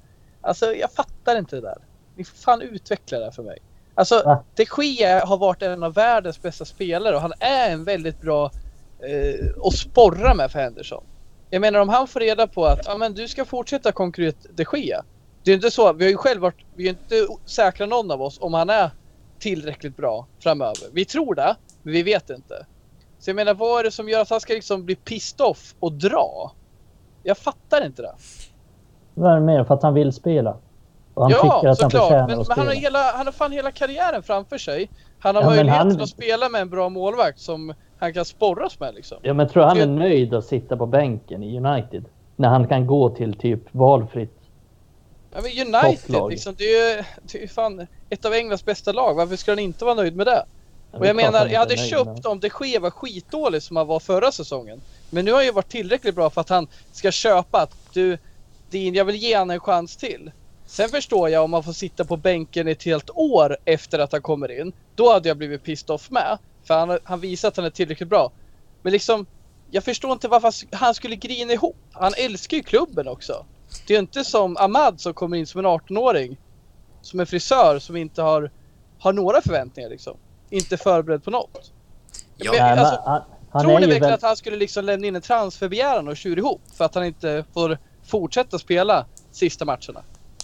[0.41, 1.77] Alltså, jag fattar inte det där.
[2.19, 3.57] Ni får fan utveckla det för mig.
[3.95, 4.43] Alltså, ja.
[4.55, 8.51] de Gea har varit en av världens bästa spelare och han är en väldigt bra
[8.99, 11.03] eh, och sporra med för Henderson.
[11.49, 14.65] Jag menar om han får reda på att ja, men du ska fortsätta konkurrera de
[14.73, 15.03] Gea.
[15.43, 18.21] Det är inte så, vi har ju själv varit, vi är inte säkra någon av
[18.21, 18.91] oss om han är
[19.39, 20.87] tillräckligt bra framöver.
[20.93, 22.65] Vi tror det, men vi vet inte.
[23.19, 25.75] Så jag menar vad är det som gör att han ska liksom bli pissed off
[25.79, 26.51] och dra?
[27.23, 28.15] Jag fattar inte det.
[29.13, 29.63] Vad är det mer?
[29.63, 30.57] För att han vill spela?
[31.19, 33.33] Och han ja, tycker att han förtjänar men, att men han har, hela, han har
[33.33, 34.89] fan hela karriären framför sig.
[35.19, 36.01] Han har ja, möjligheten han...
[36.01, 39.17] att spela med en bra målvakt som han kan sporras med liksom.
[39.21, 42.05] Ja men tror han är nöjd att sitta på bänken i United?
[42.35, 44.39] När han kan gå till typ valfritt
[45.33, 49.13] Ja men United liksom, det är ju det är fan ett av Englands bästa lag.
[49.13, 50.43] Varför skulle han inte vara nöjd med det?
[50.91, 54.31] och jag menar, jag hade köpt om det sker var skitdålig som han var förra
[54.31, 54.81] säsongen.
[55.09, 58.17] Men nu har han ju varit tillräckligt bra för att han ska köpa att du,
[58.69, 60.31] din, jag vill ge honom en chans till.
[60.69, 64.21] Sen förstår jag om man får sitta på bänken ett helt år efter att han
[64.21, 64.73] kommer in.
[64.95, 66.37] Då hade jag blivit pissed off med.
[66.63, 68.31] För han, han visar att han är tillräckligt bra.
[68.81, 69.25] Men liksom,
[69.71, 71.77] jag förstår inte varför han skulle grina ihop.
[71.91, 73.45] Han älskar ju klubben också.
[73.87, 76.37] Det är ju inte som Ahmad som kommer in som en 18-åring.
[77.01, 78.51] Som en frisör som inte har,
[78.99, 80.17] har några förväntningar liksom.
[80.49, 81.71] Inte förberedd på något.
[82.37, 84.13] Ja, men, alltså, han, han tror ni verkligen väl...
[84.13, 87.45] att han skulle liksom lämna in en transferbegäran och tjura ihop för att han inte
[87.53, 90.03] får fortsätta spela sista matcherna?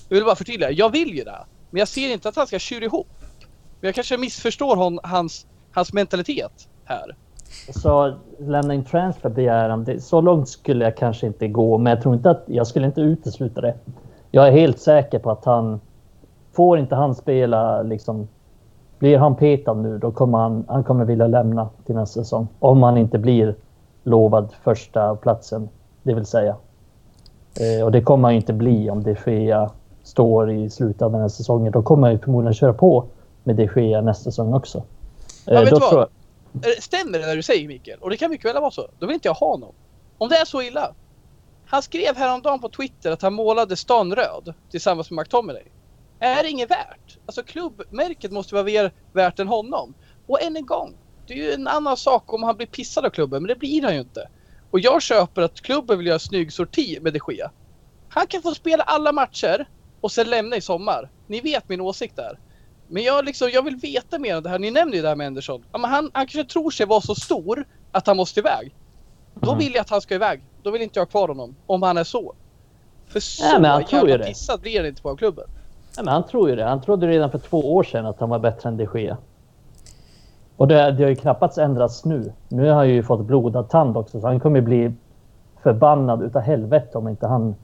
[0.10, 1.46] Jag vill bara förtydliga, jag vill ju det.
[1.70, 3.08] Men jag ser inte att han ska tjura ihop.
[3.80, 5.46] Men jag kanske missförstår hon, hans
[5.76, 7.16] hans mentalitet här.
[7.70, 12.16] Så lämna in transfer transferbegäran, så långt skulle jag kanske inte gå, men jag tror
[12.16, 13.76] inte att jag skulle inte utesluta det.
[14.32, 15.80] Jag är helt säker på att han
[16.54, 18.28] får inte han spela liksom.
[19.00, 22.48] Blir han petad nu, då kommer han, han kommer vilja lämna till nästa säsong.
[22.60, 23.56] Om han inte blir
[24.04, 25.70] lovad första platsen,
[26.04, 26.56] det vill säga.
[27.60, 29.70] Eh, och det kommer han inte bli om det sker
[30.06, 31.72] står i slutet av den här säsongen.
[31.72, 33.08] Då kommer han förmodligen köra på
[33.44, 34.84] med De Gea nästa säsong också.
[35.46, 35.94] Ja, vet du vad?
[36.64, 36.84] Jag...
[36.84, 38.00] Stämmer det när du säger Mikael?
[38.00, 38.88] Och det kan mycket väl vara så.
[39.00, 39.76] Då vill inte jag ha någon.
[40.18, 40.94] Om det är så illa.
[41.66, 45.64] Han skrev häromdagen på Twitter att han målade stan röd tillsammans med McTominay.
[46.20, 47.18] Är det inget värt?
[47.26, 49.94] Alltså klubbmärket måste vara mer värt än honom.
[50.28, 50.94] Och än en gång,
[51.28, 53.82] det är ju en annan sak om han blir pissad av klubben, men det blir
[53.82, 54.30] han ju inte.
[54.72, 57.52] Och jag köper att klubben vill göra snygg sorti med de Gea.
[58.10, 59.68] Han kan få spela alla matcher
[60.02, 61.10] och sen lämna i sommar.
[61.28, 62.40] Ni vet min åsikt där.
[62.88, 64.60] Men jag, liksom, jag vill veta mer om det här.
[64.60, 65.64] Ni nämnde ju det här med Andersson.
[65.72, 68.76] Ja, men han, han kanske tror sig vara så stor att han måste iväg.
[69.34, 69.60] Då mm.
[69.60, 70.42] vill jag att han ska iväg.
[70.64, 71.56] Då vill inte jag ha kvar honom.
[71.66, 72.34] Om han är så.
[73.08, 75.46] För så ja, men han tror jävla pissad blir han inte på klubben.
[75.98, 76.64] Ja, men han tror ju det.
[76.64, 79.18] Han trodde redan för två år sedan att han var bättre än de Gea.
[80.58, 82.34] Och det, det har ju knappast ändrats nu.
[82.50, 84.94] Nu har han ju fått blodad tand också, så han kommer bli
[85.64, 87.56] förbannad utav helvete om inte han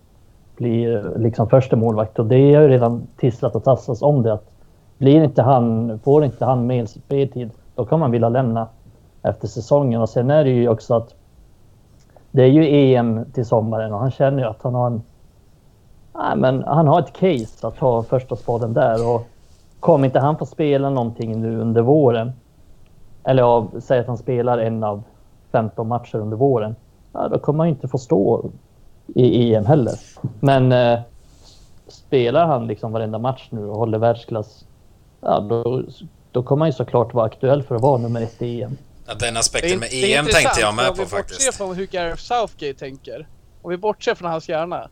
[0.62, 2.20] blir liksom första målvakt.
[2.20, 4.34] Och det har ju redan tisslat och tassats om det.
[4.34, 4.51] Att
[4.97, 8.68] blir inte han, får inte han mer speltid, då kan man vilja lämna
[9.22, 10.01] efter säsongen.
[10.01, 11.16] Och sen är det ju också att
[12.32, 15.01] det är ju EM till sommaren och han känner ju att han har en...
[16.14, 19.28] Nej, men han har ett case att ta första spaden där och
[19.80, 22.32] kommer inte han få spela någonting nu under våren,
[23.24, 25.03] eller av, säg att han spelar en av
[25.51, 26.76] 15 matcher under våren,
[27.14, 28.49] ja, då kommer han inte få stå
[29.16, 29.93] i EM heller.
[30.39, 30.99] Men eh,
[31.88, 34.66] spelar han liksom varenda match nu och håller världsklass,
[35.22, 35.84] ja då,
[36.32, 38.78] då kommer han ju såklart vara aktuell för att vara nummer ett i EM.
[39.07, 41.12] Ja, den aspekten med EM tänkte jag med på faktiskt.
[41.12, 43.28] Om vi bortser från hur Gareth Southgate tänker,
[43.62, 44.89] om vi bortser från hans hjärna,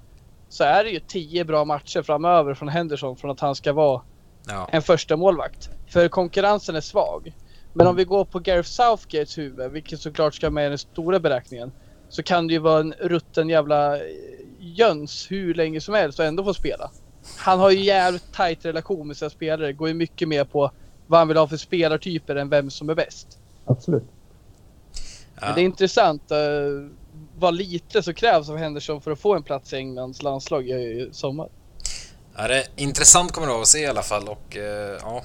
[0.50, 4.02] så är det ju tio bra matcher framöver från Henderson från att han ska vara
[4.48, 4.70] ja.
[4.72, 5.70] en första målvakt.
[5.88, 7.34] För konkurrensen är svag.
[7.74, 11.20] Men om vi går på Gareth Southgates huvud, vilket såklart ska med i den stora
[11.20, 11.72] beräkningen,
[12.10, 14.02] så kan det ju vara en rutten jävla eh,
[14.60, 16.92] jöns hur länge som helst och ändå få spela.
[17.38, 20.72] Han har ju jävligt tight relation med sina spelare, går ju mycket mer på
[21.08, 23.28] vad han vill ha för spelartyper än vem som är bäst.
[23.66, 24.04] Absolut.
[25.42, 25.46] Ja.
[25.46, 26.90] Men det är intressant uh,
[27.38, 31.10] vad lite så krävs av Henderson för att få en plats i Englands landslag i
[31.12, 31.50] sommar.
[32.38, 34.64] Ja, det är intressant kommer det att se i alla fall och uh,
[35.02, 35.24] ja,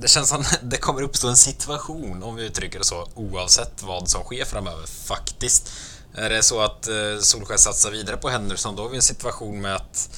[0.00, 4.08] det känns som det kommer uppstå en situation, om vi uttrycker det så, oavsett vad
[4.08, 5.72] som sker framöver faktiskt.
[6.14, 9.60] Är det så att uh, Solskjaer satsar vidare på Henderson, då har vi en situation
[9.60, 10.10] med att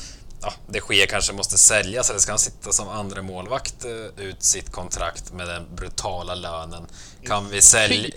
[0.43, 3.87] ja, det sker kanske måste säljas eller ska han sitta som andra målvakt
[4.17, 6.87] ut sitt kontrakt med den brutala lönen?
[7.23, 8.11] Kan vi sälja...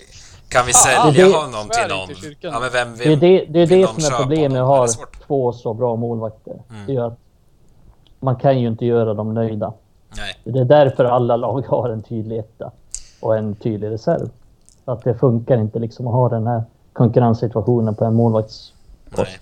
[0.48, 2.08] Kan vi sälja ah, honom till någon?
[2.40, 4.68] Ja, men vem vill, det är det, det, är det som är problemet med att
[4.68, 4.88] ha
[5.26, 6.62] två så bra målvakter.
[6.70, 6.86] Mm.
[6.86, 7.18] Det är att
[8.20, 9.72] man kan ju inte göra dem nöjda.
[10.16, 10.38] Nej.
[10.44, 12.70] Det är därför alla lag har en tydlig etta
[13.20, 14.30] och en tydlig reserv.
[14.84, 16.62] Så att det funkar inte liksom att ha den här
[16.98, 18.72] konkurrenssituationen på en målvaktspost.
[19.16, 19.38] Nej.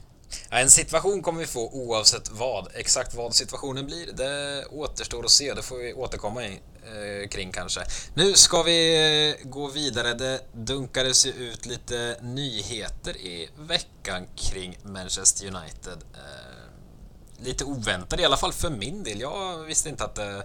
[0.50, 2.68] En situation kommer vi få oavsett vad.
[2.74, 5.54] Exakt vad situationen blir, det återstår att se.
[5.54, 7.80] Det får vi återkomma i, eh, kring kanske.
[8.14, 8.78] Nu ska vi
[9.30, 10.14] eh, gå vidare.
[10.14, 15.98] Det dunkades ju ut lite nyheter i veckan kring Manchester United.
[16.14, 19.20] Eh, lite oväntade i alla fall för min del.
[19.20, 20.42] Jag visste inte att det Eh,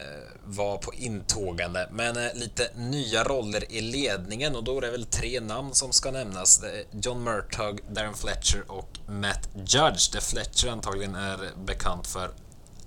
[0.00, 0.04] Eh,
[0.44, 1.88] var på intågande.
[1.92, 5.92] Men eh, lite nya roller i ledningen och då är det väl tre namn som
[5.92, 6.64] ska nämnas.
[6.92, 10.12] John Murtaugh, Darren Fletcher och Matt Judge.
[10.12, 12.30] Där Fletcher antagligen är bekant för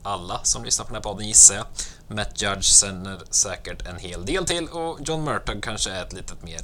[0.04, 1.66] alla som lyssnar på den här podden gissar jag.
[2.08, 6.44] Matt Judge sänder säkert en hel del till och John Murtaugh kanske är ett litet
[6.44, 6.62] mer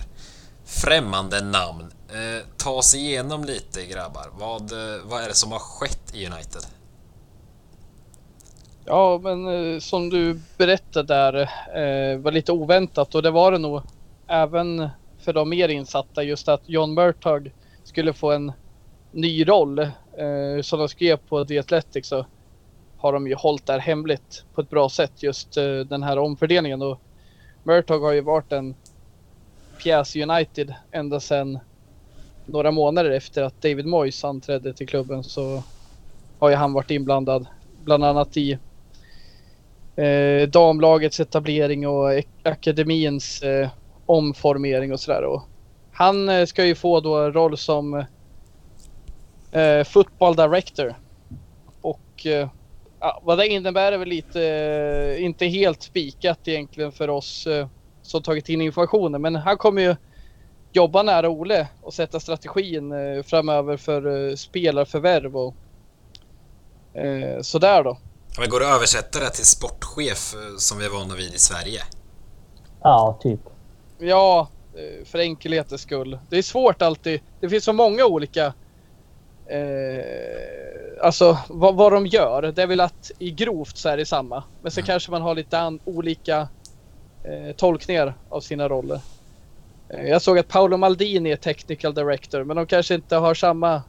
[0.66, 1.91] främmande namn.
[2.10, 4.30] Eh, ta oss igenom lite grabbar.
[4.38, 6.66] Vad, eh, vad är det som har skett i United?
[8.89, 11.33] Ja, men eh, som du berättade där
[11.75, 13.81] eh, var lite oväntat och det var det nog
[14.27, 17.51] även för de mer insatta just att John Murtag
[17.83, 18.51] skulle få en
[19.11, 19.79] ny roll.
[19.79, 22.25] Eh, som de skrev på The Athletic så
[22.97, 26.19] har de ju hållit det här hemligt på ett bra sätt just eh, den här
[26.19, 27.01] omfördelningen och
[27.63, 28.75] Murtag har ju varit en
[29.83, 31.59] pjäs i United ända sedan
[32.45, 35.63] några månader efter att David Moyes anträdde till klubben så
[36.39, 37.47] har ju han varit inblandad
[37.83, 38.59] bland annat i
[39.98, 43.70] eh, damlagets etablering och akademins eh,
[44.06, 45.41] omformering och sådär.
[45.91, 47.93] Han eh, ska ju få då roll som
[49.52, 50.95] eh, football director.
[51.82, 52.50] Och eh,
[53.00, 57.68] ja, vad det innebär är väl lite, eh, inte helt spikat egentligen för oss eh,
[58.02, 59.22] som tagit in informationen.
[59.22, 59.95] Men han kommer ju
[60.74, 65.56] jobba nära Ole och sätta strategin eh, framöver för eh, spelarförvärv och
[66.93, 67.98] eh, sådär då.
[68.39, 71.39] Men går det att översätta det till sportchef eh, som vi är vana vid i
[71.39, 71.81] Sverige?
[72.81, 73.39] Ja, typ.
[73.97, 76.19] Ja, eh, för enkelhetens skull.
[76.30, 77.22] Det är svårt alltid.
[77.39, 78.53] Det finns så många olika
[79.45, 82.41] eh, alltså vad, vad de gör.
[82.41, 84.43] Det är väl att i grovt så är det samma.
[84.61, 84.85] Men så mm.
[84.88, 86.47] kanske man har lite an, olika
[87.23, 88.99] eh, tolkningar av sina roller.
[89.89, 93.81] Eh, jag såg att Paolo Maldini är technical director men de kanske inte har samma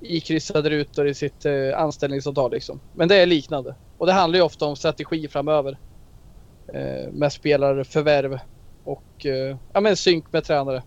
[0.00, 2.80] ikryssade rutor i sitt eh, anställningsavtal liksom.
[2.94, 3.74] Men det är liknande.
[3.98, 5.78] Och det handlar ju ofta om strategi framöver.
[6.68, 8.38] Eh, med spelarförvärv
[8.84, 10.82] och eh, ja, men synk med tränare.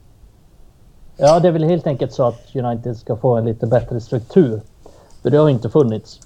[1.18, 4.62] Ja, det är väl helt enkelt så att United ska få en lite bättre struktur.
[5.22, 6.20] För det har inte funnits.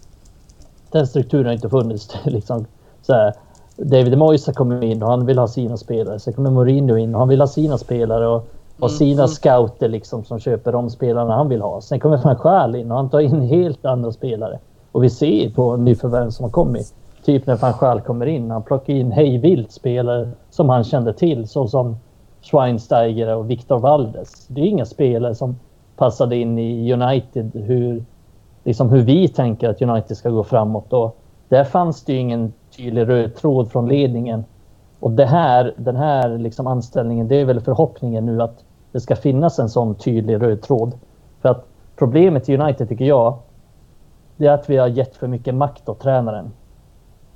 [0.91, 2.15] Den strukturen har inte funnits.
[2.25, 2.65] liksom,
[3.01, 3.33] så här,
[3.77, 6.19] David Moyes har kommit in och han vill ha sina spelare.
[6.19, 8.27] Sen kommer Mourinho in och han vill ha sina spelare.
[8.27, 8.47] Och
[8.79, 9.27] och mm, sina mm.
[9.27, 11.81] scouter liksom som köper de spelarna han vill ha.
[11.81, 14.59] Sen kommer van Schaal in och han tar in helt andra spelare.
[14.91, 16.93] Och vi ser på nyförvärv som har kommit.
[17.25, 18.51] Typ när van Schaal kommer in.
[18.51, 21.47] Han plockar in hejvilt spelare som han kände till.
[21.47, 21.97] Såsom
[22.41, 24.47] Schweinsteiger och Victor Valdes.
[24.47, 25.55] Det är inga spelare som
[25.97, 27.51] passade in i United.
[27.53, 28.03] Hur,
[28.63, 30.93] liksom hur vi tänker att United ska gå framåt.
[30.93, 31.17] Och
[31.49, 34.43] där fanns det ju ingen tydlig röd tråd från ledningen
[35.03, 39.15] och det här, den här liksom anställningen, det är väl förhoppningen nu att det ska
[39.15, 40.93] finnas en sån tydlig röd tråd.
[41.41, 41.65] För att
[41.95, 43.37] problemet i United tycker jag,
[44.37, 46.51] det är att vi har gett för mycket makt åt tränaren.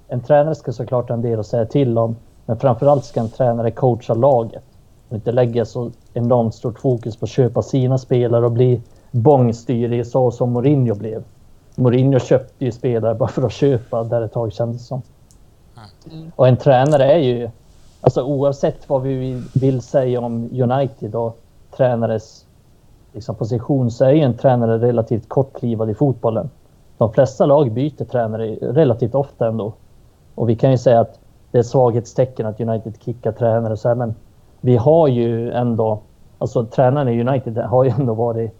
[0.07, 2.15] En tränare ska såklart ha en del att säga till om,
[2.45, 4.63] men framförallt ska en tränare coacha laget
[5.09, 8.81] och inte lägga så enormt stort fokus på att köpa sina spelare och bli
[9.11, 11.23] bångstyrig så som Mourinho blev.
[11.75, 15.01] Mourinho köpte ju spelare bara för att köpa där ett tag kändes som.
[16.11, 16.31] Mm.
[16.35, 17.49] Och en tränare är ju...
[18.01, 21.39] Alltså oavsett vad vi vill säga om United och
[21.77, 22.45] tränares
[23.13, 26.49] liksom, position så är ju en tränare relativt kortlivad i fotbollen.
[26.97, 29.73] De flesta lag byter tränare relativt ofta ändå.
[30.35, 31.19] Och vi kan ju säga att
[31.51, 34.15] det är svaghetstecken att United kickar tränare så här, men
[34.61, 35.99] vi har ju ändå...
[36.37, 38.51] Alltså tränarna i United har ju ändå varit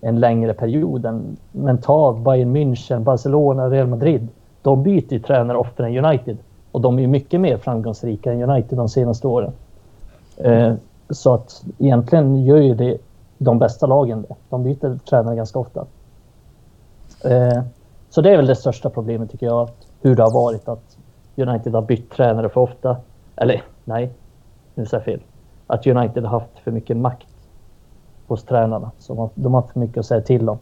[0.00, 1.06] en längre period.
[1.06, 4.28] Än, men ta Bayern München, Barcelona, Real Madrid.
[4.62, 6.36] De byter ju tränare oftare än United.
[6.72, 9.52] Och de är ju mycket mer framgångsrika än United de senaste åren.
[10.36, 10.74] Eh,
[11.10, 12.98] så att egentligen gör ju det
[13.38, 14.34] de bästa lagen det.
[14.48, 15.86] De byter tränare ganska ofta.
[17.24, 17.62] Eh,
[18.10, 19.68] så det är väl det största problemet tycker jag.
[20.00, 20.96] Hur det har varit att
[21.36, 22.96] United har bytt tränare för ofta.
[23.36, 24.12] Eller nej,
[24.74, 25.20] nu säger jag fel.
[25.66, 27.26] Att United har haft för mycket makt
[28.26, 28.90] hos tränarna.
[28.98, 30.58] Så de har haft för mycket att säga till om.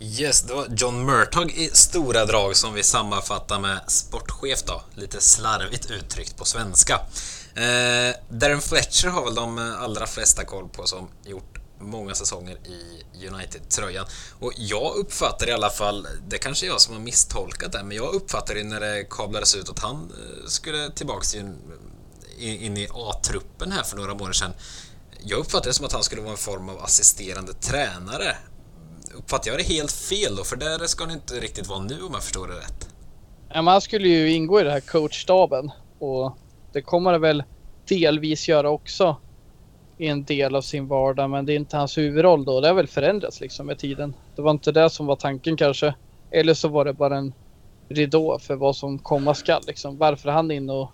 [0.00, 4.82] Yes, det var John Murtag i stora drag som vi sammanfattar med sportchef då.
[4.94, 6.94] Lite slarvigt uttryckt på svenska.
[7.54, 13.04] Eh, Darren Fletcher har väl de allra flesta koll på som gjort många säsonger i
[13.26, 14.06] United-tröjan.
[14.40, 17.96] Och jag uppfattar i alla fall, det kanske är jag som har misstolkat det, men
[17.96, 21.58] jag uppfattar när det kablades ut att han eh, skulle tillbaks in,
[22.38, 24.52] in i A-truppen här för några månader sedan.
[25.20, 28.36] Jag uppfattade det som att han skulle vara en form av assisterande tränare.
[29.16, 30.44] Uppfattar jag det helt fel då?
[30.44, 32.88] För där ska han inte riktigt vara nu om jag förstår det rätt.
[33.48, 36.38] Ja, man skulle ju ingå i den här coachstaben och
[36.72, 37.42] det kommer det väl
[37.88, 39.16] delvis göra också
[39.98, 42.60] i en del av sin vardag men det är inte hans huvudroll då.
[42.60, 44.14] Det har väl förändrats liksom med tiden.
[44.36, 45.94] Det var inte det som var tanken kanske.
[46.30, 47.32] Eller så var det bara en
[47.88, 49.98] ridå för vad som komma skall liksom.
[49.98, 50.90] Varför han är inne och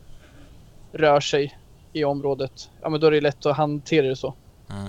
[0.92, 1.58] rör sig
[1.92, 2.70] i området.
[2.82, 4.34] Ja men då är det lätt att hantera det så.
[4.70, 4.88] Mm.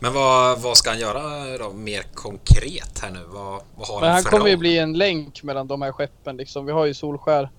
[0.00, 3.20] Men vad, vad ska han göra då mer konkret här nu?
[3.28, 6.36] Vad, vad har men han, han kommer ju bli en länk mellan de här skeppen
[6.36, 6.66] liksom.
[6.66, 7.50] Vi har ju Solskär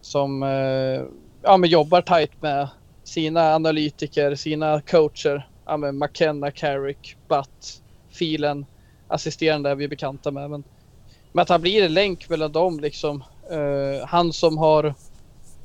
[0.00, 1.02] som eh,
[1.42, 2.68] ja, men jobbar tajt med
[3.04, 5.48] sina analytiker, sina coacher.
[5.66, 8.66] Ja, men McKenna, Carrick, Butt, Filen,
[9.08, 10.50] assisterande är vi bekanta med.
[10.50, 10.64] Men,
[11.32, 13.24] men att han blir en länk mellan dem liksom.
[13.52, 14.94] Uh, han som har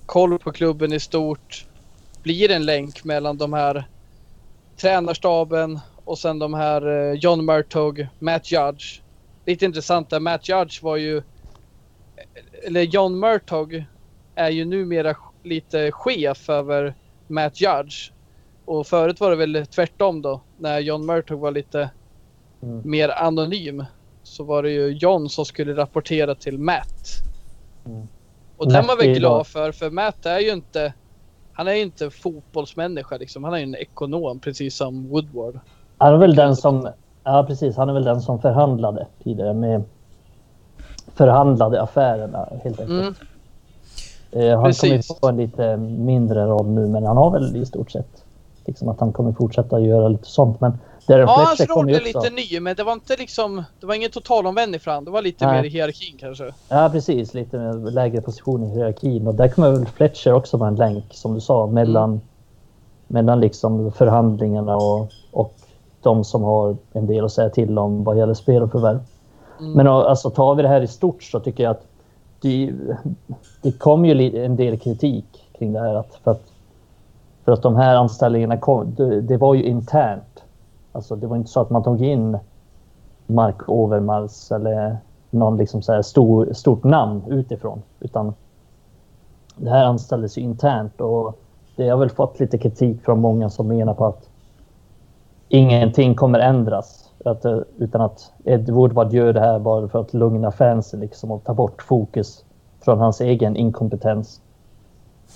[0.06, 1.66] koll på klubben i stort
[2.24, 3.88] blir en länk mellan de här
[4.80, 9.02] tränarstaben och sen de här uh, John Murtog, Matt Judge.
[9.46, 11.22] Lite intressant där, Matt Judge var ju
[12.64, 13.86] eller John Murtog
[14.36, 16.94] är ju numera lite chef över
[17.28, 18.12] Matt Judge.
[18.66, 20.42] Och förut var det väl tvärtom då.
[20.58, 21.90] När John Murtog var lite
[22.64, 22.82] mm.
[22.86, 23.86] mer anonym.
[24.24, 27.04] Så var det ju John som skulle rapportera till Matt.
[27.86, 28.08] Mm.
[28.58, 29.72] Och den var vi glad för.
[29.72, 30.94] För Matt är ju inte...
[31.60, 33.44] Han är ju inte fotbollsmänniska liksom.
[33.44, 35.60] Han är ju en ekonom precis som Woodward.
[35.98, 36.90] Han är väl den som...
[37.24, 37.78] Ja precis.
[37.78, 39.84] Han är väl den som förhandlade tidigare med...
[41.16, 42.90] Förhandlade affärerna helt enkelt.
[42.90, 43.14] Mm.
[44.32, 45.08] Eh, han Precis.
[45.08, 48.24] kommer få en lite mindre roll nu, men han har väl i stort sett
[48.66, 50.62] liksom att han kommer fortsätta göra lite sånt.
[50.62, 50.78] Men
[51.10, 54.12] Darren ja, hans roll är lite ny, men det var inte liksom, det var ingen
[54.12, 55.06] totalomvändning för honom.
[55.06, 55.56] Det var lite Nej.
[55.56, 56.54] mer i hierarkin kanske.
[56.70, 57.34] Ja, precis.
[57.34, 59.28] Lite lägre position i hierarkin.
[59.28, 62.22] Och där kommer väl Fletcher också vara en länk, som du sa, mellan, mm.
[63.08, 65.54] mellan liksom förhandlingarna och, och
[66.02, 69.00] de som har en del att säga till om vad gäller spel och förvärv.
[69.60, 69.72] Mm.
[69.72, 71.86] Men alltså, tar vi det här i stort så tycker jag att
[72.42, 72.74] det,
[73.62, 75.26] det kom ju en del kritik
[75.58, 75.96] kring det här.
[75.96, 76.44] Att för, att,
[77.46, 80.24] för att de här anställningarna kom, det, det, var ju internt.
[81.00, 82.38] Alltså det var inte så att man tog in
[83.28, 84.98] Mark Overmars eller
[85.30, 87.82] någon liksom så här stor, stort namn utifrån.
[88.00, 88.34] Utan
[89.56, 91.40] det här anställdes ju internt och
[91.76, 94.30] det har väl fått lite kritik från många som menar på att
[95.50, 97.46] ingenting kommer ändras att,
[97.78, 101.54] utan att Ed Woodward gör det här bara för att lugna fansen liksom och ta
[101.54, 102.46] bort fokus
[102.82, 104.42] från hans egen inkompetens.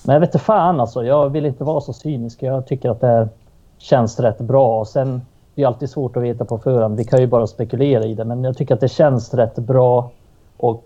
[0.06, 1.04] Men jag vet inte fan alltså.
[1.04, 2.44] Jag vill inte vara så cynisk.
[2.44, 3.30] Jag tycker att det här
[3.78, 4.80] känns rätt bra.
[4.80, 5.22] Och sen
[5.56, 6.98] det är alltid svårt att veta på förhand.
[6.98, 8.26] Vi kan ju bara spekulera i det.
[8.26, 10.12] Men jag tycker att det känns rätt bra.
[10.58, 10.86] Och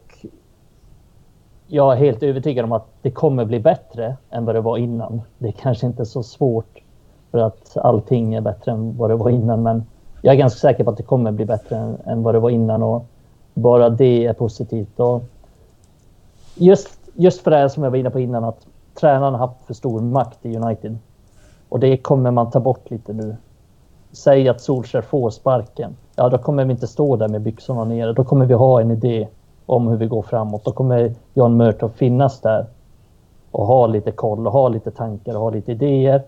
[1.67, 5.21] jag är helt övertygad om att det kommer bli bättre än vad det var innan.
[5.37, 6.83] Det är kanske inte så svårt
[7.31, 9.63] för att allting är bättre än vad det var innan.
[9.63, 9.83] Men
[10.21, 12.49] jag är ganska säker på att det kommer bli bättre än, än vad det var
[12.49, 13.05] innan och
[13.53, 14.99] bara det är positivt.
[14.99, 15.23] Och
[16.55, 18.67] just, just för det här som jag var inne på innan att
[18.99, 20.97] tränaren har haft för stor makt i United.
[21.69, 23.35] Och det kommer man ta bort lite nu.
[24.11, 25.95] Säg att Solskjaer får sparken.
[26.15, 28.13] Ja, då kommer vi inte stå där med byxorna nere.
[28.13, 29.27] Då kommer vi ha en idé
[29.65, 30.65] om hur vi går framåt.
[30.65, 32.65] Då kommer John Murtough finnas där
[33.51, 36.23] och ha lite koll och ha lite tankar och ha lite idéer.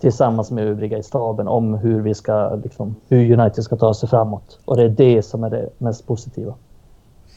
[0.00, 4.08] tillsammans med övriga i staben om hur vi ska, liksom, hur United ska ta sig
[4.08, 4.58] framåt.
[4.64, 6.54] Och det är det som är det mest positiva.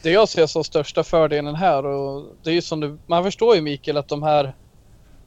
[0.02, 3.54] Det jag ser som största fördelen här och det är ju som du, man förstår
[3.54, 4.54] ju Mikael att de här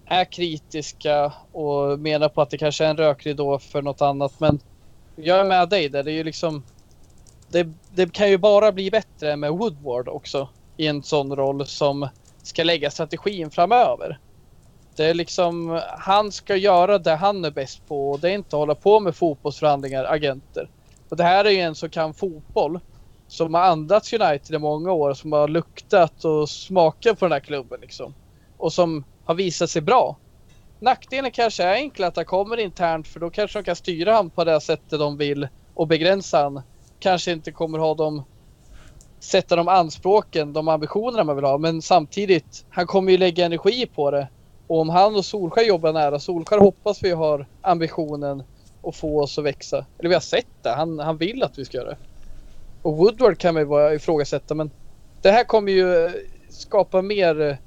[0.06, 4.60] är kritiska och menar på att det kanske är en rökridå för något annat men
[5.16, 6.04] jag är med dig där.
[6.04, 6.64] Det är ju liksom
[7.50, 12.08] det, det kan ju bara bli bättre med Woodward också i en sån roll som
[12.44, 14.20] ska lägga strategin framöver.
[14.96, 18.56] Det är liksom, han ska göra det han är bäst på och det är inte
[18.56, 20.70] att hålla på med fotbollsförhandlingar, agenter.
[21.10, 22.80] Och det här är ju en som kan fotboll.
[23.28, 27.40] Som har andats United i många år, som har luktat och smakat på den här
[27.40, 28.14] klubben liksom.
[28.58, 30.18] Och som har visat sig bra.
[30.82, 34.30] Nackdelen kanske är enkla att han kommer internt för då kanske de kan styra han
[34.30, 36.62] på det sättet de vill och begränsa han.
[37.00, 38.24] Kanske inte kommer ha de
[39.20, 41.58] sätta de anspråken, de ambitionerna man vill ha.
[41.58, 44.30] Men samtidigt, han kommer ju lägga energi på det.
[44.68, 48.44] Och om han och Solskär jobbar nära, Solskär hoppas vi har ambitionen
[48.88, 49.86] att få oss att växa.
[50.00, 51.98] Eller vi har sett det, han, han vill att vi ska göra det.
[52.82, 54.72] Och Woodward kan man ju bara ifrågasätta men
[55.24, 56.12] det här kommer ju
[56.50, 57.58] skapa mer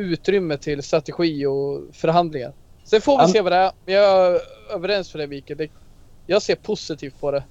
[0.00, 2.52] utrymme till strategi och förhandlingar.
[2.84, 3.72] Sen får vi se vad det är.
[3.84, 4.40] Men jag är
[4.74, 5.68] överens med dig Mikael.
[6.26, 7.44] Jag ser positivt på det.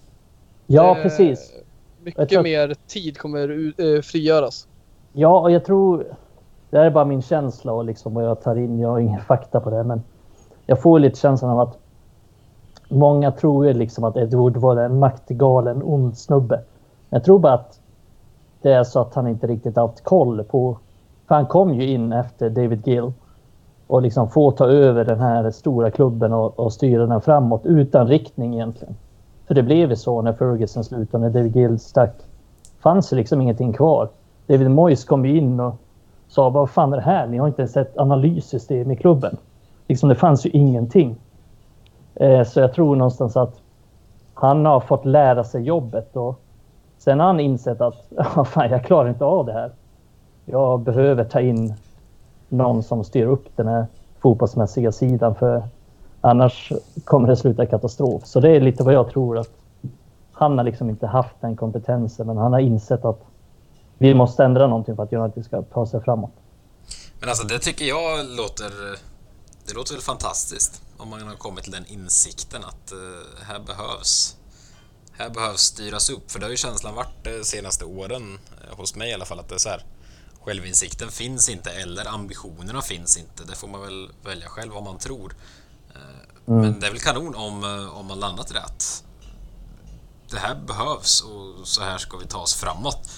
[0.67, 1.53] Ja, eh, precis.
[2.03, 2.43] Mycket tror...
[2.43, 4.67] mer tid kommer uh, frigöras.
[5.13, 6.15] Ja, och jag tror...
[6.69, 8.79] Det här är bara min känsla och liksom vad jag tar in.
[8.79, 10.03] Jag har ingen fakta på det, men
[10.65, 11.77] jag får lite känslan av att
[12.89, 16.63] många tror ju liksom att Edward var en maktgalen, ond snubbe.
[17.09, 17.79] Jag tror bara att
[18.61, 20.77] det är så att han inte riktigt haft koll på...
[21.29, 23.11] För han kom ju in efter David Gill
[23.87, 28.07] och liksom få ta över den här stora klubben och, och styra den framåt utan
[28.07, 28.95] riktning egentligen.
[29.47, 32.15] För det blev ju så när Ferguson slutade, när David Gill stack.
[32.79, 34.09] fanns det liksom ingenting kvar.
[34.47, 35.75] David Moyes kom in och
[36.27, 37.27] sa vad fan är det här?
[37.27, 39.37] Ni har inte ens ett analyssystem i klubben.
[39.87, 41.15] Liksom det fanns ju ingenting.
[42.15, 43.59] Eh, så jag tror någonstans att
[44.33, 46.39] han har fått lära sig jobbet och
[46.97, 48.11] sen har han insett att
[48.47, 49.71] fan, jag klarar inte av det här.
[50.51, 51.73] Jag behöver ta in
[52.49, 53.87] någon som styr upp den här
[54.19, 55.63] fotbollsmässiga sidan för
[56.21, 56.71] annars
[57.03, 58.25] kommer det sluta katastrof.
[58.25, 59.49] Så det är lite vad jag tror att
[60.31, 63.21] han har liksom inte haft den kompetensen men han har insett att
[63.97, 66.31] vi måste ändra någonting för att United ska ta sig framåt.
[67.19, 68.99] Men alltså det tycker jag låter...
[69.67, 74.37] Det låter väl fantastiskt om man har kommit till den insikten att uh, här behövs
[75.19, 78.95] här behövs styras upp, för det har ju känslan varit de senaste åren, eh, hos
[78.95, 79.83] mig i alla fall, att det är så här
[80.49, 83.43] självinsikten finns inte eller ambitionerna finns inte.
[83.43, 85.35] Det får man väl välja själv vad man tror.
[85.95, 86.61] Uh, mm.
[86.61, 87.63] Men det är väl kanon om,
[87.93, 89.03] om man landat rätt.
[90.31, 93.09] Det här behövs och så här ska vi ta oss framåt.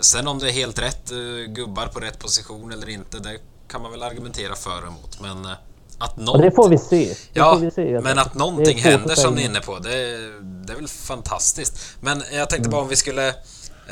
[0.00, 1.10] Sen om det är helt rätt
[1.46, 3.38] gubbar på rätt position eller inte, det
[3.68, 5.20] kan man väl argumentera för och emot.
[5.20, 5.46] Men
[5.98, 6.42] att något...
[6.42, 7.06] det får vi se.
[7.06, 8.00] Det ja, vi se.
[8.00, 10.32] men att någonting händer som ni är inne på, det
[10.66, 11.96] det är väl fantastiskt.
[12.00, 13.34] Men jag tänkte bara om vi skulle...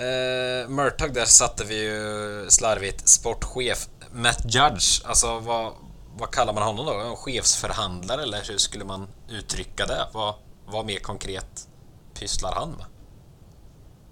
[0.00, 3.88] Eh, Murtag där satte vi ju slarvigt sportchef.
[4.12, 5.72] Matt Judge, alltså vad,
[6.16, 6.92] vad kallar man honom då?
[6.92, 10.06] En chefsförhandlare eller hur skulle man uttrycka det?
[10.12, 10.34] Vad,
[10.66, 11.68] vad mer konkret
[12.14, 12.86] pysslar han med?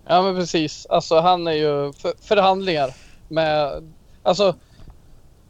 [0.06, 2.94] Ja men precis, alltså han är ju för, förhandlingar
[3.28, 3.82] med...
[4.22, 4.54] Alltså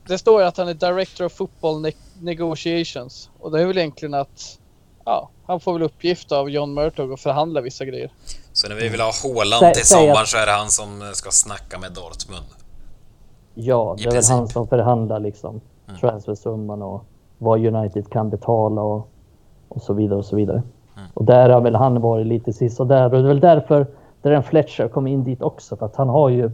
[0.07, 3.31] det står ju att han är Director of Football ne Negotiations.
[3.41, 4.59] Och det är väl egentligen att
[5.05, 8.11] ja, han får väl uppgift av John Murtog att förhandla vissa grejer.
[8.53, 11.79] Så när vi vill ha Håland till sommaren så är det han som ska snacka
[11.79, 12.47] med Dortmund?
[13.55, 16.01] Ja, det är väl han som förhandlar liksom mm.
[16.01, 17.05] transfersumman och
[17.39, 19.09] vad United kan betala och,
[19.69, 20.63] och så vidare och så vidare.
[20.97, 21.09] Mm.
[21.15, 23.87] Och där har väl han varit lite sist och där och det är väl därför
[24.23, 26.51] Darren Fletcher kom in dit också för att han har ju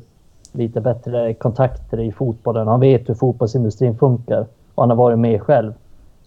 [0.53, 2.69] lite bättre kontakter i fotbollen.
[2.69, 5.73] Han vet hur fotbollsindustrin funkar och han har varit med själv.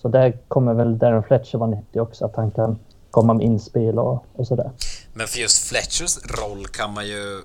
[0.02, 2.80] Så där kommer väl Darren Fletcher vara nyttig också, att han kan
[3.12, 4.72] komma med inspel och, och sådär.
[5.14, 7.42] Men för just Fletchers roll kan man ju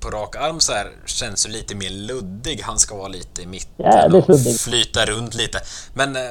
[0.00, 2.60] på rak arm så här känns ju lite mer luddig.
[2.62, 5.60] Han ska vara lite i mitten ja, och flyta runt lite.
[5.94, 6.22] Men eh,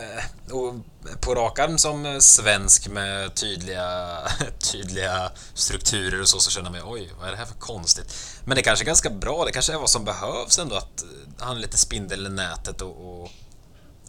[1.22, 4.18] på rak arm som svensk med tydliga,
[4.72, 8.16] tydliga strukturer och så, så känner man oj, vad är det här för konstigt?
[8.46, 9.46] Men det kanske är ganska bra.
[9.46, 11.06] Det kanske är vad som behövs ändå, att
[11.40, 13.22] han är lite spindel i nätet och...
[13.22, 13.30] och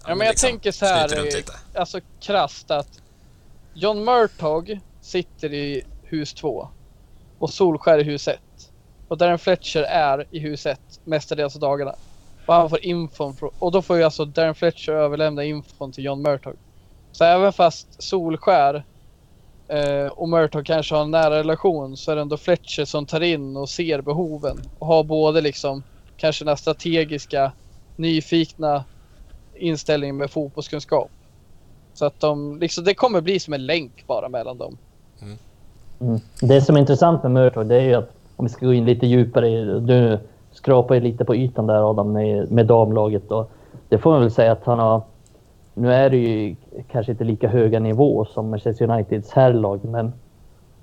[0.07, 1.09] ja, men jag liksom tänker så här,
[1.75, 3.03] alltså krasst att
[3.75, 6.69] John Murtog sitter i hus 2
[7.39, 8.41] och Solskär i hus 1.
[9.09, 11.95] Och Darren Fletcher är i hus 1 mestadels av dagarna.
[12.47, 16.05] Och han får infon från, och då får ju alltså Darren Fletcher överlämna infon till
[16.05, 16.57] John Murtog.
[17.13, 18.85] Så även fast Solskär
[19.69, 23.21] eh, och Murtog kanske har en nära relation så är det ändå Fletcher som tar
[23.21, 24.61] in och ser behoven.
[24.79, 25.83] Och har både liksom
[26.17, 27.53] kanske den strategiska,
[27.97, 28.85] nyfikna
[29.59, 31.11] inställning med fotbollskunskap.
[31.95, 34.79] Så att de, liksom, det kommer bli som en länk bara mellan dem.
[35.23, 35.39] Mm.
[36.01, 36.21] Mm.
[36.41, 38.85] Det som är intressant med Murtog det är ju att om vi ska gå in
[38.85, 39.81] lite djupare.
[39.81, 40.19] Du
[40.51, 43.31] skrapar ju lite på ytan där Adam med, med damlaget.
[43.31, 43.51] Och
[43.89, 45.03] det får man väl säga att han har...
[45.75, 46.57] Nu är det ju
[46.91, 50.13] kanske inte lika höga nivå som Manchester Uniteds herrlag men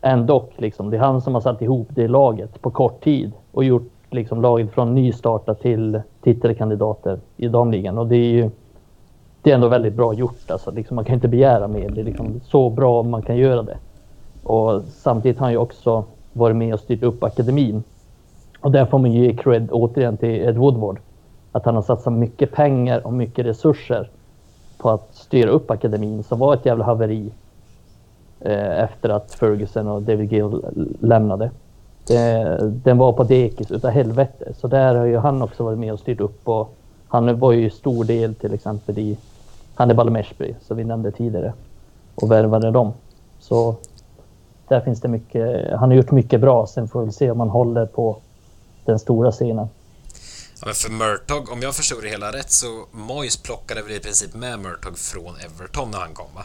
[0.02, 0.90] ändå liksom.
[0.90, 4.42] Det är han som har satt ihop det laget på kort tid och gjort liksom
[4.42, 7.98] laget från nystarta till titelkandidater i damligan.
[7.98, 8.50] Och det är ju
[9.44, 10.52] det är ändå väldigt bra gjort.
[10.52, 11.90] Alltså, liksom, man kan inte begära mer.
[11.90, 13.78] Det är liksom så bra man kan göra det.
[14.44, 16.04] Och samtidigt har han ju också
[16.34, 17.84] varit med och styrt upp akademin.
[18.60, 21.00] Och där får man ju ge cred återigen till Ed Woodward.
[21.52, 24.10] Att han har satsat mycket pengar och mycket resurser
[24.78, 27.32] på att styra upp akademin som var ett jävla haveri
[28.40, 30.62] eh, efter att Ferguson och David Gill
[31.00, 31.46] lämnade.
[32.10, 34.54] Eh, den var på dekis utav helvete.
[34.56, 36.76] Så där har ju han också varit med och styrt upp och
[37.08, 39.18] han var ju stor del till exempel i
[39.76, 41.54] Hannibal Meshby som vi nämnde tidigare
[42.16, 42.94] och värvade dem.
[43.40, 43.76] Så
[44.68, 45.72] där finns det mycket.
[45.72, 46.68] Han har gjort mycket bra.
[46.68, 48.18] Sen får vi se om han håller på
[48.86, 49.68] den stora scenen.
[50.60, 54.00] Ja, men för Murtog, om jag förstod det hela rätt så Moyes plockade väl i
[54.00, 56.44] princip med Murtog från Everton när han kom va?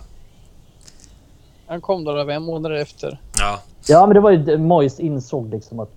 [1.67, 3.21] Han kom då fem månader efter.
[3.39, 3.61] Ja.
[3.87, 5.93] Ja, men det var ju Moyes insåg liksom att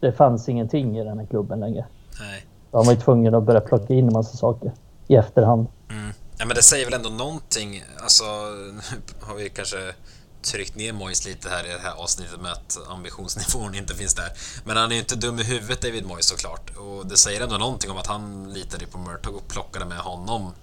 [0.00, 1.84] det fanns ingenting i den här klubben längre.
[2.20, 2.44] Nej.
[2.70, 4.72] Då var man ju tvungen att börja plocka in en massa saker
[5.06, 5.66] i efterhand.
[5.90, 6.12] Mm.
[6.38, 7.84] Ja, men det säger väl ändå någonting.
[8.02, 8.80] Alltså, nu
[9.20, 9.94] har vi kanske
[10.42, 14.30] tryckt ner Moyes lite här i det här avsnittet med att ambitionsnivån inte finns där.
[14.64, 16.76] Men han är ju inte dum i huvudet, David Moyes såklart.
[16.76, 20.54] Och det säger ändå någonting om att han litade på Murtog och plockade med honom.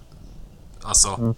[0.82, 1.34] Alltså, mm.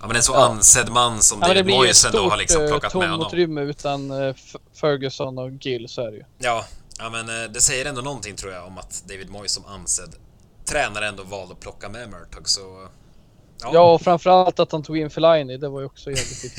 [0.00, 0.44] ja men en så ja.
[0.44, 3.28] ansedd man som ja, David Moyes ändå har liksom plockat med honom.
[3.30, 4.34] Det blir utrymme utan uh,
[4.74, 6.24] Ferguson och Gill, så är det ju.
[6.38, 6.64] Ja,
[6.98, 10.14] ja men uh, det säger ändå någonting tror jag om att David Moyes som ansedd
[10.64, 12.88] tränare ändå valde att plocka med Murtog, så...
[13.62, 13.70] Ja.
[13.74, 16.54] ja, och framförallt att han tog in Fellaini, det var ju också jävligt fint.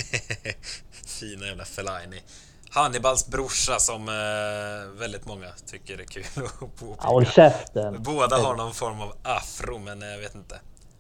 [1.08, 2.22] Fina jävla Fellaini.
[2.70, 7.08] Hannibals brorsa som eh, väldigt många tycker är kul att påpeka.
[7.08, 8.04] Håll käften!
[8.04, 10.60] Båda har någon form av afro, men jag vet inte.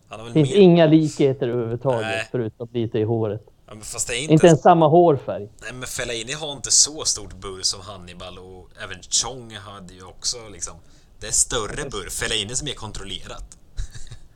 [0.09, 0.57] det finns mer...
[0.57, 2.27] inga likheter överhuvudtaget, Nej.
[2.31, 3.41] förutom lite i håret.
[3.67, 4.34] Ja, inte...
[4.34, 5.49] inte ens samma hårfärg.
[5.61, 10.03] Nej, men Fellaini har inte så stort burr som Hannibal och även Chong hade ju
[10.03, 10.73] också liksom...
[11.19, 12.09] Det är större burr.
[12.09, 13.57] Fellaini är mer kontrollerat.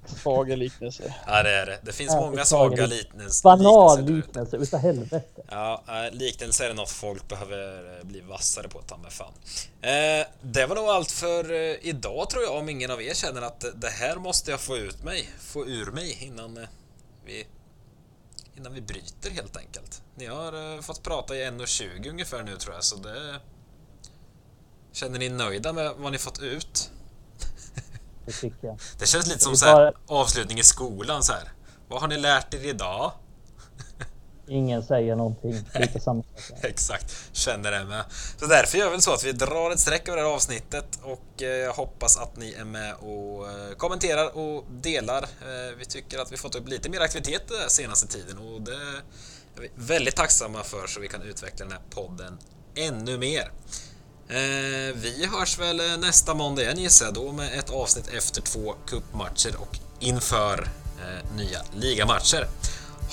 [0.07, 1.13] Svaga liknelser.
[1.27, 1.79] Ja, det är det.
[1.83, 3.43] Det finns ja, många svaga liknelser.
[3.43, 5.41] Banal liknelse utav helvete.
[5.49, 9.33] Ja, liknelser är något folk behöver eh, bli vassare på, ta med fan.
[9.81, 13.41] Eh, det var nog allt för eh, idag tror jag, om ingen av er känner
[13.41, 16.67] att det här måste jag få ut mig, få ur mig innan
[17.25, 17.47] vi
[18.57, 20.01] innan vi bryter helt enkelt.
[20.15, 23.39] Ni har fått prata i 1.20 ungefär nu tror jag, så det...
[24.91, 26.91] Känner ni nöjda med vad ni fått ut?
[28.27, 28.79] Det tycker jag.
[28.99, 31.51] Det känns lite som så här, avslutning i skolan så här.
[31.87, 33.11] Vad har ni lärt er idag?
[34.47, 35.65] Ingen säger någonting.
[35.79, 36.23] Lite samma
[36.61, 38.03] Exakt, känner det med.
[38.37, 41.43] Så därför gör vi så att vi drar ett streck över det här avsnittet och
[41.43, 45.23] eh, jag hoppas att ni är med och eh, kommenterar och delar.
[45.23, 48.71] Eh, vi tycker att vi fått upp lite mer aktivitet den senaste tiden och det
[48.71, 49.01] är
[49.59, 52.37] vi väldigt tacksamma för så vi kan utveckla den här podden
[52.75, 53.51] ännu mer.
[54.29, 58.41] Eh, vi hörs väl eh, nästa måndag igen gissar jag då med ett avsnitt efter
[58.41, 62.47] två kuppmatcher och inför eh, nya ligamatcher.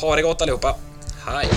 [0.00, 0.76] Ha det gott allihopa!
[1.26, 1.48] Hej!